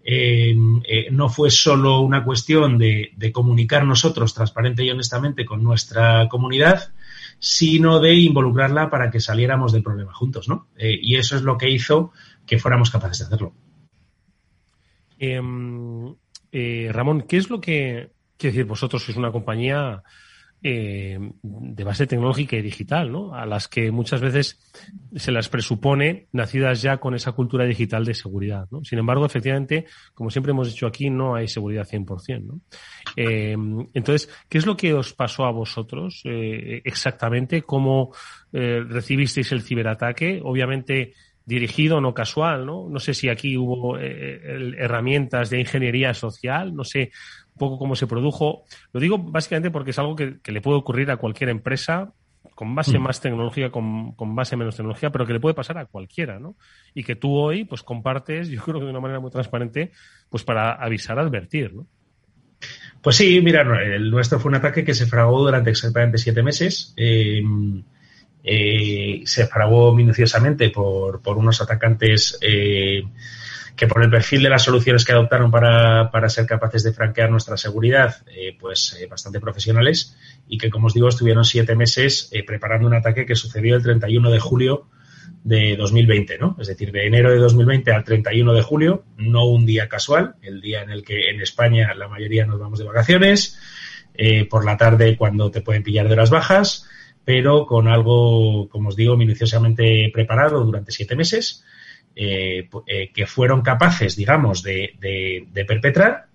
eh, 0.04 0.54
eh, 0.84 1.08
no 1.10 1.30
fue 1.30 1.50
solo 1.50 2.00
una 2.00 2.22
cuestión 2.22 2.76
de, 2.76 3.14
comunicar 3.32 3.86
nosotros 3.86 4.34
transparente 4.34 4.84
y 4.84 4.90
honestamente 4.90 5.46
con 5.46 5.64
nuestra 5.64 6.28
comunidad, 6.28 6.92
sino 7.38 7.98
de 7.98 8.12
involucrarla 8.12 8.90
para 8.90 9.10
que 9.10 9.20
saliéramos 9.20 9.72
del 9.72 9.82
problema 9.82 10.12
juntos, 10.12 10.50
¿no? 10.50 10.68
Eh, 10.76 10.98
y 11.00 11.16
eso 11.16 11.34
es 11.34 11.42
lo 11.42 11.56
que 11.56 11.70
hizo 11.70 12.12
que 12.46 12.58
fuéramos 12.58 12.90
capaces 12.90 13.20
de 13.20 13.24
hacerlo. 13.24 13.54
Em, 15.18 16.14
Ramón, 16.90 17.22
¿qué 17.22 17.38
es 17.38 17.48
lo 17.48 17.58
que 17.58 18.11
Quiero 18.42 18.54
decir, 18.54 18.66
vosotros 18.66 19.04
sois 19.04 19.16
una 19.16 19.30
compañía 19.30 20.02
eh, 20.64 21.16
de 21.42 21.84
base 21.84 22.08
tecnológica 22.08 22.56
y 22.56 22.62
digital, 22.62 23.12
¿no? 23.12 23.36
A 23.36 23.46
las 23.46 23.68
que 23.68 23.92
muchas 23.92 24.20
veces 24.20 24.58
se 25.14 25.30
las 25.30 25.48
presupone 25.48 26.26
nacidas 26.32 26.82
ya 26.82 26.96
con 26.96 27.14
esa 27.14 27.30
cultura 27.30 27.64
digital 27.66 28.04
de 28.04 28.14
seguridad, 28.14 28.66
¿no? 28.72 28.82
Sin 28.82 28.98
embargo, 28.98 29.24
efectivamente, 29.24 29.86
como 30.12 30.28
siempre 30.28 30.50
hemos 30.50 30.66
dicho 30.66 30.88
aquí, 30.88 31.08
no 31.08 31.36
hay 31.36 31.46
seguridad 31.46 31.86
100%, 31.86 32.42
¿no? 32.42 32.60
Eh, 33.16 33.56
entonces, 33.94 34.28
¿qué 34.48 34.58
es 34.58 34.66
lo 34.66 34.76
que 34.76 34.92
os 34.92 35.12
pasó 35.14 35.44
a 35.44 35.52
vosotros 35.52 36.22
eh, 36.24 36.82
exactamente? 36.84 37.62
¿Cómo 37.62 38.12
recibisteis 38.50 39.52
el 39.52 39.62
ciberataque? 39.62 40.40
Obviamente, 40.42 41.14
dirigido, 41.44 42.00
no 42.00 42.12
casual, 42.12 42.66
¿no? 42.66 42.88
No 42.88 42.98
sé 42.98 43.14
si 43.14 43.28
aquí 43.28 43.56
hubo 43.56 43.98
herramientas 43.98 45.48
de 45.50 45.60
ingeniería 45.60 46.12
social, 46.12 46.74
no 46.74 46.82
sé 46.82 47.12
poco 47.58 47.78
cómo 47.78 47.96
se 47.96 48.06
produjo. 48.06 48.64
Lo 48.92 49.00
digo 49.00 49.18
básicamente 49.18 49.70
porque 49.70 49.90
es 49.90 49.98
algo 49.98 50.16
que, 50.16 50.38
le 50.44 50.60
puede 50.60 50.78
ocurrir 50.78 51.10
a 51.10 51.16
cualquier 51.16 51.50
empresa 51.50 52.12
con 52.54 52.74
base 52.74 52.98
mm. 52.98 53.02
más 53.02 53.20
tecnología, 53.20 53.70
con, 53.70 54.14
base 54.34 54.56
menos 54.56 54.76
tecnología, 54.76 55.10
pero 55.10 55.26
que 55.26 55.32
le 55.32 55.40
puede 55.40 55.54
pasar 55.54 55.78
a 55.78 55.86
cualquiera, 55.86 56.38
¿no? 56.38 56.56
Y 56.94 57.02
que 57.04 57.16
tú 57.16 57.34
hoy, 57.34 57.64
pues, 57.64 57.82
compartes, 57.82 58.48
yo 58.48 58.62
creo 58.62 58.78
que 58.78 58.84
de 58.84 58.90
una 58.90 59.00
manera 59.00 59.20
muy 59.20 59.30
transparente, 59.30 59.92
pues, 60.28 60.44
para 60.44 60.72
avisar, 60.72 61.18
advertir, 61.18 61.72
¿no? 61.72 61.86
Pues 63.00 63.16
sí, 63.16 63.40
mira, 63.40 63.62
el 63.82 64.10
nuestro 64.10 64.38
fue 64.38 64.50
un 64.50 64.54
ataque 64.56 64.84
que 64.84 64.94
se 64.94 65.06
fragó 65.06 65.40
durante 65.40 65.70
exactamente 65.70 66.18
siete 66.18 66.42
meses. 66.42 66.94
Eh, 66.96 67.42
eh, 68.44 69.22
se 69.24 69.46
fragó 69.46 69.94
minuciosamente 69.94 70.70
por, 70.70 71.20
por 71.20 71.36
unos 71.36 71.60
atacantes 71.60 72.38
eh, 72.40 73.02
que 73.76 73.86
por 73.86 74.02
el 74.02 74.10
perfil 74.10 74.42
de 74.42 74.50
las 74.50 74.62
soluciones 74.62 75.04
que 75.04 75.12
adoptaron 75.12 75.50
para, 75.50 76.10
para 76.10 76.28
ser 76.28 76.46
capaces 76.46 76.82
de 76.82 76.92
franquear 76.92 77.30
nuestra 77.30 77.56
seguridad, 77.56 78.16
eh, 78.34 78.56
pues 78.58 78.96
eh, 79.00 79.06
bastante 79.06 79.40
profesionales 79.40 80.16
y 80.48 80.58
que, 80.58 80.70
como 80.70 80.88
os 80.88 80.94
digo, 80.94 81.08
estuvieron 81.08 81.44
siete 81.44 81.74
meses 81.74 82.28
eh, 82.32 82.44
preparando 82.44 82.86
un 82.86 82.94
ataque 82.94 83.24
que 83.24 83.34
sucedió 83.34 83.76
el 83.76 83.82
31 83.82 84.30
de 84.30 84.38
julio 84.38 84.88
de 85.44 85.76
2020, 85.76 86.38
¿no? 86.38 86.56
Es 86.60 86.68
decir, 86.68 86.92
de 86.92 87.06
enero 87.06 87.30
de 87.30 87.38
2020 87.38 87.92
al 87.92 88.04
31 88.04 88.52
de 88.52 88.62
julio, 88.62 89.04
no 89.16 89.46
un 89.46 89.66
día 89.66 89.88
casual, 89.88 90.36
el 90.42 90.60
día 90.60 90.82
en 90.82 90.90
el 90.90 91.02
que 91.02 91.30
en 91.30 91.40
España 91.40 91.94
la 91.94 92.08
mayoría 92.08 92.46
nos 92.46 92.60
vamos 92.60 92.78
de 92.78 92.84
vacaciones, 92.84 93.58
por 94.50 94.66
la 94.66 94.76
tarde 94.76 95.16
cuando 95.16 95.50
te 95.50 95.62
pueden 95.62 95.82
pillar 95.82 96.06
de 96.06 96.16
las 96.16 96.28
bajas, 96.28 96.86
pero 97.24 97.64
con 97.64 97.88
algo, 97.88 98.68
como 98.68 98.90
os 98.90 98.96
digo, 98.96 99.16
minuciosamente 99.16 100.10
preparado 100.12 100.62
durante 100.62 100.92
siete 100.92 101.16
meses 101.16 101.64
eh, 102.14 102.68
eh, 102.86 103.10
que 103.12 103.26
fueron 103.26 103.62
capaces, 103.62 104.16
digamos, 104.16 104.62
de, 104.62 105.48
perpetrar. 105.66 106.26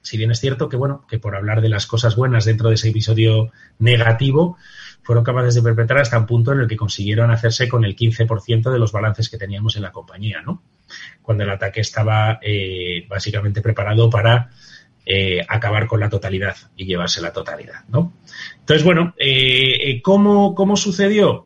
Si 0.00 0.16
bien 0.16 0.30
es 0.30 0.40
cierto 0.40 0.68
que, 0.68 0.76
bueno, 0.76 1.04
que 1.08 1.18
por 1.18 1.36
hablar 1.36 1.60
de 1.60 1.68
las 1.68 1.86
cosas 1.86 2.16
buenas 2.16 2.44
dentro 2.44 2.68
de 2.68 2.76
ese 2.76 2.88
episodio 2.88 3.50
negativo, 3.78 4.56
fueron 5.02 5.24
capaces 5.24 5.54
de 5.54 5.62
perpetrar 5.62 6.00
hasta 6.00 6.18
un 6.18 6.26
punto 6.26 6.52
en 6.52 6.60
el 6.60 6.68
que 6.68 6.76
consiguieron 6.76 7.30
hacerse 7.30 7.68
con 7.68 7.84
el 7.84 7.94
15% 7.94 8.72
de 8.72 8.78
los 8.78 8.92
balances 8.92 9.28
que 9.28 9.38
teníamos 9.38 9.76
en 9.76 9.82
la 9.82 9.92
compañía, 9.92 10.42
¿no? 10.42 10.62
Cuando 11.22 11.44
el 11.44 11.50
ataque 11.50 11.80
estaba 11.80 12.38
eh, 12.42 13.04
básicamente 13.08 13.60
preparado 13.60 14.08
para 14.10 14.50
acabar 15.48 15.86
con 15.86 16.00
la 16.00 16.08
totalidad 16.08 16.56
y 16.76 16.84
llevarse 16.84 17.20
la 17.20 17.32
totalidad, 17.32 17.84
¿no? 17.88 18.12
Entonces, 18.58 18.82
bueno, 18.82 19.14
¿cómo, 20.02 20.52
¿cómo 20.56 20.76
sucedió? 20.76 21.45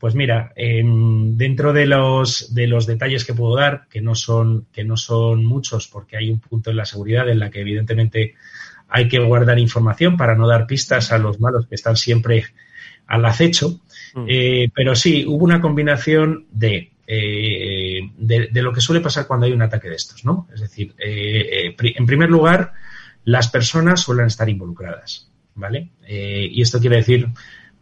Pues 0.00 0.14
mira, 0.14 0.54
dentro 0.56 1.74
de 1.74 1.84
los, 1.84 2.54
de 2.54 2.66
los 2.66 2.86
detalles 2.86 3.26
que 3.26 3.34
puedo 3.34 3.54
dar, 3.54 3.86
que 3.90 4.00
no, 4.00 4.14
son, 4.14 4.66
que 4.72 4.82
no 4.82 4.96
son 4.96 5.44
muchos, 5.44 5.88
porque 5.88 6.16
hay 6.16 6.30
un 6.30 6.40
punto 6.40 6.70
en 6.70 6.78
la 6.78 6.86
seguridad 6.86 7.28
en 7.28 7.38
la 7.38 7.50
que 7.50 7.60
evidentemente 7.60 8.34
hay 8.88 9.08
que 9.08 9.18
guardar 9.18 9.58
información 9.58 10.16
para 10.16 10.34
no 10.34 10.48
dar 10.48 10.66
pistas 10.66 11.12
a 11.12 11.18
los 11.18 11.38
malos 11.38 11.66
que 11.66 11.74
están 11.74 11.96
siempre 11.96 12.46
al 13.06 13.26
acecho. 13.26 13.80
Mm. 14.14 14.24
Eh, 14.26 14.70
pero 14.74 14.94
sí, 14.94 15.26
hubo 15.26 15.44
una 15.44 15.60
combinación 15.60 16.46
de, 16.50 16.92
eh, 17.06 18.00
de, 18.16 18.62
lo 18.62 18.72
que 18.72 18.80
suele 18.80 19.02
pasar 19.02 19.26
cuando 19.26 19.44
hay 19.44 19.52
un 19.52 19.60
ataque 19.60 19.90
de 19.90 19.96
estos, 19.96 20.24
¿no? 20.24 20.48
Es 20.54 20.62
decir, 20.62 20.94
eh, 20.98 21.76
en 21.78 22.06
primer 22.06 22.30
lugar, 22.30 22.72
las 23.24 23.48
personas 23.48 24.00
suelen 24.00 24.26
estar 24.26 24.48
involucradas, 24.48 25.30
¿vale? 25.54 25.90
y 26.08 26.62
esto 26.62 26.80
quiere 26.80 26.96
decir, 26.96 27.28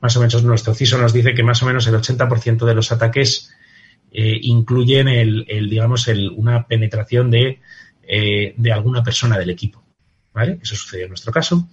más 0.00 0.16
o 0.16 0.20
menos, 0.20 0.42
nuestro 0.44 0.74
CISO 0.74 0.98
nos 0.98 1.12
dice 1.12 1.34
que 1.34 1.42
más 1.42 1.62
o 1.62 1.66
menos 1.66 1.86
el 1.86 1.94
80% 1.94 2.64
de 2.64 2.74
los 2.74 2.92
ataques 2.92 3.54
incluyen 4.10 5.08
el, 5.08 5.44
el 5.48 5.68
digamos, 5.68 6.08
el, 6.08 6.30
una 6.30 6.66
penetración 6.66 7.30
de, 7.30 7.60
de 8.06 8.72
alguna 8.72 9.02
persona 9.02 9.38
del 9.38 9.50
equipo, 9.50 9.84
¿vale? 10.32 10.58
Eso 10.62 10.76
sucedió 10.76 11.04
en 11.04 11.10
nuestro 11.10 11.30
caso. 11.32 11.68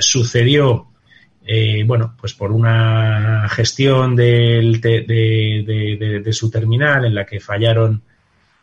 sucedió 0.00 0.88
eh, 1.48 1.84
bueno, 1.86 2.16
pues 2.18 2.34
por 2.34 2.50
una 2.50 3.48
gestión 3.48 4.16
del, 4.16 4.80
de, 4.80 6.32
su 6.32 6.50
terminal 6.50 7.04
en 7.04 7.14
la 7.14 7.24
que 7.24 7.38
fallaron 7.38 8.02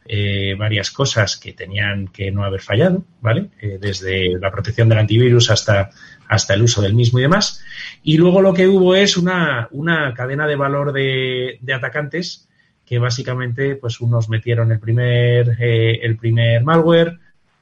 eh, 0.05 0.55
varias 0.57 0.91
cosas 0.91 1.37
que 1.37 1.53
tenían 1.53 2.07
que 2.07 2.31
no 2.31 2.43
haber 2.43 2.61
fallado, 2.61 3.05
¿vale? 3.21 3.49
Eh, 3.61 3.77
desde 3.79 4.37
la 4.39 4.51
protección 4.51 4.89
del 4.89 4.99
antivirus 4.99 5.49
hasta, 5.49 5.89
hasta 6.27 6.53
el 6.53 6.63
uso 6.63 6.81
del 6.81 6.93
mismo 6.93 7.19
y 7.19 7.23
demás. 7.23 7.63
Y 8.03 8.17
luego 8.17 8.41
lo 8.41 8.53
que 8.53 8.67
hubo 8.67 8.95
es 8.95 9.17
una, 9.17 9.67
una 9.71 10.13
cadena 10.13 10.47
de 10.47 10.55
valor 10.55 10.91
de, 10.91 11.59
atacantes 11.73 12.49
que 12.85 12.99
básicamente, 12.99 13.75
pues 13.75 14.01
unos 14.01 14.27
metieron 14.27 14.71
el 14.71 14.79
primer, 14.79 15.55
el 15.59 16.17
primer 16.17 16.63
malware, 16.63 17.17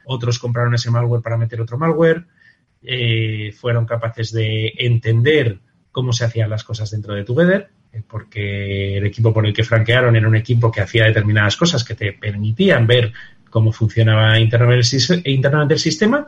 otros 0.06 0.40
compraron 0.40 0.74
ese 0.74 0.90
malware 0.90 1.22
para 1.22 1.38
meter 1.38 1.62
otro 1.62 1.78
malware, 1.78 2.26
eh, 2.84 3.54
fueron 3.56 3.86
capaces 3.86 4.32
de 4.32 4.74
entender 4.78 5.60
cómo 5.92 6.14
se 6.14 6.26
hacían 6.26 6.50
las 6.50 6.64
cosas 6.64 6.90
dentro 6.90 7.14
de 7.14 7.24
Together, 7.24 7.62
eh, 7.62 7.81
porque 8.08 8.98
el 8.98 9.06
equipo 9.06 9.34
por 9.34 9.46
el 9.46 9.54
que 9.54 9.64
franquearon 9.64 10.16
era 10.16 10.28
un 10.28 10.36
equipo 10.36 10.72
que 10.72 10.82
hacía 10.82 11.06
determinadas 11.06 11.58
cosas 11.58 11.84
que 11.84 11.96
te 11.96 12.14
permitían 12.14 12.88
ver 12.88 13.12
cómo 13.50 13.72
funcionaba 13.72 14.40
internamente 14.40 15.74
el 15.74 15.80
sistema. 15.80 16.28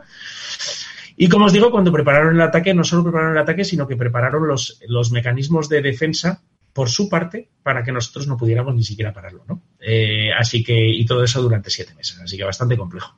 Y 1.16 1.28
como 1.28 1.46
os 1.46 1.52
digo, 1.52 1.70
cuando 1.70 1.92
prepararon 1.92 2.34
el 2.34 2.40
ataque, 2.40 2.74
no 2.74 2.84
solo 2.84 3.04
prepararon 3.04 3.36
el 3.36 3.42
ataque, 3.42 3.64
sino 3.64 3.86
que 3.86 3.96
prepararon 3.96 4.46
los, 4.46 4.80
los 4.88 5.10
mecanismos 5.10 5.68
de 5.68 5.80
defensa 5.80 6.42
por 6.72 6.90
su 6.90 7.08
parte 7.08 7.48
para 7.62 7.82
que 7.84 7.92
nosotros 7.92 8.26
no 8.26 8.36
pudiéramos 8.36 8.74
ni 8.74 8.82
siquiera 8.82 9.12
pararlo, 9.12 9.44
¿no? 9.48 9.62
Eh, 9.80 10.30
así 10.36 10.62
que, 10.62 10.88
y 10.88 11.06
todo 11.06 11.22
eso 11.22 11.40
durante 11.40 11.70
siete 11.70 11.94
meses, 11.94 12.18
así 12.20 12.36
que 12.36 12.44
bastante 12.44 12.76
complejo 12.76 13.16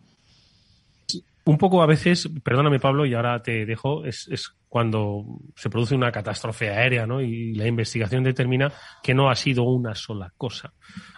un 1.47 1.59
poco 1.59 1.81
a 1.81 1.87
veces, 1.87 2.29
perdóname 2.43 2.81
Pablo, 2.81 3.07
y 3.07 3.15
ahora 3.15 3.41
te 3.41 3.65
dejo, 3.65 4.05
es, 4.05 4.27
es, 4.29 4.57
cuando 4.69 5.25
se 5.55 5.71
produce 5.71 5.95
una 5.95 6.11
catástrofe 6.11 6.71
aérea, 6.71 7.07
¿no? 7.07 7.21
Y 7.21 7.55
la 7.55 7.69
investigación 7.69 8.25
determina 8.25 8.73
que 9.03 9.15
no 9.15 9.31
ha 9.31 9.35
sido 9.37 9.63
una 9.63 9.95
sola 9.95 10.33
cosa. 10.37 10.73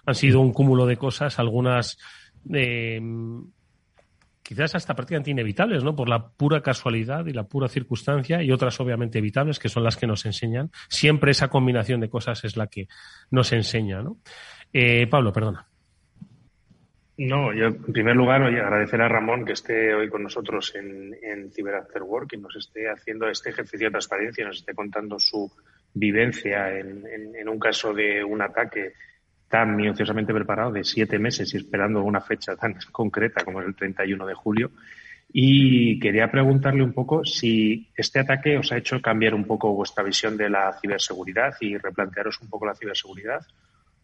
Han 0.04 0.14
sido 0.14 0.40
un 0.40 0.52
cúmulo 0.52 0.84
de 0.84 0.98
cosas, 0.98 1.38
algunas 1.38 1.98
eh, 2.52 3.00
quizás 4.42 4.74
hasta 4.74 4.94
prácticamente 4.94 5.30
inevitables, 5.30 5.82
¿no? 5.82 5.96
Por 5.96 6.10
la 6.10 6.28
pura 6.28 6.60
casualidad 6.60 7.24
y 7.24 7.32
la 7.32 7.44
pura 7.44 7.68
circunstancia, 7.68 8.42
y 8.42 8.52
otras 8.52 8.78
obviamente 8.80 9.18
evitables, 9.18 9.58
que 9.58 9.70
son 9.70 9.82
las 9.82 9.96
que 9.96 10.06
nos 10.06 10.26
enseñan. 10.26 10.70
Siempre 10.90 11.30
esa 11.30 11.48
combinación 11.48 12.00
de 12.00 12.10
cosas 12.10 12.44
es 12.44 12.56
la 12.58 12.66
que 12.66 12.86
nos 13.30 13.52
enseña, 13.52 14.02
¿no? 14.02 14.18
Eh, 14.74 15.06
Pablo, 15.06 15.32
perdona. 15.32 15.67
No, 17.18 17.52
yo 17.52 17.66
en 17.66 17.82
primer 17.82 18.14
lugar 18.14 18.42
oye, 18.42 18.60
agradecer 18.60 19.02
a 19.02 19.08
Ramón 19.08 19.44
que 19.44 19.54
esté 19.54 19.92
hoy 19.92 20.08
con 20.08 20.22
nosotros 20.22 20.72
en, 20.76 21.16
en 21.20 21.50
Cyber 21.50 21.82
Work 22.02 22.34
y 22.34 22.36
nos 22.36 22.54
esté 22.54 22.88
haciendo 22.88 23.28
este 23.28 23.50
ejercicio 23.50 23.88
de 23.88 23.90
transparencia, 23.90 24.46
nos 24.46 24.58
esté 24.58 24.72
contando 24.72 25.18
su 25.18 25.50
vivencia 25.92 26.78
en, 26.78 27.04
en, 27.34 27.48
un 27.48 27.58
caso 27.58 27.92
de 27.92 28.22
un 28.22 28.40
ataque 28.40 28.92
tan 29.48 29.74
minuciosamente 29.74 30.32
preparado 30.32 30.70
de 30.70 30.84
siete 30.84 31.18
meses 31.18 31.52
y 31.52 31.56
esperando 31.56 32.04
una 32.04 32.20
fecha 32.20 32.54
tan 32.54 32.76
concreta 32.92 33.44
como 33.44 33.62
es 33.62 33.66
el 33.66 33.74
31 33.74 34.24
de 34.24 34.34
julio. 34.34 34.70
Y 35.32 35.98
quería 35.98 36.30
preguntarle 36.30 36.84
un 36.84 36.92
poco 36.92 37.24
si 37.24 37.90
este 37.96 38.20
ataque 38.20 38.56
os 38.58 38.70
ha 38.70 38.76
hecho 38.76 39.02
cambiar 39.02 39.34
un 39.34 39.44
poco 39.44 39.74
vuestra 39.74 40.04
visión 40.04 40.36
de 40.36 40.50
la 40.50 40.72
ciberseguridad 40.80 41.54
y 41.60 41.78
replantearos 41.78 42.40
un 42.42 42.48
poco 42.48 42.64
la 42.64 42.76
ciberseguridad 42.76 43.44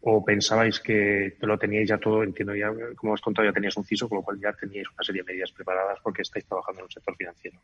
o 0.07 0.23
pensabais 0.23 0.81
que 0.81 1.37
lo 1.41 1.57
teníais 1.57 1.89
ya 1.89 1.97
todo, 1.97 2.23
entiendo 2.23 2.55
ya, 2.55 2.69
como 2.95 3.15
has 3.15 3.23
contado, 3.23 3.49
ya 3.49 3.55
teníais 3.55 3.77
un 3.77 3.85
CISO, 3.85 4.09
con 4.09 4.19
lo 4.19 4.23
cual 4.23 4.39
ya 4.39 4.53
teníais 4.53 4.87
una 4.93 5.03
serie 5.03 5.23
de 5.23 5.33
medidas 5.33 5.51
preparadas 5.53 5.99
porque 6.03 6.23
estáis 6.23 6.45
trabajando 6.45 6.81
en 6.81 6.87
el 6.87 6.93
sector 6.93 7.17
financiero? 7.17 7.59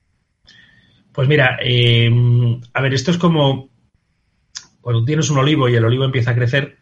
Pues 1.13 1.29
mira, 1.29 1.59
eh, 1.63 2.11
a 2.73 2.81
ver, 2.81 2.95
esto 2.95 3.11
es 3.11 3.19
como 3.19 3.69
cuando 4.81 5.05
tienes 5.05 5.29
un 5.29 5.37
olivo 5.37 5.69
y 5.69 5.75
el 5.75 5.85
olivo 5.85 6.05
empieza 6.05 6.31
a 6.31 6.35
crecer, 6.35 6.79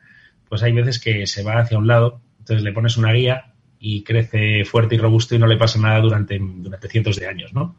pues 0.48 0.62
hay 0.62 0.72
veces 0.72 1.00
que 1.00 1.26
se 1.26 1.42
va 1.42 1.58
hacia 1.58 1.78
un 1.78 1.88
lado, 1.88 2.20
entonces 2.38 2.62
le 2.62 2.72
pones 2.72 2.96
una 2.96 3.12
guía 3.12 3.54
y 3.80 4.04
crece 4.04 4.64
fuerte 4.64 4.94
y 4.94 4.98
robusto 4.98 5.34
y 5.34 5.40
no 5.40 5.48
le 5.48 5.56
pasa 5.56 5.80
nada 5.80 5.98
durante, 6.00 6.38
durante 6.40 6.88
cientos 6.88 7.16
de 7.16 7.26
años, 7.26 7.52
¿no? 7.52 7.76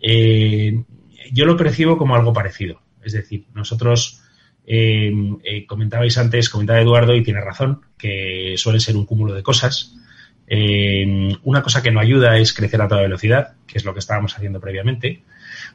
Eh, 0.00 0.82
yo 1.32 1.46
lo 1.46 1.56
percibo 1.56 1.96
como 1.96 2.16
algo 2.16 2.32
parecido. 2.32 2.80
Es 3.02 3.12
decir, 3.12 3.46
nosotros 3.54 4.25
eh, 4.68 5.12
eh, 5.44 5.64
comentabais 5.64 6.18
antes, 6.18 6.50
comentaba 6.50 6.80
Eduardo 6.80 7.14
y 7.14 7.22
tiene 7.22 7.40
razón, 7.40 7.82
que 7.96 8.54
suele 8.56 8.80
ser 8.80 8.96
un 8.96 9.06
cúmulo 9.06 9.32
de 9.32 9.42
cosas. 9.42 9.94
Eh, 10.48 11.36
una 11.44 11.62
cosa 11.62 11.82
que 11.82 11.92
no 11.92 12.00
ayuda 12.00 12.36
es 12.36 12.52
crecer 12.52 12.82
a 12.82 12.88
toda 12.88 13.02
velocidad, 13.02 13.54
que 13.66 13.78
es 13.78 13.84
lo 13.84 13.92
que 13.92 14.00
estábamos 14.00 14.34
haciendo 14.36 14.60
previamente. 14.60 15.22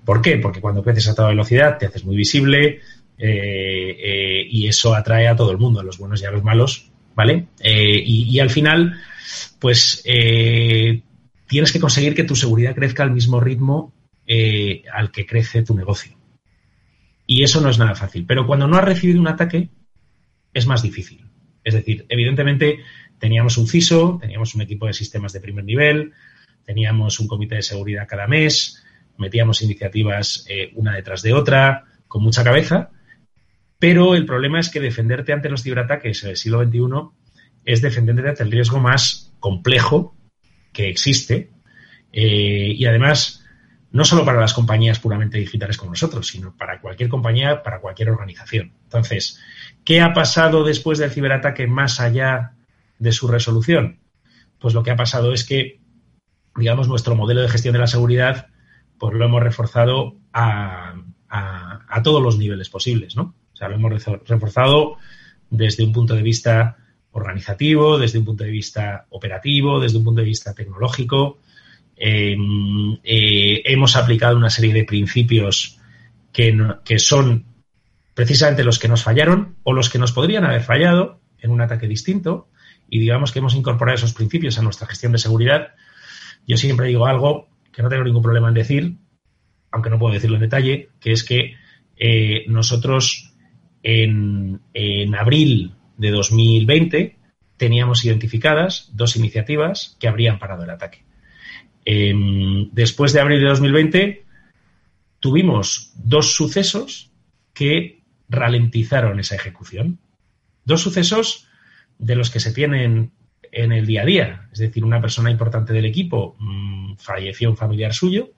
¿Por 0.03 0.21
qué? 0.21 0.37
Porque 0.37 0.59
cuando 0.59 0.83
creces 0.83 1.07
a 1.07 1.15
toda 1.15 1.29
velocidad 1.29 1.77
te 1.77 1.85
haces 1.85 2.03
muy 2.03 2.15
visible 2.15 2.81
y 3.17 4.67
eso 4.67 4.95
atrae 4.95 5.27
a 5.27 5.35
todo 5.35 5.51
el 5.51 5.59
mundo, 5.59 5.79
a 5.79 5.83
los 5.83 5.99
buenos 5.99 6.21
y 6.21 6.25
a 6.25 6.31
los 6.31 6.43
malos, 6.43 6.89
¿vale? 7.15 7.47
Y, 7.63 8.23
y, 8.29 8.39
al 8.39 8.49
final, 8.49 8.97
pues 9.59 10.01
tienes 10.03 11.71
que 11.71 11.79
conseguir 11.79 12.15
que 12.15 12.23
tu 12.23 12.35
seguridad 12.35 12.73
crezca 12.73 13.03
al 13.03 13.11
mismo 13.11 13.39
ritmo 13.39 13.93
al 14.91 15.11
que 15.11 15.27
crece 15.27 15.61
tu 15.61 15.75
negocio. 15.75 16.20
Y 17.34 17.43
eso 17.43 17.61
no 17.61 17.69
es 17.69 17.79
nada 17.79 17.95
fácil. 17.95 18.25
Pero 18.25 18.45
cuando 18.45 18.67
no 18.67 18.75
has 18.75 18.84
recibido 18.84 19.21
un 19.21 19.29
ataque, 19.29 19.69
es 20.53 20.67
más 20.67 20.84
difícil. 20.84 21.25
Es 21.63 21.73
decir, 21.73 22.05
evidentemente 22.09 22.79
teníamos 23.19 23.57
un 23.57 23.69
CISO, 23.69 24.17
teníamos 24.19 24.53
un 24.53 24.63
equipo 24.63 24.86
de 24.86 24.91
sistemas 24.91 25.32
de 25.32 25.39
primer 25.39 25.63
nivel, 25.63 26.11
teníamos 26.65 27.21
un 27.21 27.27
comité 27.27 27.55
de 27.55 27.61
seguridad 27.61 28.05
cada 28.05 28.27
mes, 28.27 28.84
metíamos 29.17 29.61
iniciativas 29.61 30.45
eh, 30.49 30.73
una 30.75 30.93
detrás 30.93 31.21
de 31.21 31.32
otra, 31.32 31.86
con 32.05 32.21
mucha 32.21 32.43
cabeza, 32.43 32.89
pero 33.79 34.13
el 34.15 34.25
problema 34.25 34.59
es 34.59 34.67
que 34.67 34.82
defenderte 34.82 35.32
ante 35.32 35.49
los 35.49 35.63
ciberataques 35.63 36.23
del 36.23 36.36
siglo 36.36 36.65
XXI 36.65 36.82
es 37.63 37.82
defenderte 37.82 38.27
ante 38.27 38.43
el 38.43 38.51
riesgo 38.51 38.82
más 38.82 39.34
complejo 39.39 40.17
que 40.73 40.89
existe 40.89 41.49
eh, 42.11 42.73
y 42.75 42.84
además 42.84 43.40
no 43.91 44.05
solo 44.05 44.23
para 44.23 44.39
las 44.39 44.53
compañías 44.53 44.99
puramente 44.99 45.37
digitales 45.37 45.77
como 45.77 45.91
nosotros, 45.91 46.27
sino 46.27 46.55
para 46.55 46.79
cualquier 46.79 47.09
compañía, 47.09 47.61
para 47.61 47.79
cualquier 47.79 48.09
organización. 48.09 48.73
Entonces, 48.83 49.39
¿qué 49.83 50.01
ha 50.01 50.13
pasado 50.13 50.63
después 50.63 50.97
del 50.97 51.11
ciberataque 51.11 51.67
más 51.67 51.99
allá 51.99 52.53
de 52.99 53.11
su 53.11 53.27
resolución? 53.27 53.99
Pues 54.59 54.73
lo 54.73 54.83
que 54.83 54.91
ha 54.91 54.95
pasado 54.95 55.33
es 55.33 55.43
que, 55.43 55.81
digamos, 56.55 56.87
nuestro 56.87 57.15
modelo 57.15 57.41
de 57.41 57.49
gestión 57.49 57.73
de 57.73 57.79
la 57.79 57.87
seguridad, 57.87 58.47
pues 58.97 59.13
lo 59.13 59.25
hemos 59.25 59.43
reforzado 59.43 60.15
a, 60.31 60.95
todos 62.03 62.23
los 62.23 62.37
niveles 62.37 62.69
posibles, 62.69 63.15
¿no? 63.15 63.35
O 63.53 63.55
sea, 63.55 63.67
lo 63.67 63.75
hemos 63.75 64.05
reforzado 64.27 64.97
desde 65.49 65.83
un 65.83 65.91
punto 65.91 66.15
de 66.15 66.23
vista 66.23 66.77
organizativo, 67.11 67.99
desde 67.99 68.19
un 68.19 68.25
punto 68.25 68.43
de 68.43 68.49
vista 68.49 69.05
operativo, 69.09 69.79
desde 69.79 69.97
un 69.97 70.03
punto 70.05 70.21
de 70.21 70.27
vista 70.27 70.53
tecnológico, 70.53 71.39
Em, 72.03 72.97
eh, 73.03 73.61
hemos 73.63 73.95
aplicado 73.95 74.35
una 74.35 74.49
serie 74.49 74.73
de 74.73 74.85
principios 74.85 75.77
que, 76.33 76.51
son 76.97 77.45
precisamente 78.15 78.63
los 78.63 78.79
que 78.79 78.87
nos 78.87 79.03
fallaron 79.03 79.57
o 79.61 79.71
los 79.71 79.91
que 79.91 79.99
nos 79.99 80.11
podrían 80.11 80.43
haber 80.43 80.63
fallado 80.63 81.21
en 81.37 81.51
un 81.51 81.61
ataque 81.61 81.87
distinto 81.87 82.49
y 82.89 82.97
digamos 82.97 83.31
que 83.31 83.37
hemos 83.37 83.53
incorporado 83.53 83.97
esos 83.97 84.15
principios 84.15 84.57
a 84.57 84.63
nuestra 84.63 84.87
gestión 84.87 85.11
de 85.11 85.19
seguridad. 85.19 85.75
Yo 86.47 86.57
siempre 86.57 86.87
digo 86.87 87.05
algo 87.05 87.49
que 87.71 87.83
no 87.83 87.89
tengo 87.89 88.03
ningún 88.03 88.23
problema 88.23 88.47
en 88.47 88.55
decir, 88.55 88.95
aunque 89.69 89.91
no 89.91 89.99
puedo 89.99 90.15
decirlo 90.15 90.37
en 90.37 90.41
detalle, 90.41 90.89
que 90.99 91.11
es 91.11 91.23
que 91.23 91.53
eh, 91.97 92.45
nosotros 92.47 93.31
en 93.83 94.59
abril 95.13 95.75
de 95.97 96.09
2020 96.09 97.19
teníamos 97.57 98.03
identificadas 98.05 98.89
dos 98.91 99.15
iniciativas 99.17 99.97
que 99.99 100.07
habrían 100.07 100.39
parado 100.39 100.63
el 100.63 100.71
ataque. 100.71 101.03
Em, 101.86 102.69
después 102.71 103.13
de 103.13 103.21
abril 103.21 103.39
de 103.39 103.47
2020 103.47 104.25
tuvimos 105.19 105.91
dos 105.95 106.34
sucesos 106.34 107.11
que 107.53 108.01
ralentizaron 108.29 109.19
esa 109.19 109.36
ejecución. 109.36 109.99
Dos 110.65 110.82
sucesos 110.82 111.47
de 111.97 112.15
los 112.15 112.29
que 112.29 112.39
se 112.39 112.53
tienen 112.53 113.11
en 113.51 113.71
el 113.71 113.86
día 113.86 114.03
a 114.03 114.05
día. 114.05 114.49
Es 114.51 114.59
decir, 114.59 114.84
una 114.84 115.01
persona 115.01 115.32
importante 115.32 115.73
del 115.73 115.86
equipo 115.86 116.36
mm, 116.39 116.95
falleció 116.97 117.49
un 117.49 117.57
familiar 117.57 117.93
suyo 117.93 118.32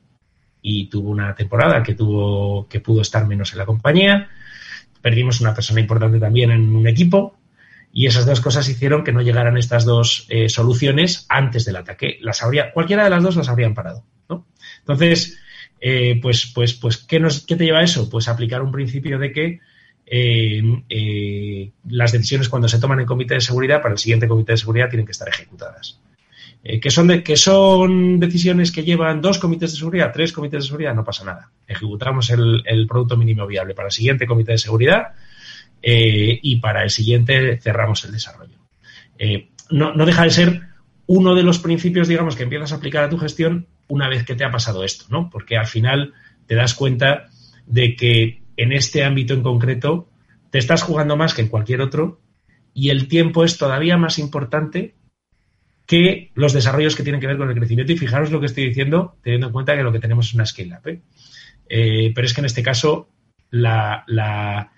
y 0.62 0.88
tuvo 0.88 1.10
una 1.10 1.36
temporada 1.36 1.84
que 1.84 1.94
tuvo 1.94 2.68
que 2.68 2.80
pudo 2.80 3.02
estar 3.02 3.28
menos 3.28 3.52
en 3.52 3.60
la 3.60 3.66
compañía. 3.66 4.30
Perdimos 5.02 5.42
una 5.42 5.54
persona 5.54 5.82
importante 5.82 6.20
también 6.20 6.52
en 6.52 6.76
un 6.76 6.88
equipo 6.88 7.38
y 7.96 8.08
esas 8.08 8.26
dos 8.26 8.42
cosas 8.42 8.68
hicieron 8.68 9.04
que 9.04 9.12
no 9.12 9.22
llegaran 9.22 9.56
estas 9.56 9.86
dos 9.86 10.26
eh, 10.30 10.50
soluciones 10.50 11.28
antes 11.30 11.64
del 11.64 11.76
ataque. 11.76 12.18
Las 12.22 12.42
habría, 12.42 12.74
cualquiera 12.74 13.04
de 13.04 13.12
las 13.12 13.22
dos 13.22 13.36
las 13.36 13.50
habrían 13.50 13.76
parado. 13.76 14.04
¿no? 14.28 14.48
Entonces, 14.80 15.38
eh, 15.80 16.20
pues, 16.20 16.52
pues, 16.56 16.74
pues, 16.74 16.98
¿qué, 16.98 17.20
nos, 17.20 17.46
¿qué 17.46 17.56
te 17.56 17.66
lleva 17.66 17.80
a 17.80 17.84
eso? 17.84 18.10
Pues 18.10 18.28
aplicar 18.28 18.64
un 18.64 18.72
principio 18.72 19.20
de 19.20 19.32
que 19.32 19.60
eh, 20.08 21.72
las 21.88 22.12
decisiones 22.12 22.50
cuando 22.50 22.68
se 22.68 22.80
toman 22.80 23.00
en 23.00 23.06
comité 23.06 23.36
de 23.36 23.42
seguridad 23.42 23.84
para 23.84 23.94
el 23.94 24.00
siguiente 24.00 24.28
comité 24.28 24.54
de 24.54 24.58
seguridad 24.58 24.90
tienen 24.90 25.06
que 25.06 25.12
estar 25.12 25.30
ejecutadas. 25.30 26.00
Que, 26.64 26.90
son 26.90 27.22
que 27.24 27.36
son 27.36 28.20
decisiones 28.22 28.72
que 28.72 28.84
llevan 28.84 29.22
dos 29.22 29.38
comités 29.38 29.74
de 29.74 29.78
seguridad, 29.78 30.12
tres 30.14 30.32
comités 30.32 30.64
de 30.64 30.68
seguridad, 30.68 30.96
no 30.96 31.04
pasa 31.04 31.26
nada. 31.26 31.52
Ejecutamos 31.68 32.30
el, 32.30 32.88
producto 32.88 33.18
mínimo 33.18 33.46
viable 33.46 33.76
para 33.76 33.90
el 33.90 33.92
siguiente 33.92 34.26
comité 34.26 34.54
de 34.54 34.58
seguridad 34.58 35.10
eh, 35.86 36.40
y 36.42 36.56
para 36.62 36.84
el 36.84 36.90
siguiente 36.90 37.60
cerramos 37.62 38.06
el 38.06 38.14
desarrollo. 38.14 38.58
Eh, 39.20 39.50
no, 39.70 39.94
deja 40.06 40.24
de 40.24 40.30
ser 40.30 40.62
uno 41.06 41.36
de 41.36 41.44
los 41.44 41.60
principios, 41.60 42.08
digamos, 42.08 42.38
que 42.38 42.44
empiezas 42.44 42.72
a 42.72 42.76
aplicar 42.76 43.04
a 43.04 43.10
tu 43.10 43.18
gestión 43.18 43.68
una 43.90 44.08
vez 44.08 44.24
que 44.24 44.36
te 44.36 44.46
ha 44.46 44.52
pasado 44.52 44.86
esto, 44.86 45.06
¿no? 45.10 45.30
Porque 45.30 45.58
al 45.58 45.68
final 45.68 46.14
te 46.48 46.56
das 46.56 46.74
cuenta 46.74 47.30
de 47.68 47.96
que 47.98 48.42
en 48.56 48.72
este 48.72 49.04
ámbito 49.04 49.34
en 49.34 49.44
concreto 49.44 50.10
te 50.52 50.58
estás 50.58 50.84
jugando 50.84 51.18
más 51.18 51.34
que 51.34 51.42
en 51.42 51.50
cualquier 51.50 51.82
otro 51.82 52.22
y 52.74 52.90
el 52.90 53.10
tiempo 53.10 53.44
es 53.44 53.58
todavía 53.58 53.98
más 53.98 54.20
importante 54.20 54.96
que 55.86 56.32
los 56.34 56.54
desarrollos 56.54 56.96
que 56.96 57.04
tienen 57.04 57.20
que 57.20 57.28
ver 57.28 57.38
con 57.38 57.50
el 57.50 57.56
crecimiento. 57.56 57.92
Y 57.92 57.98
fijaros 57.98 58.32
lo 58.32 58.40
que 58.40 58.46
estoy 58.46 58.68
diciendo, 58.68 59.18
teniendo 59.22 59.48
en 59.48 59.54
cuenta 59.54 59.76
que 59.76 59.84
lo 59.84 59.92
que 59.92 60.00
tenemos 60.00 60.28
es 60.28 60.34
una 60.34 60.46
scale-up. 60.46 60.88
¿eh? 60.88 62.12
Pero 62.16 62.26
es 62.26 62.34
que 62.34 62.42
en 62.42 62.46
este 62.46 62.64
caso 62.64 63.10
la, 63.50 64.72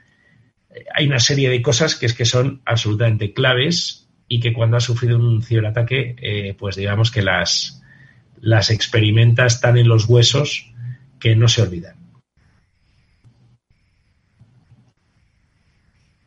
hay 0.93 1.07
una 1.07 1.19
serie 1.19 1.49
de 1.49 1.61
cosas 1.61 1.95
que 1.95 2.05
es 2.05 2.13
que 2.13 2.25
son 2.25 2.61
absolutamente 2.65 3.33
claves 3.33 4.07
y 4.27 4.39
que 4.39 4.53
cuando 4.53 4.77
ha 4.77 4.81
sufrido 4.81 5.17
un 5.17 5.41
ciberataque, 5.41 6.15
eh, 6.21 6.55
pues 6.57 6.75
digamos 6.75 7.11
que 7.11 7.21
las, 7.21 7.81
las 8.41 8.69
experimenta, 8.69 9.45
están 9.45 9.77
en 9.77 9.87
los 9.87 10.05
huesos 10.05 10.71
que 11.19 11.35
no 11.35 11.47
se 11.47 11.61
olvidan. 11.61 11.95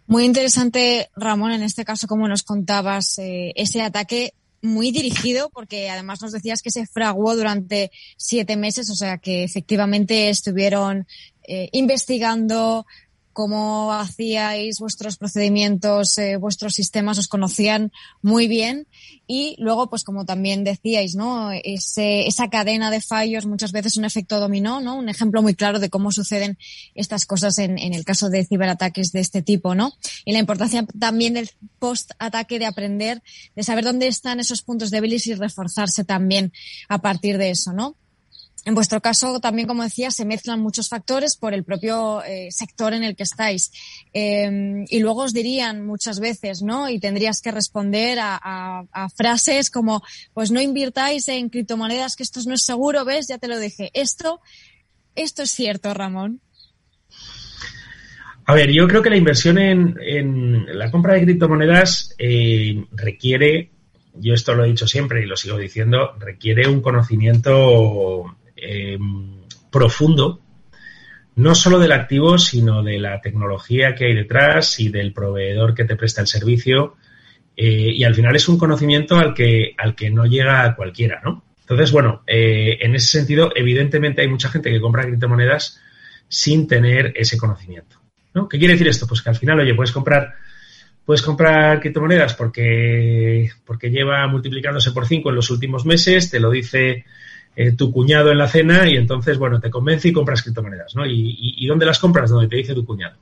Muy 0.06 0.24
interesante, 0.24 1.10
Ramón, 1.16 1.52
en 1.52 1.62
este 1.62 1.84
caso, 1.84 2.06
como 2.06 2.28
nos 2.28 2.42
contabas, 2.42 3.16
ese 3.18 3.82
ataque 3.82 4.32
muy 4.62 4.90
dirigido 4.90 5.50
porque 5.50 5.90
además 5.90 6.22
nos 6.22 6.32
decías 6.32 6.62
que 6.62 6.70
se 6.70 6.86
fraguó 6.86 7.36
durante 7.36 7.90
siete 8.16 8.56
meses, 8.56 8.90
o 8.90 8.94
sea 8.94 9.18
que 9.18 9.44
efectivamente 9.44 10.30
estuvieron 10.30 11.06
eh, 11.46 11.68
investigando, 11.72 12.86
cómo 13.38 13.92
hacíais 13.92 14.80
vuestros 14.80 15.16
procedimientos, 15.16 16.18
eh, 16.18 16.38
vuestros 16.38 16.74
sistemas, 16.74 17.18
os 17.18 17.28
conocían 17.28 17.92
muy 18.20 18.48
bien. 18.48 18.88
Y 19.28 19.54
luego, 19.60 19.88
pues 19.88 20.02
como 20.02 20.24
también 20.24 20.64
decíais, 20.64 21.14
¿no? 21.14 21.52
Ese, 21.52 22.26
esa 22.26 22.50
cadena 22.50 22.90
de 22.90 23.00
fallos, 23.00 23.46
muchas 23.46 23.70
veces 23.70 23.96
un 23.96 24.04
efecto 24.04 24.40
dominó, 24.40 24.80
¿no? 24.80 24.96
Un 24.96 25.08
ejemplo 25.08 25.40
muy 25.40 25.54
claro 25.54 25.78
de 25.78 25.88
cómo 25.88 26.10
suceden 26.10 26.58
estas 26.96 27.26
cosas 27.26 27.58
en, 27.58 27.78
en 27.78 27.94
el 27.94 28.04
caso 28.04 28.28
de 28.28 28.44
ciberataques 28.44 29.12
de 29.12 29.20
este 29.20 29.40
tipo, 29.40 29.76
¿no? 29.76 29.92
Y 30.24 30.32
la 30.32 30.40
importancia 30.40 30.84
también 30.98 31.34
del 31.34 31.48
post-ataque 31.78 32.58
de 32.58 32.66
aprender, 32.66 33.22
de 33.54 33.62
saber 33.62 33.84
dónde 33.84 34.08
están 34.08 34.40
esos 34.40 34.62
puntos 34.62 34.90
débiles 34.90 35.28
y 35.28 35.34
reforzarse 35.34 36.02
también 36.02 36.52
a 36.88 36.98
partir 36.98 37.38
de 37.38 37.50
eso, 37.50 37.72
¿no? 37.72 37.94
En 38.68 38.74
vuestro 38.74 39.00
caso, 39.00 39.40
también, 39.40 39.66
como 39.66 39.82
decía, 39.82 40.10
se 40.10 40.26
mezclan 40.26 40.60
muchos 40.60 40.90
factores 40.90 41.38
por 41.38 41.54
el 41.54 41.64
propio 41.64 42.22
eh, 42.22 42.48
sector 42.50 42.92
en 42.92 43.02
el 43.02 43.16
que 43.16 43.22
estáis. 43.22 43.72
Em, 44.12 44.84
y 44.90 45.00
luego 45.00 45.22
os 45.22 45.32
dirían 45.32 45.86
muchas 45.86 46.20
veces, 46.20 46.60
¿no? 46.60 46.90
Y 46.90 47.00
tendrías 47.00 47.40
que 47.40 47.50
responder 47.50 48.18
a, 48.20 48.84
frases 49.16 49.70
como, 49.70 50.02
pues 50.34 50.50
no 50.50 50.60
invirtáis 50.60 51.28
en 51.28 51.48
criptomonedas, 51.48 52.14
que 52.14 52.22
esto 52.22 52.40
no 52.46 52.52
es 52.52 52.60
seguro, 52.60 53.06
¿ves? 53.06 53.26
Ya 53.26 53.38
te 53.38 53.48
lo 53.48 53.58
dije. 53.58 53.90
Esto, 53.94 54.42
esto 55.14 55.44
es 55.44 55.50
cierto, 55.50 55.94
Ramón. 55.94 56.42
A 58.44 58.52
ver, 58.52 58.70
yo 58.70 58.86
creo 58.86 59.00
que 59.00 59.08
la 59.08 59.16
inversión 59.16 59.56
en, 59.56 60.66
la 60.78 60.90
compra 60.90 61.14
de 61.14 61.22
criptomonedas 61.22 62.14
eh, 62.18 62.84
requiere, 62.92 63.70
yo 64.12 64.34
esto 64.34 64.52
lo 64.52 64.66
he 64.66 64.68
dicho 64.68 64.86
siempre 64.86 65.22
y 65.22 65.26
lo 65.26 65.38
sigo 65.38 65.56
diciendo, 65.56 66.14
requiere 66.18 66.68
un 66.68 66.82
conocimiento 66.82 68.36
eh, 68.60 68.98
profundo, 69.70 70.40
no 71.36 71.54
solo 71.54 71.78
del 71.78 71.92
activo, 71.92 72.38
sino 72.38 72.82
de 72.82 72.98
la 72.98 73.20
tecnología 73.20 73.94
que 73.94 74.06
hay 74.06 74.14
detrás 74.14 74.80
y 74.80 74.88
del 74.88 75.12
proveedor 75.12 75.74
que 75.74 75.84
te 75.84 75.96
presta 75.96 76.20
el 76.20 76.26
servicio. 76.26 76.96
Eh, 77.56 77.92
y 77.94 78.04
al 78.04 78.14
final 78.14 78.36
es 78.36 78.48
un 78.48 78.58
conocimiento 78.58 79.16
al 79.16 79.34
que, 79.34 79.74
al 79.76 79.94
que 79.94 80.10
no 80.10 80.26
llega 80.26 80.74
cualquiera, 80.76 81.20
¿no? 81.24 81.44
Entonces, 81.68 81.92
bueno, 81.92 82.22
eh, 82.26 82.78
en 82.80 82.94
ese 82.94 83.18
sentido, 83.18 83.52
evidentemente 83.54 84.22
hay 84.22 84.28
mucha 84.28 84.48
gente 84.48 84.70
que 84.70 84.80
compra 84.80 85.04
criptomonedas 85.04 85.80
sin 86.26 86.66
tener 86.66 87.12
ese 87.14 87.36
conocimiento. 87.36 88.00
¿no? 88.32 88.48
¿Qué 88.48 88.58
quiere 88.58 88.72
decir 88.72 88.88
esto? 88.88 89.06
Pues 89.06 89.20
que 89.20 89.28
al 89.28 89.36
final, 89.36 89.60
oye, 89.60 89.74
puedes 89.74 89.92
comprar, 89.92 90.34
puedes 91.04 91.20
comprar 91.20 91.80
criptomonedas 91.80 92.32
porque, 92.34 93.50
porque 93.66 93.90
lleva 93.90 94.26
multiplicándose 94.28 94.92
por 94.92 95.06
5 95.06 95.28
en 95.28 95.34
los 95.34 95.50
últimos 95.50 95.84
meses, 95.84 96.30
te 96.30 96.40
lo 96.40 96.50
dice 96.50 97.04
eh, 97.60 97.72
tu 97.72 97.90
cuñado 97.90 98.30
en 98.30 98.38
la 98.38 98.46
cena 98.46 98.88
y 98.88 98.94
entonces, 98.94 99.36
bueno, 99.36 99.58
te 99.58 99.68
convence 99.68 100.06
y 100.06 100.12
compras 100.12 100.44
criptomonedas, 100.44 100.94
¿no? 100.94 101.04
¿Y, 101.04 101.66
dónde 101.66 101.86
las 101.86 101.98
compras? 101.98 102.30
Donde 102.30 102.46
te 102.46 102.54
dice 102.54 102.72
tu 102.72 102.86
cuñado. 102.86 103.16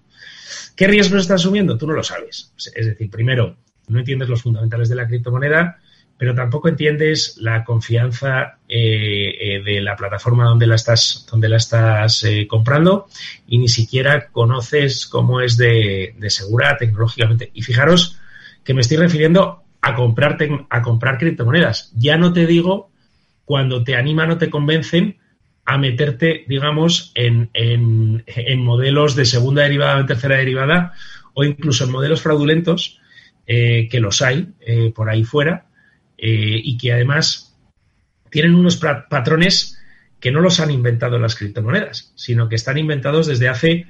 ¿Qué 0.76 0.87
riesgos 0.87 1.22
estás 1.22 1.41
asumiendo? 1.41 1.78
Tú 1.78 1.87
no 1.87 1.95
lo 1.95 2.03
sabes. 2.03 2.53
Es 2.59 2.84
decir, 2.84 3.09
primero, 3.11 3.57
no 3.89 3.99
entiendes 3.99 4.28
los 4.28 4.43
fundamentales 4.43 4.91
de 4.91 4.95
la 4.95 5.09
criptomoneda, 5.09 5.78
pero 6.18 6.34
tampoco 6.34 6.68
entiendes 6.68 7.39
la 7.39 7.64
confianza 7.64 8.59
eh, 8.68 9.39
eh, 9.41 9.62
de 9.64 9.80
la 9.80 9.97
plataforma 9.97 10.45
donde 10.45 10.66
la 10.66 10.74
estás, 10.74 11.26
donde 11.30 11.49
la 11.49 11.57
estás 11.57 12.22
comprando 12.47 13.07
y 13.47 13.57
ni 13.57 13.70
siquiera 13.70 14.28
conoces 14.28 15.07
cómo 15.07 15.41
es 15.41 15.57
de, 15.57 16.14
de, 16.18 16.28
segura 16.28 16.76
tecnológicamente. 16.76 17.51
Y 17.55 17.62
fijaros 17.62 18.20
que 18.62 18.74
me 18.74 18.82
estoy 18.82 18.99
refiriendo 18.99 19.62
a 19.80 19.95
comprar, 19.95 20.37
a 20.68 20.82
comprar 20.82 21.16
criptomonedas. 21.16 21.91
Ya 21.97 22.18
no 22.18 22.34
te 22.34 22.45
digo 22.45 22.91
cuando 23.47 23.85
te 23.85 23.95
animan 23.95 24.33
o 24.33 24.39
te 24.39 24.51
convencen 24.51 25.17
a 25.65 25.79
meterte, 25.79 26.45
digamos, 26.49 27.13
en, 27.15 27.49
modelos 28.59 29.17
de 29.17 29.25
segunda 29.25 29.63
derivada 29.63 30.01
o 30.01 30.07
tercera 30.07 30.37
derivada 30.37 30.93
o 31.33 31.45
incluso 31.45 31.85
en 31.85 31.93
modelos 31.93 32.21
fraudulentos, 32.23 33.01
eh, 33.47 33.89
que 33.89 34.01
los 34.01 34.21
hay 34.21 34.49
eh, 34.61 34.93
por 34.95 35.09
ahí 35.09 35.23
fuera 35.23 35.67
eh, 36.19 36.61
y 36.63 36.77
que 36.77 36.93
además 36.93 37.57
tienen 38.31 38.55
unos 38.55 38.77
patrones 38.77 39.81
que 40.19 40.33
no 40.33 40.41
los 40.41 40.59
han 40.59 40.73
inventado 40.73 41.19
las 41.19 41.37
criptomonedas, 41.37 42.13
sino 42.17 42.49
que 42.49 42.57
están 42.57 42.79
inventados 42.79 43.29
desde 43.29 43.49
hace 43.49 43.87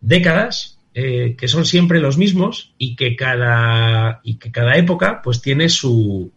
décadas, 0.00 0.78
que 0.94 1.48
son 1.48 1.64
siempre 1.64 1.98
los 1.98 2.18
mismos 2.18 2.72
y 2.78 2.94
que 2.94 3.16
cada, 3.16 4.20
y 4.22 4.36
que 4.36 4.52
cada 4.52 4.76
época 4.76 5.22
pues 5.24 5.42
tiene 5.42 5.68
su, 5.68 6.32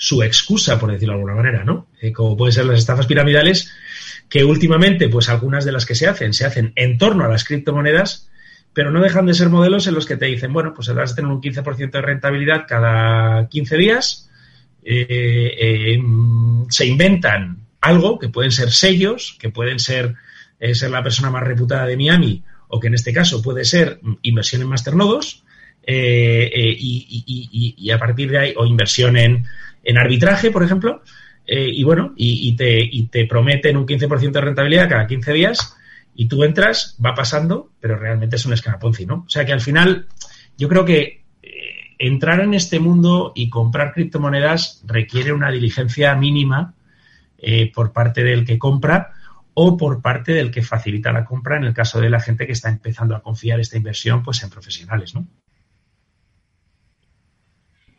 su 0.00 0.22
excusa, 0.22 0.78
por 0.78 0.90
decirlo 0.90 1.12
de 1.12 1.18
alguna 1.18 1.34
manera, 1.34 1.62
¿no? 1.62 1.88
Eh, 2.00 2.10
como 2.10 2.34
pueden 2.34 2.54
ser 2.54 2.64
las 2.64 2.78
estafas 2.78 3.04
piramidales, 3.04 3.70
que 4.30 4.44
últimamente, 4.44 5.10
pues 5.10 5.28
algunas 5.28 5.66
de 5.66 5.72
las 5.72 5.84
que 5.84 5.94
se 5.94 6.08
hacen, 6.08 6.32
se 6.32 6.46
hacen 6.46 6.72
en 6.74 6.96
torno 6.96 7.22
a 7.22 7.28
las 7.28 7.44
criptomonedas, 7.44 8.30
pero 8.72 8.90
no 8.90 9.02
dejan 9.02 9.26
de 9.26 9.34
ser 9.34 9.50
modelos 9.50 9.86
en 9.86 9.94
los 9.94 10.06
que 10.06 10.16
te 10.16 10.24
dicen, 10.24 10.54
bueno, 10.54 10.72
pues 10.74 10.88
vas 10.94 11.12
a 11.12 11.14
tener 11.14 11.30
un 11.30 11.42
15% 11.42 11.90
de 11.90 12.00
rentabilidad 12.00 12.64
cada 12.66 13.46
15 13.50 13.76
días, 13.76 14.30
eh, 14.82 15.54
eh, 15.60 16.02
se 16.70 16.86
inventan 16.86 17.66
algo, 17.82 18.18
que 18.18 18.30
pueden 18.30 18.52
ser 18.52 18.70
sellos, 18.70 19.36
que 19.38 19.50
pueden 19.50 19.78
ser, 19.78 20.14
ser 20.72 20.90
la 20.90 21.02
persona 21.02 21.28
más 21.28 21.44
reputada 21.44 21.84
de 21.84 21.98
Miami, 21.98 22.42
o 22.68 22.80
que 22.80 22.86
en 22.86 22.94
este 22.94 23.12
caso 23.12 23.42
puede 23.42 23.66
ser 23.66 24.00
inversión 24.22 24.62
en 24.62 24.68
masternodos, 24.68 25.44
y, 25.86 27.74
y, 27.76 27.90
a 27.90 27.98
partir 27.98 28.30
de 28.30 28.38
ahí, 28.38 28.54
o 28.56 28.64
inversión 28.64 29.16
en, 29.16 29.44
en 29.82 29.98
arbitraje, 29.98 30.50
por 30.50 30.62
ejemplo, 30.62 31.02
eh, 31.46 31.68
y 31.68 31.82
bueno, 31.82 32.12
y, 32.16 32.54
te, 32.54 33.26
prometen 33.26 33.76
un 33.76 33.86
15% 33.86 34.30
de 34.30 34.40
rentabilidad 34.40 34.88
cada 34.88 35.06
15 35.06 35.32
días 35.32 35.76
y 36.14 36.28
tú 36.28 36.44
entras, 36.44 36.96
va 37.04 37.14
pasando, 37.14 37.70
pero 37.80 37.96
realmente 37.96 38.36
es 38.36 38.46
un 38.46 38.52
esquema 38.52 38.78
Ponzi, 38.78 39.06
¿no? 39.06 39.24
O 39.26 39.28
sea 39.28 39.44
que 39.44 39.52
al 39.52 39.60
final 39.60 40.06
yo 40.56 40.68
creo 40.68 40.84
que 40.84 41.24
eh, 41.42 41.50
entrar 41.98 42.40
en 42.40 42.54
este 42.54 42.78
mundo 42.78 43.32
y 43.34 43.48
comprar 43.48 43.92
criptomonedas 43.92 44.84
requiere 44.86 45.32
una 45.32 45.50
diligencia 45.50 46.14
mínima 46.14 46.74
eh, 47.38 47.72
por 47.72 47.92
parte 47.92 48.22
del 48.22 48.44
que 48.44 48.58
compra 48.58 49.12
o 49.54 49.76
por 49.76 50.02
parte 50.02 50.32
del 50.32 50.50
que 50.50 50.62
facilita 50.62 51.12
la 51.12 51.24
compra 51.24 51.56
en 51.56 51.64
el 51.64 51.74
caso 51.74 52.00
de 52.00 52.10
la 52.10 52.20
gente 52.20 52.46
que 52.46 52.52
está 52.52 52.68
empezando 52.68 53.16
a 53.16 53.22
confiar 53.22 53.58
esta 53.60 53.76
inversión 53.76 54.22
pues 54.22 54.42
en 54.42 54.50
profesionales, 54.50 55.14
¿no? 55.14 55.26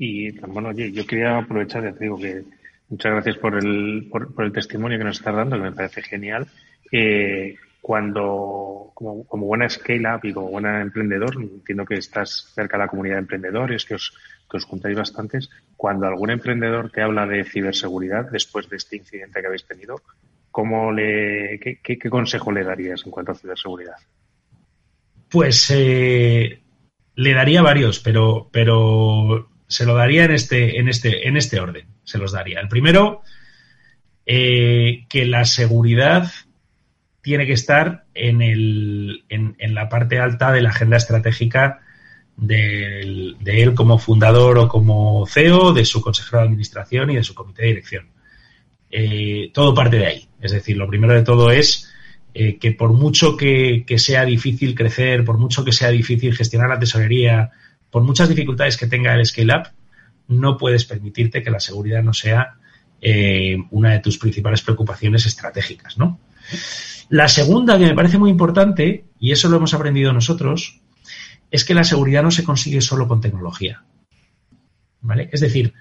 Y 0.03 0.31
bueno, 0.31 0.69
oye, 0.69 0.91
yo 0.91 1.05
quería 1.05 1.37
aprovechar, 1.37 1.83
ya 1.83 1.93
te 1.93 2.05
digo 2.05 2.17
que 2.17 2.43
Muchas 2.91 3.13
gracias 3.13 3.37
por 3.37 3.55
el, 3.55 4.09
por, 4.11 4.33
el 4.43 4.51
testimonio 4.51 4.97
que 4.97 5.05
nos 5.05 5.17
estás 5.17 5.33
dando, 5.33 5.55
que 5.55 5.61
me 5.61 5.71
parece 5.71 6.01
genial. 6.01 6.45
Eh, 6.91 7.55
cuando, 7.79 8.91
como, 8.93 9.25
como, 9.25 9.45
buena 9.45 9.69
scale-up 9.69 10.19
y 10.23 10.33
como 10.33 10.49
buena 10.49 10.81
emprendedor, 10.81 11.35
entiendo 11.41 11.85
que 11.85 11.95
estás 11.95 12.51
cerca 12.53 12.75
de 12.75 12.83
la 12.83 12.89
comunidad 12.89 13.15
de 13.15 13.21
emprendedores, 13.21 13.85
que 13.85 13.95
os, 13.95 14.13
que 14.49 14.57
os 14.57 14.65
juntáis 14.65 14.97
bastantes. 14.97 15.49
Cuando 15.77 16.05
algún 16.05 16.31
emprendedor 16.31 16.91
te 16.91 17.01
habla 17.01 17.25
de 17.25 17.45
ciberseguridad 17.45 18.29
después 18.29 18.69
de 18.69 18.75
este 18.75 18.97
incidente 18.97 19.39
que 19.39 19.47
habéis 19.47 19.65
tenido, 19.65 20.01
¿cómo 20.51 20.91
le, 20.91 21.61
qué, 21.61 21.79
qué, 21.81 22.09
consejo 22.09 22.51
le 22.51 22.65
darías 22.65 23.05
en 23.05 23.11
cuanto 23.11 23.31
a 23.31 23.35
ciberseguridad? 23.35 23.95
Pues 25.29 25.71
eh, 25.73 26.59
le 27.15 27.33
daría 27.33 27.61
varios, 27.61 28.01
pero, 28.01 28.49
pero 28.51 29.50
se 29.71 29.85
lo 29.85 29.95
daría 29.95 30.25
en 30.25 30.31
este, 30.31 30.79
en 30.79 30.89
este, 30.89 31.27
en 31.27 31.37
este 31.37 31.59
orden. 31.59 31.85
Se 32.03 32.17
los 32.17 32.33
daría. 32.33 32.59
El 32.59 32.67
primero, 32.67 33.21
eh, 34.25 35.05
que 35.07 35.25
la 35.25 35.45
seguridad 35.45 36.29
tiene 37.21 37.45
que 37.45 37.53
estar 37.53 38.03
en, 38.13 38.41
el, 38.41 39.23
en, 39.29 39.73
la 39.73 39.87
parte 39.87 40.19
alta 40.19 40.51
de 40.51 40.61
la 40.61 40.71
agenda 40.71 40.97
estratégica 40.97 41.79
de, 42.35 42.99
él 43.45 43.73
como 43.73 43.97
fundador 43.97 44.57
o 44.57 44.67
como 44.67 45.25
CEO, 45.25 45.71
de 45.71 45.85
su 45.85 46.01
consejero 46.01 46.39
de 46.39 46.47
administración 46.47 47.11
y 47.11 47.15
de 47.15 47.23
su 47.23 47.33
comité 47.33 47.61
de 47.61 47.67
dirección. 47.69 48.09
Eh, 48.89 49.51
todo 49.53 49.73
parte 49.73 49.97
de 49.97 50.05
ahí. 50.07 50.27
Es 50.41 50.51
decir, 50.51 50.75
lo 50.75 50.87
primero 50.87 51.13
de 51.13 51.23
todo 51.23 51.49
es 51.49 51.89
eh, 52.33 52.57
que 52.57 52.73
por 52.73 52.91
mucho 52.91 53.37
que, 53.37 53.85
sea 53.97 54.25
difícil 54.25 54.75
crecer, 54.75 55.23
por 55.23 55.37
mucho 55.37 55.63
que 55.63 55.71
sea 55.71 55.89
difícil 55.91 56.35
gestionar 56.35 56.69
la 56.69 56.79
tesorería, 56.79 57.51
por 57.91 58.03
muchas 58.03 58.29
dificultades 58.29 58.77
que 58.77 58.87
tenga 58.87 59.13
el 59.13 59.25
scale-up, 59.25 59.67
no 60.27 60.57
puedes 60.57 60.85
permitirte 60.85 61.43
que 61.43 61.51
la 61.51 61.59
seguridad 61.59 62.01
no 62.01 62.13
sea 62.13 62.55
eh, 63.01 63.57
una 63.69 63.91
de 63.91 63.99
tus 63.99 64.17
principales 64.17 64.61
preocupaciones 64.61 65.25
estratégicas. 65.25 65.97
La 67.09 67.27
segunda, 67.27 67.77
que 67.77 67.85
me 67.85 67.93
parece 67.93 68.17
muy 68.17 68.29
importante, 68.29 69.05
y 69.19 69.31
eso 69.31 69.49
lo 69.49 69.57
hemos 69.57 69.73
aprendido 69.73 70.13
nosotros, 70.13 70.79
es 71.51 71.65
que 71.65 71.73
la 71.73 71.83
seguridad 71.83 72.23
no 72.23 72.31
se 72.31 72.45
consigue 72.45 72.79
solo 72.79 73.07
con 73.07 73.19
tecnología. 73.19 73.83
¿Vale? 75.01 75.29
Es 75.33 75.41
decir, 75.41 75.73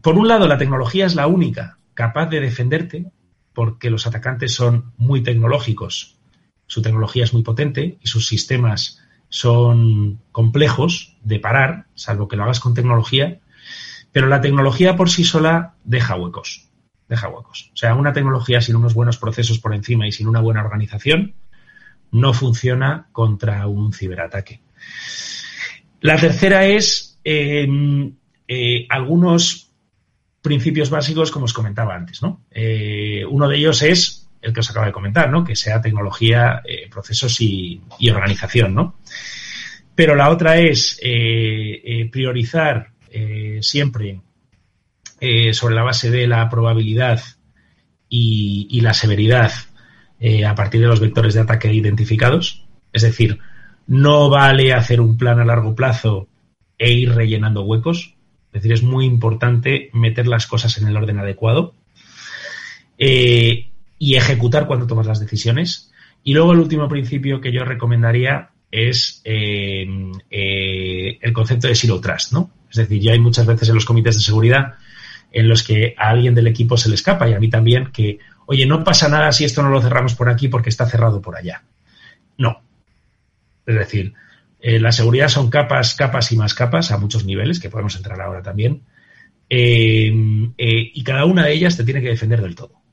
por 0.00 0.16
un 0.16 0.28
lado, 0.28 0.46
la 0.46 0.58
tecnología 0.58 1.06
es 1.06 1.14
la 1.16 1.26
única 1.26 1.78
capaz 1.94 2.26
de 2.26 2.40
defenderte, 2.40 3.06
porque 3.52 3.90
los 3.90 4.06
atacantes 4.06 4.54
son 4.54 4.92
muy 4.96 5.22
tecnológicos, 5.22 6.18
su 6.66 6.82
tecnología 6.82 7.24
es 7.24 7.32
muy 7.32 7.42
potente 7.42 7.98
y 8.00 8.06
sus 8.06 8.26
sistemas 8.26 9.03
son 9.34 10.20
complejos 10.30 11.16
de 11.22 11.40
parar, 11.40 11.86
salvo 11.94 12.28
que 12.28 12.36
lo 12.36 12.44
hagas 12.44 12.60
con 12.60 12.74
tecnología, 12.74 13.40
pero 14.12 14.28
la 14.28 14.40
tecnología 14.40 14.94
por 14.94 15.10
sí 15.10 15.24
sola 15.24 15.74
deja 15.82 16.14
huecos 16.14 16.68
deja 17.08 17.28
huecos. 17.28 17.70
O 17.74 17.76
sea, 17.76 17.94
una 17.94 18.12
tecnología 18.12 18.60
sin 18.60 18.76
unos 18.76 18.94
buenos 18.94 19.18
procesos 19.18 19.58
por 19.58 19.74
encima 19.74 20.06
y 20.06 20.12
sin 20.12 20.28
una 20.28 20.40
buena 20.40 20.62
organización 20.62 21.34
no 22.10 22.32
funciona 22.32 23.08
contra 23.12 23.66
un 23.66 23.92
ciberataque. 23.92 24.62
La 26.00 26.16
tercera 26.16 26.66
es 26.66 27.18
em, 27.24 28.14
eh, 28.46 28.86
algunos 28.88 29.72
principios 30.40 30.90
básicos, 30.90 31.30
como 31.30 31.46
os 31.46 31.52
comentaba 31.52 31.94
antes. 31.94 32.22
¿no? 32.22 32.44
Eh, 32.50 33.24
uno 33.28 33.48
de 33.48 33.56
ellos 33.56 33.82
es 33.82 34.23
el 34.44 34.52
que 34.52 34.60
os 34.60 34.70
acabo 34.70 34.86
de 34.86 34.92
comentar, 34.92 35.30
¿no? 35.30 35.42
que 35.42 35.56
sea 35.56 35.80
tecnología, 35.80 36.62
eh, 36.64 36.88
procesos 36.90 37.40
y, 37.40 37.80
organización. 38.10 38.74
¿no? 38.74 38.98
Pero 39.94 40.14
la 40.14 40.30
otra 40.30 40.58
es 40.58 41.00
priorizar 42.10 42.90
siempre 43.60 44.20
eh, 45.20 45.54
sobre 45.54 45.74
la 45.74 45.82
base 45.82 46.10
de 46.10 46.26
la 46.26 46.50
probabilidad 46.50 47.22
y, 48.08 48.80
la 48.82 48.92
severidad 48.92 49.52
eh, 50.20 50.44
a 50.44 50.54
partir 50.54 50.82
de 50.82 50.86
los 50.86 51.00
vectores 51.00 51.32
de 51.32 51.40
ataque 51.40 51.72
identificados. 51.72 52.66
Es 52.92 53.02
decir, 53.02 53.38
no 53.86 54.28
vale 54.28 54.74
hacer 54.74 55.00
un 55.00 55.16
plan 55.16 55.40
a 55.40 55.44
largo 55.44 55.74
plazo 55.74 56.28
e 56.76 56.92
ir 56.92 57.14
rellenando 57.14 57.62
huecos. 57.62 58.16
Es 58.48 58.52
decir, 58.52 58.72
es 58.72 58.82
muy 58.82 59.06
importante 59.06 59.88
meter 59.94 60.26
las 60.26 60.46
cosas 60.46 60.76
en 60.76 60.88
el 60.88 60.96
orden 60.96 61.18
adecuado 61.18 61.74
eh, 62.98 63.70
y 64.04 64.16
ejecutar 64.16 64.66
cuando 64.66 64.86
tomas 64.86 65.06
las 65.06 65.20
decisiones. 65.20 65.90
Y 66.22 66.34
luego 66.34 66.52
el 66.52 66.58
último 66.58 66.88
principio 66.88 67.40
que 67.40 67.52
yo 67.52 67.64
recomendaría 67.64 68.50
es 68.70 69.22
el 69.24 70.12
concepto 71.32 71.68
de 71.68 71.74
zero 71.74 72.00
trust, 72.00 72.32
¿no? 72.32 72.50
Es 72.70 72.76
decir, 72.76 73.00
ya 73.00 73.12
hay 73.12 73.20
muchas 73.20 73.46
veces 73.46 73.68
en 73.68 73.76
los 73.76 73.84
comités 73.84 74.16
de 74.16 74.22
seguridad 74.22 74.74
en 75.34 75.48
los 75.48 75.64
que 75.64 75.94
a 75.98 76.10
alguien 76.10 76.34
del 76.34 76.46
equipo 76.46 76.76
se 76.76 76.88
le 76.88 76.94
escapa 76.94 77.28
y 77.28 77.34
a 77.34 77.40
mí 77.40 77.50
también 77.50 77.90
que, 77.92 78.18
oye, 78.46 78.66
no 78.66 78.84
pasa 78.84 79.08
nada 79.08 79.32
si 79.32 79.44
esto 79.44 79.62
no 79.62 79.68
lo 79.68 79.82
cerramos 79.82 80.14
por 80.14 80.28
aquí 80.28 80.48
porque 80.48 80.70
está 80.70 80.86
cerrado 80.86 81.20
por 81.20 81.36
allá. 81.36 81.62
No. 82.38 82.62
Es 83.66 83.74
decir, 83.74 84.14
eh, 84.60 84.78
la 84.78 84.92
seguridad 84.92 85.28
son 85.28 85.50
capas, 85.50 85.94
capas 85.94 86.30
y 86.30 86.36
más 86.36 86.54
capas 86.54 86.92
a 86.92 86.98
muchos 86.98 87.24
niveles, 87.24 87.58
que 87.58 87.68
podemos 87.68 87.96
entrar 87.96 88.20
ahora 88.20 88.42
también, 88.42 88.82
eh, 89.50 90.12
eh, 90.56 90.90
y 90.94 91.02
cada 91.02 91.24
una 91.24 91.46
de 91.46 91.52
ellas 91.52 91.76
te 91.76 91.84
tiene 91.84 92.00
que 92.00 92.10
defender 92.10 92.40
del 92.40 92.54
todo. 92.54 92.83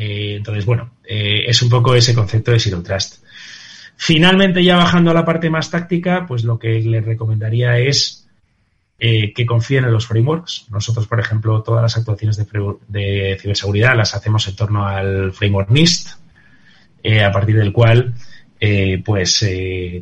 Entonces, 0.00 0.64
bueno, 0.64 0.92
es 1.04 1.60
un 1.62 1.68
poco 1.68 1.94
ese 1.94 2.14
concepto 2.14 2.52
de 2.52 2.60
Zero 2.60 2.82
Trust. 2.82 3.24
Finalmente, 3.96 4.62
ya 4.62 4.76
bajando 4.76 5.10
a 5.10 5.14
la 5.14 5.24
parte 5.24 5.50
más 5.50 5.70
táctica, 5.70 6.24
pues 6.26 6.44
lo 6.44 6.56
que 6.56 6.80
le 6.80 7.00
recomendaría 7.00 7.78
es 7.78 8.28
eh, 9.00 9.32
que 9.32 9.44
confíen 9.44 9.84
en 9.84 9.92
los 9.92 10.06
frameworks. 10.06 10.66
Nosotros, 10.70 11.08
por 11.08 11.18
ejemplo, 11.18 11.62
todas 11.62 11.82
las 11.82 11.96
actuaciones 11.96 12.36
de, 12.36 13.36
ciberseguridad 13.40 13.96
las 13.96 14.14
hacemos 14.14 14.46
en 14.46 14.54
torno 14.54 14.86
al 14.86 15.32
framework 15.32 15.70
NIST, 15.70 16.10
eh, 17.02 17.24
a 17.24 17.32
partir 17.32 17.56
del 17.56 17.72
cual 17.72 18.14
eh, 18.60 19.02
pues 19.04 19.44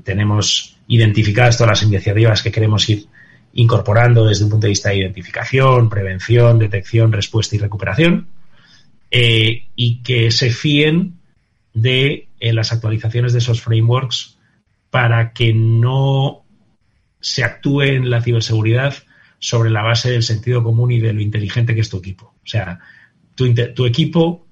tenemos 0.04 0.78
identificadas 0.88 1.56
todas 1.56 1.80
las 1.80 1.82
iniciativas 1.82 2.42
que 2.42 2.52
queremos 2.52 2.88
ir 2.90 3.06
incorporando 3.54 4.26
desde 4.26 4.44
un 4.44 4.50
punto 4.50 4.66
de 4.66 4.72
vista 4.72 4.90
de 4.90 4.96
identificación, 4.96 5.88
prevención, 5.88 6.58
detección, 6.58 7.12
respuesta 7.12 7.56
y 7.56 7.58
recuperación, 7.60 8.28
y 9.10 10.02
que 10.02 10.30
se 10.30 10.50
fíen 10.50 11.20
de 11.72 12.28
las 12.40 12.72
actualizaciones 12.72 13.32
de 13.32 13.38
esos 13.38 13.62
frameworks 13.62 14.38
para 14.90 15.32
que 15.32 15.54
no 15.54 16.44
se 17.20 17.44
actúe 17.44 17.82
en 17.82 18.10
la 18.10 18.22
ciberseguridad 18.22 18.94
sobre 19.38 19.70
la 19.70 19.82
base 19.82 20.10
del 20.10 20.22
sentido 20.22 20.62
común 20.62 20.92
y 20.92 21.00
de 21.00 21.12
lo 21.12 21.20
inteligente 21.20 21.74
que 21.74 21.80
es 21.80 21.90
tu 21.90 21.98
equipo. 21.98 22.34
O 22.42 22.46
sea, 22.46 22.78
tu, 23.34 23.84
equipo, 23.84 24.46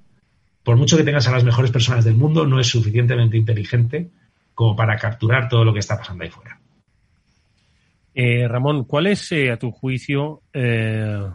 por 0.62 0.76
mucho 0.76 0.96
que 0.96 1.04
tengas 1.04 1.26
a 1.26 1.32
las 1.32 1.44
mejores 1.44 1.70
personas 1.70 2.04
del 2.04 2.14
mundo, 2.14 2.46
no 2.46 2.60
es 2.60 2.66
suficientemente 2.66 3.36
inteligente 3.36 4.10
como 4.54 4.76
para 4.76 4.96
capturar 4.96 5.48
todo 5.48 5.64
lo 5.64 5.72
que 5.72 5.80
está 5.80 5.96
pasando 5.96 6.24
ahí 6.24 6.30
fuera. 6.30 6.60
Eh, 8.14 8.46
Ramón, 8.46 8.84
¿cuáles, 8.84 9.32
eh, 9.32 9.50
a 9.50 9.58
tu 9.58 9.72
juicio, 9.72 10.42
eh, 10.52 11.28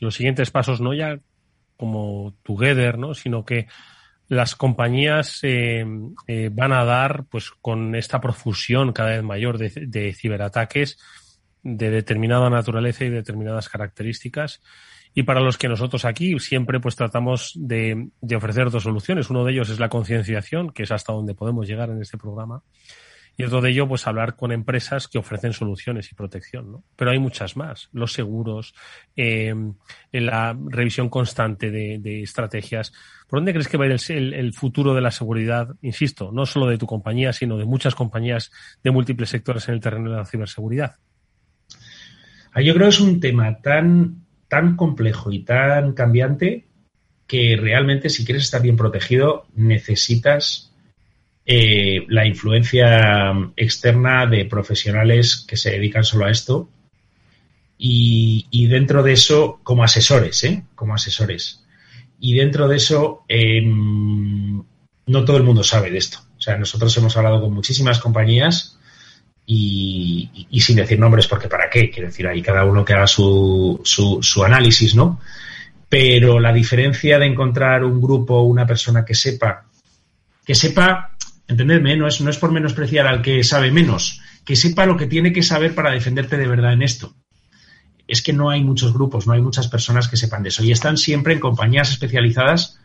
los 0.00 0.14
siguientes 0.14 0.50
pasos, 0.50 0.80
no 0.80 0.94
ya 0.94 1.18
como 1.76 2.34
Together, 2.42 2.98
¿no? 2.98 3.14
sino 3.14 3.44
que 3.44 3.66
las 4.28 4.56
compañías 4.56 5.40
eh, 5.42 5.84
eh, 6.26 6.50
van 6.52 6.72
a 6.72 6.84
dar, 6.84 7.24
pues 7.30 7.50
con 7.50 7.94
esta 7.94 8.20
profusión 8.20 8.92
cada 8.92 9.10
vez 9.10 9.22
mayor 9.22 9.58
de, 9.58 10.12
ciberataques 10.12 10.98
de 11.62 11.90
determinada 11.90 12.50
naturaleza 12.50 13.04
y 13.04 13.10
determinadas 13.10 13.68
características. 13.68 14.62
Y 15.14 15.22
para 15.22 15.40
los 15.40 15.56
que 15.56 15.68
nosotros 15.68 16.04
aquí 16.04 16.38
siempre 16.38 16.80
pues 16.80 16.96
tratamos 16.96 17.52
de, 17.56 18.08
de 18.20 18.36
ofrecer 18.36 18.70
dos 18.70 18.82
soluciones. 18.82 19.30
Uno 19.30 19.44
de 19.44 19.52
ellos 19.52 19.70
es 19.70 19.80
la 19.80 19.88
concienciación, 19.88 20.70
que 20.70 20.82
es 20.82 20.92
hasta 20.92 21.12
donde 21.12 21.34
podemos 21.34 21.66
llegar 21.66 21.90
en 21.90 22.02
este 22.02 22.18
programa. 22.18 22.62
Y 23.38 23.44
otro 23.44 23.60
de 23.60 23.70
ello, 23.70 23.86
pues 23.86 24.06
hablar 24.06 24.34
con 24.34 24.50
empresas 24.50 25.08
que 25.08 25.18
ofrecen 25.18 25.52
soluciones 25.52 26.10
y 26.10 26.14
protección, 26.14 26.72
¿no? 26.72 26.84
Pero 26.96 27.10
hay 27.10 27.18
muchas 27.18 27.56
más. 27.56 27.90
Los 27.92 28.14
seguros, 28.14 28.74
eh, 29.14 29.54
la 30.12 30.56
revisión 30.68 31.10
constante 31.10 31.70
de, 31.70 32.22
estrategias. 32.22 32.92
¿Por 33.28 33.38
dónde 33.38 33.52
crees 33.52 33.68
que 33.68 33.76
va 33.76 33.84
a 33.84 33.88
ir 33.88 33.96
el, 34.08 34.54
futuro 34.54 34.94
de 34.94 35.02
la 35.02 35.10
seguridad? 35.10 35.74
Insisto, 35.82 36.30
no 36.32 36.46
solo 36.46 36.66
de 36.66 36.78
tu 36.78 36.86
compañía, 36.86 37.34
sino 37.34 37.58
de 37.58 37.66
muchas 37.66 37.94
compañías 37.94 38.50
de 38.82 38.90
múltiples 38.90 39.28
sectores 39.28 39.68
en 39.68 39.74
el 39.74 39.80
terreno 39.80 40.10
de 40.10 40.16
la 40.16 40.24
ciberseguridad. 40.24 40.96
Ah, 42.52 42.62
yo 42.62 42.72
creo 42.72 42.86
que 42.86 42.94
es 42.94 43.00
un 43.00 43.20
tema 43.20 43.60
tan, 43.60 44.24
tan 44.48 44.76
complejo 44.76 45.30
y 45.30 45.40
tan 45.44 45.92
cambiante 45.92 46.66
que 47.26 47.58
realmente 47.60 48.08
si 48.08 48.24
quieres 48.24 48.44
estar 48.44 48.62
bien 48.62 48.78
protegido 48.78 49.46
necesitas 49.54 50.72
eh, 51.48 52.04
la 52.08 52.26
influencia 52.26 53.32
externa 53.56 54.26
de 54.26 54.46
profesionales 54.46 55.44
que 55.46 55.56
se 55.56 55.70
dedican 55.70 56.02
solo 56.02 56.26
a 56.26 56.30
esto 56.30 56.68
y, 57.78 58.66
dentro 58.68 59.02
de 59.02 59.12
eso 59.12 59.60
como 59.62 59.84
asesores, 59.84 60.42
¿eh? 60.44 60.64
Como 60.74 60.94
asesores. 60.94 61.62
Y 62.18 62.34
dentro 62.34 62.66
de 62.68 62.76
eso 62.76 63.24
em, 63.28 64.62
no 65.06 65.24
todo 65.24 65.36
el 65.36 65.42
mundo 65.42 65.62
sabe 65.62 65.90
de 65.90 65.98
esto. 65.98 66.18
O 66.36 66.40
sea, 66.40 66.56
nosotros 66.56 66.96
hemos 66.96 67.16
hablado 67.16 67.40
con 67.40 67.52
muchísimas 67.52 67.98
compañías 67.98 68.78
y, 69.44 70.48
sin 70.60 70.76
decir 70.76 70.98
nombres, 70.98 71.28
porque 71.28 71.48
para 71.48 71.70
qué, 71.70 71.90
quiero 71.90 72.08
decir, 72.08 72.26
ahí 72.26 72.42
cada 72.42 72.64
uno 72.64 72.84
que 72.84 72.94
haga 72.94 73.06
su, 73.06 73.80
su, 73.84 74.20
su 74.22 74.42
análisis, 74.42 74.94
¿no? 74.94 75.20
Pero 75.88 76.40
la 76.40 76.52
diferencia 76.52 77.18
de 77.18 77.26
encontrar 77.26 77.84
un 77.84 78.00
grupo, 78.00 78.40
una 78.42 78.66
persona 78.66 79.04
que 79.04 79.14
sepa, 79.14 79.66
que 80.44 80.54
sepa, 80.54 81.15
entendedme, 81.48 81.96
no 81.96 82.06
es, 82.06 82.20
no 82.20 82.30
es 82.30 82.38
por 82.38 82.52
menospreciar 82.52 83.06
al 83.06 83.22
que 83.22 83.44
sabe 83.44 83.70
menos, 83.70 84.20
que 84.44 84.56
sepa 84.56 84.86
lo 84.86 84.96
que 84.96 85.06
tiene 85.06 85.32
que 85.32 85.42
saber 85.42 85.74
para 85.74 85.92
defenderte 85.92 86.36
de 86.36 86.46
verdad 86.46 86.72
en 86.72 86.82
esto. 86.82 87.14
Es 88.08 88.22
que 88.22 88.32
no 88.32 88.50
hay 88.50 88.62
muchos 88.62 88.92
grupos, 88.92 89.26
no 89.26 89.32
hay 89.32 89.40
muchas 89.40 89.68
personas 89.68 90.08
que 90.08 90.16
sepan 90.16 90.42
de 90.42 90.50
eso. 90.50 90.62
Y 90.62 90.70
están 90.70 90.96
siempre 90.96 91.32
en 91.32 91.40
compañías 91.40 91.90
especializadas 91.90 92.78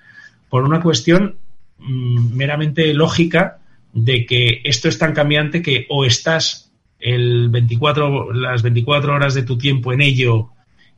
por 0.50 0.64
una 0.64 0.82
cuestión 0.82 1.38
mm, 1.78 2.36
meramente 2.36 2.94
lógica 2.94 3.60
de 3.94 4.26
que 4.26 4.62
esto 4.64 4.88
es 4.88 4.98
tan 4.98 5.14
cambiante 5.14 5.62
que 5.62 5.86
o 5.90 6.06
estás 6.06 6.72
el 7.00 7.50
24, 7.50 8.34
las 8.34 8.62
24 8.62 9.14
horas 9.14 9.34
de 9.34 9.44
tu 9.44 9.58
tiempo 9.58 9.92
en 9.92 10.02
ello 10.02 10.50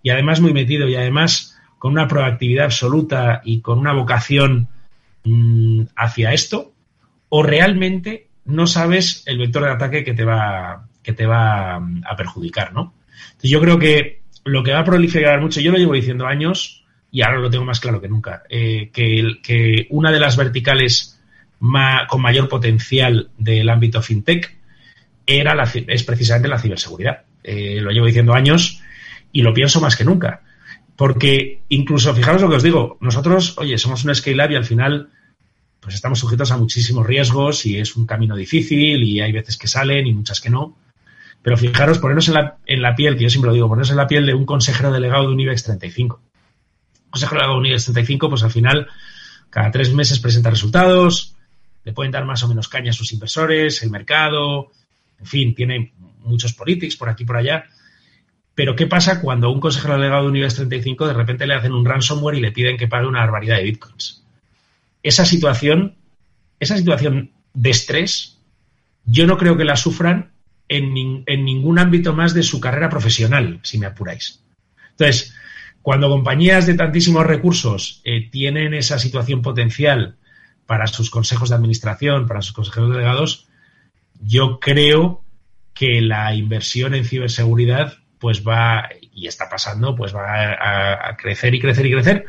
y 0.02 0.10
además 0.10 0.42
muy 0.42 0.54
metido 0.54 0.88
y 0.88 0.96
además 0.96 1.58
con 1.80 1.94
una 1.94 2.08
proactividad 2.08 2.66
absoluta 2.66 3.42
y 3.44 3.62
con 3.62 3.80
una 3.80 3.94
vocación 3.94 4.68
mm, 5.24 5.84
hacia 5.96 6.34
esto, 6.34 6.73
o 7.36 7.42
realmente 7.42 8.28
no 8.46 8.68
sabes 8.68 9.24
el 9.26 9.40
vector 9.40 9.64
de 9.64 9.72
ataque 9.72 10.04
que 10.04 10.14
te 10.14 10.24
va, 10.24 10.86
que 11.02 11.14
te 11.14 11.26
va 11.26 11.80
mm, 11.80 12.04
a 12.08 12.16
perjudicar, 12.16 12.74
¿no? 12.74 12.94
Yo 13.42 13.60
creo 13.60 13.80
que 13.80 14.22
lo 14.44 14.62
que 14.62 14.72
va 14.72 14.82
a 14.82 14.84
proliferar 14.84 15.42
mucho, 15.42 15.60
yo 15.60 15.72
lo 15.72 15.80
llevo 15.80 15.94
diciendo 15.94 16.28
años 16.28 16.86
y 17.12 17.24
ahora 17.24 17.40
lo 17.40 17.50
tengo 17.50 17.66
más 17.66 17.80
claro 17.80 18.00
que 18.00 18.08
nunca, 18.08 18.44
eh, 18.52 18.92
que, 18.94 19.40
que 19.42 19.88
una 19.90 20.12
de 20.12 20.20
las 20.20 20.38
verticales 20.38 21.20
con 22.08 22.22
mayor 22.22 22.50
potencial 22.50 23.32
del 23.40 23.68
ámbito 23.68 24.04
fintech 24.04 24.56
era 25.26 25.56
la, 25.56 25.64
es 25.88 26.04
precisamente 26.04 26.48
la 26.48 26.60
ciberseguridad. 26.60 27.24
Eh, 27.44 27.80
lo 27.82 27.90
llevo 27.90 28.06
diciendo 28.06 28.36
años 28.36 28.80
y 29.32 29.42
lo 29.42 29.56
pienso 29.56 29.82
más 29.82 29.96
que 29.96 30.06
nunca. 30.06 30.42
Porque 30.96 31.62
incluso, 31.70 32.14
fijaros 32.14 32.44
lo 32.44 32.50
que 32.52 32.58
os 32.58 32.64
digo, 32.64 33.00
nosotros, 33.02 33.58
oye, 33.58 33.80
somos 33.80 34.06
un 34.06 34.14
scale-up 34.14 34.52
y 34.52 34.56
al 34.56 34.66
final 34.66 35.10
pues 35.84 35.96
estamos 35.96 36.20
sujetos 36.20 36.52
a 36.52 36.58
muchísimos 36.58 37.06
riesgos 37.06 37.66
y 37.66 37.78
es 37.78 37.96
un 37.96 38.06
camino 38.06 38.36
difícil 38.36 39.04
y 39.04 39.20
hay 39.20 39.32
veces 39.32 39.58
que 39.58 39.68
salen 39.68 40.08
y 40.08 40.14
muchas 40.14 40.40
que 40.40 40.50
no. 40.50 40.78
Pero 41.42 41.58
fijaros, 41.58 42.00
ponernos 42.00 42.30
en 42.30 42.36
la, 42.36 42.58
en 42.66 42.82
la 42.82 42.96
piel, 42.96 43.18
que 43.18 43.24
yo 43.24 43.30
siempre 43.30 43.50
lo 43.50 43.54
digo, 43.54 43.68
ponernos 43.68 43.90
en 43.90 43.98
la 43.98 44.08
piel 44.08 44.26
de 44.26 44.34
un 44.34 44.46
consejero 44.46 44.94
delegado 44.94 45.28
de 45.28 45.34
un 45.34 45.40
IBEX 45.42 45.64
35. 45.64 46.16
Un 46.16 47.10
consejero 47.10 47.40
delegado 47.42 47.56
de 47.56 47.60
un 47.60 47.66
IBEX 47.66 47.84
35, 47.84 48.30
pues 48.30 48.44
al 48.44 48.52
final, 48.52 48.88
cada 49.50 49.72
tres 49.72 49.94
meses 49.94 50.20
presenta 50.20 50.50
resultados, 50.50 51.36
le 51.84 51.92
pueden 51.92 52.14
dar 52.14 52.24
más 52.24 52.42
o 52.44 52.48
menos 52.48 52.70
caña 52.70 52.92
a 52.92 52.94
sus 52.94 53.12
inversores, 53.12 53.84
el 53.84 53.90
mercado, 53.90 54.72
en 55.20 55.26
fin, 55.26 55.54
tiene 55.54 55.92
muchos 56.20 56.54
politics 56.54 56.96
por 56.96 57.10
aquí 57.10 57.24
y 57.24 57.26
por 57.26 57.36
allá. 57.36 57.66
Pero 58.56 58.76
¿qué 58.76 58.88
pasa 58.88 59.20
cuando 59.20 59.52
un 59.52 59.60
consejero 59.60 59.96
delegado 59.96 60.24
de 60.24 60.30
Universe 60.30 60.58
35 60.58 61.08
de 61.08 61.14
repente 61.14 61.46
le 61.46 61.56
hacen 61.56 61.74
un 61.74 61.84
ransomware 61.84 62.36
y 62.36 62.42
le 62.42 62.52
piden 62.54 62.78
que 62.78 62.88
pague 62.88 63.08
una 63.08 63.20
barbaridad 63.20 63.58
de 63.58 63.64
bitcoins? 63.64 64.23
Esa 65.04 65.26
situación, 65.26 65.96
esa 66.60 66.78
situación 66.78 67.32
de 67.54 67.70
estrés, 67.70 68.40
yo 69.06 69.28
no 69.28 69.38
creo 69.38 69.58
que 69.58 69.66
la 69.66 69.76
sufran 69.76 70.32
en, 70.68 70.94
ningún 71.46 71.78
ámbito 71.78 72.14
más 72.14 72.34
de 72.34 72.44
su 72.44 72.60
carrera 72.60 72.90
profesional, 72.90 73.60
si 73.64 73.78
me 73.78 73.86
apuráis. 73.86 74.44
Entonces, 74.92 75.36
cuando 75.82 76.10
compañías 76.10 76.66
de 76.66 76.76
tantísimos 76.76 77.26
recursos 77.26 78.02
eh, 78.06 78.30
tienen 78.32 78.74
esa 78.74 78.98
situación 78.98 79.42
potencial 79.42 80.16
para 80.66 80.88
sus 80.88 81.10
consejos 81.10 81.50
de 81.50 81.56
administración, 81.56 82.26
para 82.26 82.42
sus 82.42 82.54
consejeros 82.54 82.92
delegados, 82.92 83.48
yo 84.22 84.60
creo 84.60 85.24
que 85.74 86.02
la 86.02 86.34
inversión 86.34 86.96
en 86.96 87.06
ciberseguridad 87.06 87.98
pues 88.20 88.48
va, 88.48 88.88
y 89.12 89.28
está 89.28 89.50
pasando, 89.50 89.98
pues 89.98 90.16
va 90.16 91.10
a, 91.10 91.18
crecer 91.18 91.54
y 91.56 91.60
crecer 91.60 91.86
y 91.86 91.92
crecer. 91.92 92.26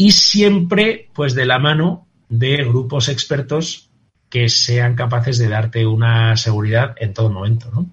Y 0.00 0.12
siempre, 0.12 1.10
pues 1.12 1.34
de 1.34 1.44
la 1.44 1.58
mano 1.58 2.08
de 2.30 2.64
grupos 2.64 3.10
expertos 3.10 3.90
que 4.30 4.48
sean 4.48 4.94
capaces 4.94 5.36
de 5.36 5.50
darte 5.50 5.84
una 5.84 6.38
seguridad 6.38 6.94
en 6.96 7.12
todo 7.12 7.28
momento, 7.28 7.70
¿no? 7.70 7.84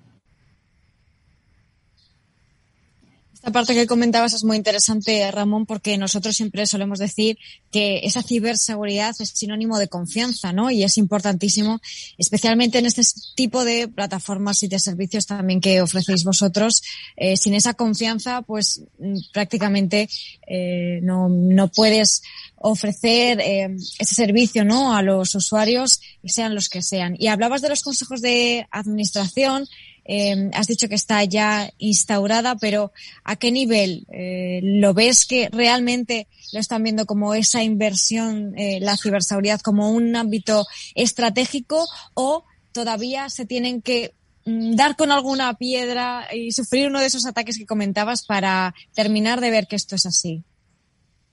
Esta 3.47 3.59
parte 3.59 3.75
que 3.75 3.87
comentabas 3.87 4.33
es 4.33 4.43
muy 4.43 4.57
interesante, 4.57 5.31
Ramón, 5.31 5.65
porque 5.65 5.97
nosotros 5.97 6.35
siempre 6.35 6.65
solemos 6.65 6.99
decir 6.99 7.37
que 7.71 8.01
esa 8.03 8.21
ciberseguridad 8.21 9.15
es 9.19 9.29
sinónimo 9.29 9.79
de 9.79 9.87
confianza, 9.87 10.51
¿no? 10.51 10.69
Y 10.69 10.83
es 10.83 10.97
importantísimo, 10.97 11.79
especialmente 12.17 12.77
en 12.77 12.87
este 12.87 13.03
tipo 13.35 13.63
de 13.63 13.87
plataformas 13.87 14.63
y 14.63 14.67
de 14.67 14.79
servicios 14.79 15.27
también 15.27 15.61
que 15.61 15.81
ofrecéis 15.81 16.25
vosotros. 16.25 16.83
Eh, 17.15 17.37
sin 17.37 17.53
esa 17.53 17.73
confianza, 17.73 18.41
pues 18.41 18.81
mm, 18.99 19.15
prácticamente 19.31 20.09
eh, 20.45 20.99
no, 21.01 21.29
no 21.29 21.69
puedes 21.69 22.23
ofrecer 22.57 23.39
eh, 23.39 23.77
ese 23.97 24.13
servicio 24.13 24.65
¿no? 24.65 24.93
a 24.93 25.01
los 25.01 25.33
usuarios, 25.35 26.01
sean 26.25 26.53
los 26.53 26.67
que 26.67 26.81
sean. 26.81 27.15
Y 27.17 27.27
hablabas 27.27 27.61
de 27.61 27.69
los 27.69 27.81
consejos 27.81 28.19
de 28.19 28.67
administración 28.71 29.69
eh, 30.09 30.49
has 30.53 30.67
dicho 30.67 30.87
que 30.87 30.95
está 30.95 31.21
ya 31.25 31.69
instaurada, 31.77 32.55
pero 32.55 32.93
¿a 33.25 33.35
qué 33.35 33.51
nivel 33.51 34.07
eh, 34.09 34.61
lo 34.63 34.93
ves 34.93 35.25
que 35.25 35.49
realmente 35.51 36.27
lo 36.53 36.61
están 36.61 36.83
viendo 36.83 37.05
como 37.05 37.33
esa 37.33 37.61
inversión, 37.61 38.57
eh, 38.57 38.79
la 38.81 38.95
ciberseguridad, 38.95 39.59
como 39.59 39.91
un 39.91 40.15
ámbito 40.15 40.65
estratégico 40.95 41.85
o 42.13 42.45
todavía 42.71 43.29
se 43.29 43.45
tienen 43.45 43.81
que 43.81 44.13
mm, 44.45 44.75
dar 44.75 44.95
con 44.95 45.11
alguna 45.11 45.53
piedra 45.55 46.29
y 46.33 46.53
sufrir 46.53 46.87
uno 46.87 47.01
de 47.01 47.07
esos 47.07 47.25
ataques 47.25 47.57
que 47.57 47.65
comentabas 47.65 48.25
para 48.25 48.73
terminar 48.95 49.41
de 49.41 49.51
ver 49.51 49.67
que 49.67 49.75
esto 49.75 49.95
es 49.95 50.05
así? 50.05 50.41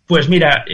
Pues 0.06 0.28
mira, 0.28 0.66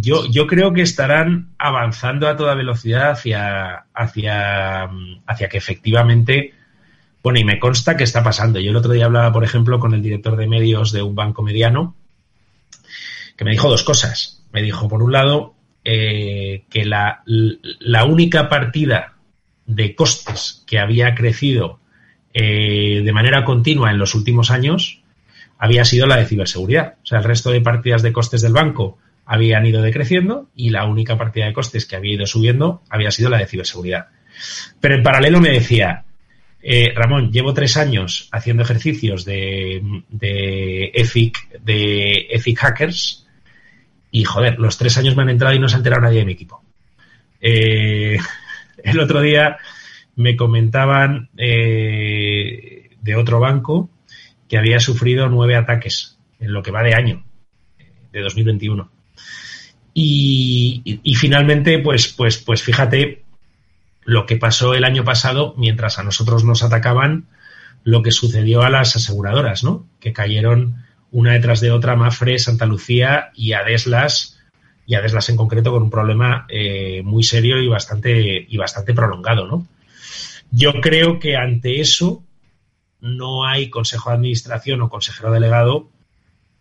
yo, 0.00 0.26
yo 0.26 0.46
creo 0.48 0.72
que 0.72 0.82
estarán 0.82 1.54
avanzando 1.56 2.26
a 2.26 2.36
toda 2.36 2.56
velocidad 2.56 3.12
hacia, 3.12 3.84
hacia, 3.94 4.90
hacia 5.24 5.48
que 5.48 5.56
efectivamente 5.56 6.57
bueno, 7.28 7.40
y 7.40 7.44
me 7.44 7.58
consta 7.58 7.94
que 7.94 8.04
está 8.04 8.22
pasando. 8.22 8.58
Yo 8.58 8.70
el 8.70 8.76
otro 8.76 8.90
día 8.90 9.04
hablaba, 9.04 9.30
por 9.34 9.44
ejemplo, 9.44 9.78
con 9.78 9.92
el 9.92 10.00
director 10.00 10.34
de 10.34 10.46
medios 10.46 10.92
de 10.92 11.02
un 11.02 11.14
banco 11.14 11.42
mediano, 11.42 11.94
que 13.36 13.44
me 13.44 13.50
dijo 13.50 13.68
dos 13.68 13.82
cosas. 13.82 14.42
Me 14.50 14.62
dijo, 14.62 14.88
por 14.88 15.02
un 15.02 15.12
lado, 15.12 15.54
eh, 15.84 16.64
que 16.70 16.86
la, 16.86 17.22
única 18.06 18.48
partida 18.48 19.12
de 19.66 19.94
costes 19.94 20.64
que 20.66 20.78
había 20.78 21.14
crecido 21.14 21.80
eh, 22.32 23.02
de 23.04 23.12
manera 23.12 23.44
continua 23.44 23.90
en 23.90 23.98
los 23.98 24.14
últimos 24.14 24.50
años 24.50 25.02
había 25.58 25.84
sido 25.84 26.06
la 26.06 26.16
de 26.16 26.24
ciberseguridad. 26.24 26.94
O 27.02 27.06
sea, 27.06 27.18
el 27.18 27.24
resto 27.24 27.50
de 27.50 27.60
partidas 27.60 28.00
de 28.00 28.14
costes 28.14 28.40
del 28.40 28.54
banco 28.54 28.96
habían 29.26 29.66
ido 29.66 29.82
decreciendo 29.82 30.48
y 30.56 30.70
la 30.70 30.86
única 30.86 31.18
partida 31.18 31.44
de 31.44 31.52
costes 31.52 31.84
que 31.84 31.96
había 31.96 32.14
ido 32.14 32.26
subiendo 32.26 32.80
había 32.88 33.10
sido 33.10 33.28
la 33.28 33.36
de 33.36 33.46
ciberseguridad. 33.46 34.06
Pero 34.80 34.94
en 34.94 35.02
paralelo 35.02 35.40
me 35.40 35.50
decía, 35.50 36.06
eh, 36.60 36.92
Ramón, 36.94 37.30
llevo 37.30 37.54
tres 37.54 37.76
años 37.76 38.28
haciendo 38.32 38.62
ejercicios 38.62 39.24
de, 39.24 40.02
de 40.08 40.90
EFIC, 40.94 41.60
de 41.60 42.56
Hackers, 42.56 43.26
y 44.10 44.24
joder, 44.24 44.58
los 44.58 44.78
tres 44.78 44.96
años 44.98 45.16
me 45.16 45.22
han 45.22 45.30
entrado 45.30 45.54
y 45.54 45.58
no 45.58 45.68
se 45.68 45.76
ha 45.76 45.78
enterado 45.78 46.02
nadie 46.02 46.20
de 46.20 46.24
mi 46.24 46.32
equipo. 46.32 46.62
Eh, 47.40 48.18
el 48.82 49.00
otro 49.00 49.20
día 49.20 49.58
me 50.16 50.36
comentaban 50.36 51.28
eh, 51.36 52.90
de 53.00 53.14
otro 53.14 53.38
banco 53.38 53.88
que 54.48 54.58
había 54.58 54.80
sufrido 54.80 55.28
nueve 55.28 55.54
ataques 55.54 56.18
en 56.40 56.52
lo 56.52 56.62
que 56.62 56.72
va 56.72 56.82
de 56.82 56.94
año, 56.94 57.24
de 58.12 58.20
2021. 58.20 58.90
Y, 59.94 60.80
y, 60.84 61.00
y 61.02 61.14
finalmente, 61.14 61.78
pues, 61.80 62.08
pues, 62.08 62.38
pues 62.38 62.62
fíjate 62.62 63.22
lo 64.08 64.24
que 64.24 64.36
pasó 64.36 64.72
el 64.72 64.84
año 64.84 65.04
pasado 65.04 65.52
mientras 65.58 65.98
a 65.98 66.02
nosotros 66.02 66.42
nos 66.42 66.62
atacaban 66.62 67.26
lo 67.84 68.02
que 68.02 68.10
sucedió 68.10 68.62
a 68.62 68.70
las 68.70 68.96
aseguradoras, 68.96 69.64
¿no? 69.64 69.86
Que 70.00 70.14
cayeron 70.14 70.82
una 71.10 71.34
detrás 71.34 71.60
de 71.60 71.70
otra, 71.70 71.94
Mafre, 71.94 72.38
Santa 72.38 72.64
Lucía 72.64 73.32
y 73.34 73.52
Adeslas, 73.52 74.40
y 74.86 74.94
Adeslas 74.94 75.28
en 75.28 75.36
concreto 75.36 75.72
con 75.72 75.82
un 75.82 75.90
problema 75.90 76.46
eh, 76.48 77.02
muy 77.04 77.22
serio 77.22 77.60
y 77.60 77.68
bastante, 77.68 78.46
y 78.48 78.56
bastante 78.56 78.94
prolongado, 78.94 79.46
¿no? 79.46 79.66
Yo 80.50 80.80
creo 80.80 81.18
que 81.18 81.36
ante 81.36 81.82
eso 81.82 82.24
no 83.02 83.46
hay 83.46 83.68
consejo 83.68 84.08
de 84.08 84.16
administración 84.16 84.80
o 84.80 84.88
consejero 84.88 85.32
delegado 85.32 85.90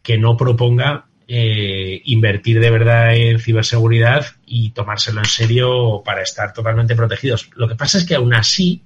que 0.03 0.17
no 0.17 0.35
proponga 0.35 1.06
eh, 1.29 2.01
invertir 2.05 2.61
de 2.61 2.71
verdad 2.71 3.13
en 3.13 3.39
ciberseguridad 3.39 4.25
y 4.45 4.69
tomárselo 4.69 5.19
en 5.19 5.25
serio 5.25 6.01
para 6.05 6.21
estar 6.21 6.53
totalmente 6.53 6.95
protegidos. 6.95 7.49
Lo 7.55 7.67
que 7.67 7.75
pasa 7.75 7.97
es 7.97 8.05
que 8.05 8.15
aún 8.15 8.33
así, 8.33 8.81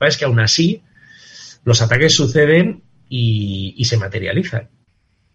es 0.00 0.16
que 0.16 0.24
aún 0.24 0.40
así 0.40 0.82
los 1.64 1.82
ataques 1.82 2.14
suceden 2.14 2.82
y, 3.08 3.84
se 3.84 3.98
materializan. 3.98 4.70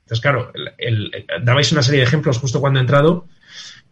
Entonces, 0.02 0.22
claro, 0.22 0.52
dabais 1.44 1.72
una 1.72 1.84
serie 1.84 2.00
de 2.00 2.08
ejemplos 2.08 2.40
justo 2.40 2.60
cuando 2.60 2.80
he 2.80 2.82
entrado 2.82 3.28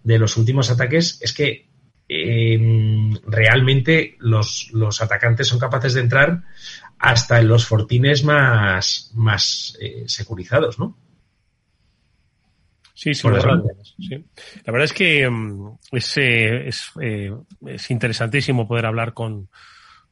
de 0.04 0.18
los 0.18 0.36
últimos 0.36 0.72
ataques. 0.72 1.20
Es 1.22 1.34
que 1.34 1.68
em, 2.10 3.14
realmente 3.28 4.16
los, 4.20 4.70
los, 4.74 5.00
atacantes 5.02 5.48
son 5.48 5.60
capaces 5.60 5.94
de 5.94 6.02
entrar 6.02 6.42
hasta 6.98 7.40
en 7.40 7.48
los 7.48 7.68
fortines 7.68 8.24
más, 8.24 9.12
más 9.14 9.78
eh, 9.80 10.06
securizados, 10.08 10.80
¿no? 10.80 10.98
Sí, 12.98 13.14
sí, 13.14 13.28
La 13.28 14.72
verdad 14.72 14.86
es 14.86 14.94
que 14.94 15.30
mm, 15.30 15.78
es, 15.92 16.18
eh, 16.18 16.68
es, 16.68 16.92
eh, 17.00 17.32
es, 17.68 17.92
interesantísimo 17.92 18.68
poder 18.68 18.88
hablar 18.88 19.14
con, 19.14 19.50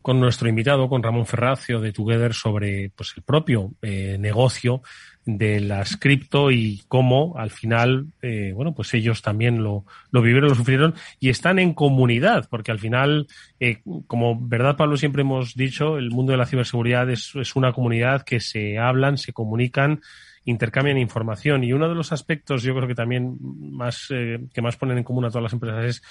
con 0.03 0.19
nuestro 0.19 0.47
invitado, 0.47 0.87
con 0.87 1.01
Ramón 1.01 1.25
Ferracio 1.25 1.81
de 1.81 1.91
Together, 1.91 2.35
sobre 2.35 2.91
pues, 2.95 3.13
el 3.17 3.23
propio 3.23 3.71
eh, 3.81 4.17
negocio 4.19 4.83
de 5.25 5.61
las 5.61 5.97
cripto 5.97 6.51
y 6.51 6.83
cómo 6.87 7.33
al 7.39 7.49
final, 7.49 8.13
eh, 8.21 8.51
bueno, 8.53 8.75
pues 8.75 8.93
ellos 8.93 9.23
también 9.23 9.63
lo, 9.63 9.83
lo 10.11 10.21
vivieron, 10.21 10.49
lo 10.49 10.55
sufrieron 10.55 10.93
y 11.19 11.29
están 11.29 11.57
en 11.57 11.73
comunidad, 11.73 12.47
porque 12.51 12.69
al 12.69 12.77
final, 12.77 13.25
eh, 13.59 13.81
como 14.05 14.39
verdad 14.39 14.77
Pablo 14.77 14.95
siempre 14.95 15.23
hemos 15.23 15.55
dicho, 15.55 15.97
el 15.97 16.11
mundo 16.11 16.33
de 16.33 16.37
la 16.37 16.45
ciberseguridad 16.45 17.09
es, 17.09 17.33
es 17.33 17.55
una 17.55 17.73
comunidad 17.73 18.21
que 18.21 18.39
se 18.39 18.77
hablan, 18.77 19.17
se 19.17 19.33
comunican, 19.33 20.01
intercambian 20.45 20.97
información 20.97 21.63
y 21.63 21.73
uno 21.73 21.89
de 21.89 21.95
los 21.95 22.11
aspectos 22.11 22.63
yo 22.63 22.75
creo 22.75 22.87
que 22.87 22.95
también 22.95 23.37
más 23.41 24.07
eh, 24.11 24.39
que 24.53 24.61
más 24.61 24.77
ponen 24.77 24.97
en 24.97 25.03
común 25.03 25.25
a 25.25 25.29
todas 25.29 25.43
las 25.43 25.53
empresas 25.53 25.85
es 25.85 26.01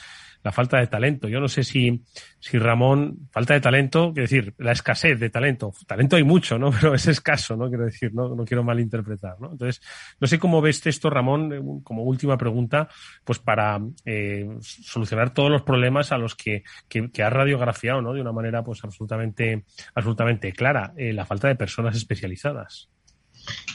la 0.44 0.52
falta 0.52 0.78
de 0.78 0.86
talento. 0.86 1.26
Yo 1.26 1.40
no 1.40 1.48
sé 1.48 1.64
si, 1.64 2.04
si 2.38 2.58
Ramón, 2.58 3.28
falta 3.32 3.54
de 3.54 3.62
talento, 3.62 4.12
quiero 4.12 4.24
decir, 4.24 4.54
la 4.58 4.72
escasez 4.72 5.18
de 5.18 5.30
talento. 5.30 5.72
Talento 5.86 6.16
hay 6.16 6.22
mucho, 6.22 6.58
¿no? 6.58 6.70
Pero 6.80 6.94
es 6.94 7.06
escaso, 7.06 7.56
¿no? 7.56 7.68
Quiero 7.68 7.86
decir, 7.86 8.14
no, 8.14 8.34
no 8.34 8.44
quiero 8.44 8.62
malinterpretar, 8.62 9.40
¿no? 9.40 9.52
Entonces, 9.52 9.82
no 10.20 10.26
sé 10.26 10.38
cómo 10.38 10.60
ves 10.60 10.86
esto, 10.86 11.08
Ramón, 11.08 11.80
como 11.82 12.02
última 12.02 12.36
pregunta, 12.36 12.88
pues 13.24 13.38
para 13.38 13.80
eh, 14.04 14.46
solucionar 14.60 15.32
todos 15.32 15.50
los 15.50 15.62
problemas 15.62 16.12
a 16.12 16.18
los 16.18 16.34
que, 16.34 16.62
que, 16.88 17.10
que 17.10 17.22
has 17.22 17.32
radiografiado, 17.32 18.02
¿no? 18.02 18.12
De 18.12 18.20
una 18.20 18.32
manera, 18.32 18.62
pues 18.62 18.84
absolutamente, 18.84 19.64
absolutamente 19.94 20.52
clara. 20.52 20.92
Eh, 20.96 21.14
la 21.14 21.24
falta 21.24 21.48
de 21.48 21.56
personas 21.56 21.96
especializadas. 21.96 22.90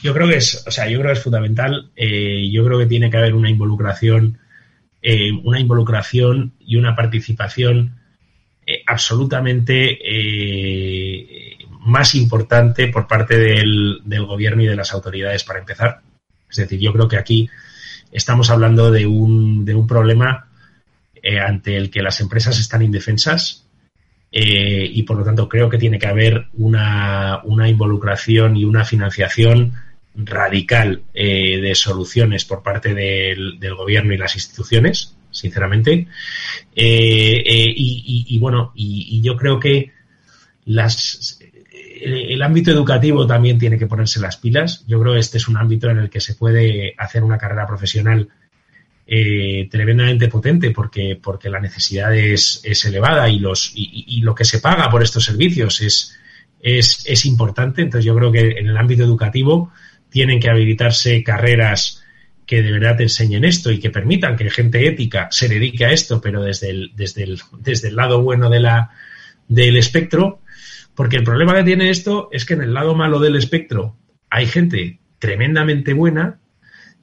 Yo 0.02 0.14
creo 0.14 0.28
que 0.28 0.36
es, 0.36 0.64
o 0.66 0.70
sea, 0.70 0.88
yo 0.88 0.98
creo 0.98 1.12
que 1.12 1.18
es 1.18 1.24
fundamental. 1.24 1.90
Eh, 1.96 2.50
yo 2.50 2.64
creo 2.64 2.78
que 2.78 2.86
tiene 2.86 3.10
que 3.10 3.16
haber 3.16 3.34
una 3.34 3.50
involucración 3.50 4.38
eh, 5.02 5.32
una 5.32 5.58
involucración 5.58 6.52
y 6.60 6.76
una 6.76 6.94
participación 6.94 7.98
eh, 8.66 8.82
absolutamente 8.86 9.98
eh, 10.02 11.56
más 11.80 12.14
importante 12.14 12.88
por 12.88 13.06
parte 13.06 13.38
del, 13.38 14.02
del, 14.04 14.26
gobierno 14.26 14.62
y 14.62 14.66
de 14.66 14.76
las 14.76 14.92
autoridades 14.92 15.42
para 15.42 15.60
empezar. 15.60 16.02
Es 16.50 16.56
decir, 16.56 16.78
yo 16.80 16.92
creo 16.92 17.08
que 17.08 17.16
aquí 17.16 17.48
estamos 18.12 18.50
hablando 18.50 18.90
de 18.90 19.06
un, 19.06 19.64
de 19.64 19.74
un 19.74 19.86
problema 19.86 20.48
ante 21.46 21.76
el 21.76 21.90
que 21.90 22.02
las 22.02 22.20
empresas 22.20 22.58
están 22.58 22.82
indefensas 22.82 23.66
y 24.32 25.02
por 25.02 25.16
lo 25.16 25.24
tanto 25.24 25.48
creo 25.48 25.68
que 25.68 25.78
tiene 25.78 25.98
que 25.98 26.06
haber 26.06 26.46
una, 26.54 27.40
una 27.44 27.68
involucración 27.68 28.56
y 28.56 28.64
una 28.64 28.84
financiación 28.84 29.74
radical 30.14 31.02
eh, 31.14 31.60
de 31.60 31.74
soluciones 31.74 32.44
por 32.44 32.62
parte 32.62 32.94
del, 32.94 33.58
gobierno 33.76 34.12
y 34.12 34.18
las 34.18 34.34
instituciones, 34.34 35.16
sinceramente. 35.30 36.06
Eh, 36.74 37.42
eh, 37.46 37.74
y, 37.76 38.38
bueno, 38.38 38.72
y, 38.74 39.18
y, 39.18 39.20
yo 39.22 39.36
creo 39.36 39.58
que 39.60 39.92
las, 40.66 41.38
el, 42.00 42.32
el, 42.32 42.42
ámbito 42.42 42.70
educativo 42.70 43.26
también 43.26 43.58
tiene 43.58 43.78
que 43.78 43.86
ponerse 43.86 44.20
las 44.20 44.36
pilas. 44.36 44.84
Yo 44.86 45.00
creo 45.00 45.14
que 45.14 45.20
este 45.20 45.38
es 45.38 45.48
un 45.48 45.56
ámbito 45.56 45.88
en 45.88 45.98
el 45.98 46.10
que 46.10 46.20
se 46.20 46.34
puede 46.34 46.94
hacer 46.98 47.22
una 47.22 47.38
carrera 47.38 47.66
profesional 47.66 48.28
eh, 49.12 49.66
tremendamente 49.68 50.28
potente 50.28 50.70
porque, 50.70 51.18
porque 51.20 51.50
la 51.50 51.58
necesidad 51.58 52.16
es, 52.16 52.60
es 52.62 52.84
elevada 52.84 53.28
y, 53.28 53.40
los, 53.40 53.72
y, 53.74 54.20
lo 54.20 54.36
que 54.36 54.44
se 54.44 54.60
paga 54.60 54.88
por 54.88 55.02
estos 55.02 55.24
servicios 55.24 55.80
es, 55.80 56.16
es, 56.60 57.02
es 57.08 57.26
importante. 57.26 57.82
Entonces 57.82 58.04
yo 58.04 58.14
creo 58.14 58.30
que 58.30 58.60
en 58.60 58.68
el 58.68 58.76
ámbito 58.76 59.02
educativo 59.02 59.72
tienen 60.10 60.38
que 60.38 60.48
habilitarse 60.48 61.24
carreras 61.24 62.04
que 62.46 62.62
de 62.62 62.70
verdad 62.70 63.00
enseñen 63.00 63.44
esto 63.44 63.72
y 63.72 63.80
que 63.80 63.90
permitan 63.90 64.36
que 64.36 64.48
gente 64.48 64.86
ética 64.86 65.26
se 65.32 65.48
dedique 65.48 65.84
a 65.86 65.90
esto, 65.90 66.20
pero 66.20 66.44
desde 66.44 66.70
el, 66.70 66.92
desde 66.94 67.24
el, 67.24 67.40
desde 67.58 67.88
el 67.88 67.96
lado 67.96 68.22
bueno 68.22 68.48
de 68.48 68.60
la, 68.60 68.90
del 69.48 69.76
espectro, 69.76 70.40
porque 70.94 71.16
el 71.16 71.24
problema 71.24 71.56
que 71.56 71.64
tiene 71.64 71.90
esto 71.90 72.28
es 72.30 72.44
que 72.44 72.54
en 72.54 72.62
el 72.62 72.74
lado 72.74 72.94
malo 72.94 73.18
del 73.18 73.34
espectro 73.34 73.96
hay 74.30 74.46
gente 74.46 75.00
tremendamente 75.18 75.94
buena, 75.94 76.38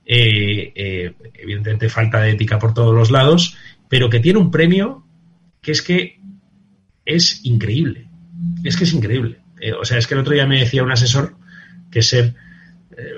eh, 0.09 0.71
eh, 0.73 1.13
evidentemente 1.33 1.89
falta 1.89 2.21
de 2.21 2.31
ética 2.31 2.57
por 2.57 2.73
todos 2.73 2.95
los 2.95 3.11
lados, 3.11 3.57
pero 3.89 4.09
que 4.09 4.21
tiene 4.21 4.39
un 4.39 4.49
premio 4.49 5.05
que 5.61 5.73
es 5.73 5.81
que 5.81 6.21
es 7.05 7.43
increíble, 7.43 8.07
es 8.63 8.77
que 8.77 8.85
es 8.85 8.93
increíble. 8.93 9.39
Eh, 9.59 9.73
o 9.73 9.83
sea, 9.83 9.97
es 9.97 10.07
que 10.07 10.13
el 10.13 10.21
otro 10.21 10.33
día 10.33 10.45
me 10.45 10.59
decía 10.59 10.83
un 10.83 10.91
asesor 10.91 11.35
que 11.91 12.01
ser 12.01 12.35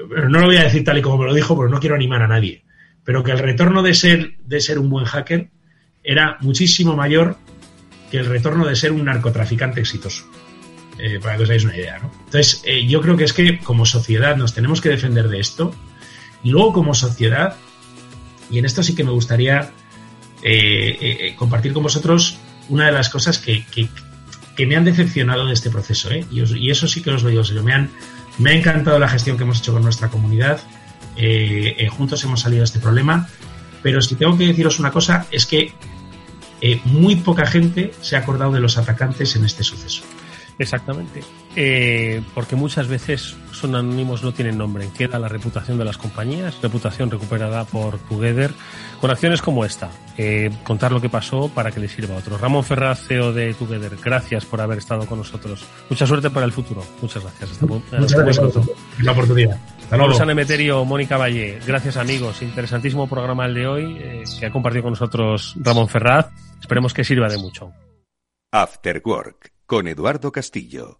no 0.10 0.40
lo 0.40 0.48
voy 0.48 0.58
a 0.58 0.64
decir 0.64 0.84
tal 0.84 0.98
y 0.98 1.02
como 1.02 1.20
me 1.20 1.26
lo 1.26 1.34
dijo 1.34 1.56
porque 1.56 1.72
no 1.72 1.80
quiero 1.80 1.96
animar 1.96 2.22
a 2.22 2.28
nadie, 2.28 2.64
pero 3.06 3.24
que 3.24 3.32
el 3.32 3.40
retorno 3.40 3.82
de 3.82 3.94
ser, 3.94 4.36
de 4.46 4.60
ser 4.60 4.78
un 4.78 4.90
buen 4.90 5.06
hacker 5.06 5.52
era 6.04 6.38
muchísimo 6.42 6.98
mayor 6.98 7.38
que 8.12 8.18
el 8.18 8.26
retorno 8.26 8.66
de 8.66 8.76
ser 8.76 8.92
un 8.92 9.06
narcotraficante 9.06 9.80
exitoso. 9.80 10.26
Eh, 10.98 11.18
para 11.22 11.38
que 11.38 11.44
os 11.44 11.50
hagáis 11.50 11.64
una 11.64 11.78
idea, 11.78 11.98
¿no? 12.00 12.12
Entonces, 12.26 12.62
eh, 12.66 12.86
yo 12.86 13.00
creo 13.00 13.16
que 13.16 13.24
es 13.24 13.32
que 13.32 13.60
como 13.60 13.86
sociedad 13.86 14.36
nos 14.36 14.54
tenemos 14.54 14.82
que 14.82 14.90
defender 14.90 15.30
de 15.30 15.40
esto 15.40 15.74
y 16.44 16.52
luego 16.52 16.74
como 16.74 16.94
sociedad, 16.94 17.56
y 18.50 18.60
en 18.60 18.66
esto 18.66 18.84
sí 18.84 18.96
que 18.96 19.04
me 19.04 19.12
gustaría 19.12 19.72
eh, 20.42 21.36
compartir 21.38 21.74
con 21.74 21.84
vosotros 21.84 22.38
una 22.70 22.86
de 22.86 22.92
las 22.92 23.10
cosas 23.10 23.38
que, 23.38 23.66
que, 23.66 23.90
me 24.66 24.76
han 24.76 24.84
decepcionado 24.84 25.46
de 25.46 25.54
este 25.54 25.70
proceso, 25.70 26.10
y, 26.14 26.70
eso 26.70 26.88
sí 26.88 27.02
que 27.02 27.12
os 27.12 27.24
lo 27.24 27.30
digo, 27.30 27.46
serio, 27.46 27.64
me 27.64 27.74
han, 27.74 27.90
me 28.38 28.52
ha 28.52 28.54
encantado 28.54 29.00
la 29.00 29.08
gestión 29.08 29.38
que 29.38 29.44
hemos 29.44 29.60
hecho 29.60 29.72
con 29.72 29.84
nuestra 29.84 30.10
comunidad. 30.10 30.60
Eh, 31.16 31.76
eh, 31.78 31.88
juntos 31.88 32.24
hemos 32.24 32.42
salido 32.42 32.62
de 32.62 32.66
este 32.66 32.80
problema. 32.80 33.28
Pero 33.82 34.02
si 34.02 34.16
tengo 34.16 34.38
que 34.38 34.48
deciros 34.48 34.80
una 34.80 34.92
cosa, 34.92 35.26
es 35.32 35.46
que 35.46 35.74
eh, 36.62 36.82
muy 36.86 37.16
poca 37.16 37.46
gente 37.46 37.94
se 38.02 38.16
ha 38.16 38.20
acordado 38.20 38.52
de 38.52 38.60
los 38.60 38.78
atacantes 38.78 39.36
en 39.36 39.46
este 39.46 39.64
suceso. 39.64 40.04
Exactamente. 40.58 41.24
Eh, 41.56 42.22
porque 42.34 42.56
muchas 42.56 42.88
veces 42.88 43.36
son 43.60 43.76
anónimos, 43.76 44.24
no 44.24 44.34
tienen 44.34 44.58
nombre. 44.58 44.90
Queda 44.98 45.20
la 45.20 45.28
reputación 45.28 45.78
de 45.78 45.86
las 45.86 45.98
compañías, 45.98 46.58
reputación 46.62 47.12
recuperada 47.12 47.66
por 47.66 48.00
Together, 48.00 48.52
con 49.00 49.12
acciones 49.12 49.42
como 49.42 49.66
esta. 49.66 49.90
Eh, 50.18 50.50
contar 50.64 50.92
lo 50.92 51.02
que 51.02 51.10
pasó 51.10 51.50
para 51.50 51.72
que 51.72 51.80
le 51.80 51.88
sirva 51.88 52.16
a 52.16 52.18
otros. 52.20 52.40
Ramón 52.40 52.64
Ferraz, 52.64 53.06
CEO 53.08 53.34
de 53.34 53.54
Together, 53.54 53.98
gracias 54.04 54.46
por 54.46 54.62
haber 54.62 54.78
estado 54.78 55.06
con 55.06 55.20
nosotros. 55.20 55.66
Mucha 55.90 56.08
suerte 56.08 56.30
para 56.30 56.46
el 56.46 56.52
futuro. 56.52 56.84
Muchas 57.02 57.24
gracias. 57.24 57.52
Hasta, 57.52 57.66
Muchas 57.66 58.14
gracias 58.14 58.40
por 58.40 59.04
la 59.04 59.12
oportunidad. 59.12 59.60
Hasta 59.84 59.98
luego. 59.98 60.30
Emeterio, 60.30 60.86
Mónica 60.86 61.18
Valle, 61.18 61.60
gracias 61.66 61.98
amigos. 61.98 62.42
Interesantísimo 62.42 63.08
programa 63.08 63.46
el 63.46 63.56
de 63.56 63.68
hoy 63.68 63.98
eh, 64.00 64.24
que 64.40 64.46
ha 64.46 64.52
compartido 64.52 64.84
con 64.84 64.92
nosotros 64.92 65.56
Ramón 65.60 65.90
Ferraz. 65.90 66.28
Esperemos 66.62 66.94
que 66.94 67.04
sirva 67.04 67.28
de 67.28 67.38
mucho. 67.38 67.72
After 68.52 69.02
Work 69.04 69.52
con 69.66 69.88
Eduardo 69.88 70.32
Castillo. 70.32 71.00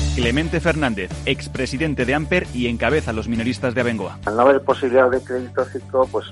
Clemente 0.15 0.59
Fernández, 0.59 1.09
expresidente 1.25 2.05
de 2.05 2.13
Amper 2.13 2.45
y 2.53 2.67
encabeza 2.67 3.11
a 3.11 3.13
los 3.13 3.29
minoristas 3.29 3.73
de 3.73 3.81
Abengoa. 3.81 4.19
Al 4.25 4.35
no 4.35 4.41
haber 4.41 4.61
posibilidad 4.61 5.09
de 5.09 5.21
crédito 5.21 5.63
ciclo, 5.65 6.05
pues 6.11 6.25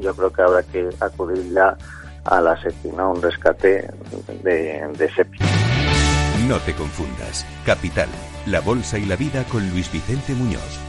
yo 0.00 0.14
creo 0.14 0.32
que 0.32 0.42
habrá 0.42 0.62
que 0.62 0.88
acudir 1.00 1.52
ya 1.52 1.76
a 2.24 2.40
la 2.40 2.60
SEPI, 2.62 2.88
¿no? 2.96 3.12
un 3.12 3.22
rescate 3.22 3.90
de, 4.42 4.88
de 4.96 5.10
SEPI. 5.14 5.38
No 6.48 6.58
te 6.60 6.72
confundas. 6.74 7.46
Capital, 7.66 8.08
la 8.46 8.60
bolsa 8.60 8.98
y 8.98 9.04
la 9.04 9.16
vida 9.16 9.44
con 9.44 9.68
Luis 9.70 9.92
Vicente 9.92 10.32
Muñoz, 10.32 10.80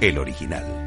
el 0.00 0.18
original. 0.18 0.79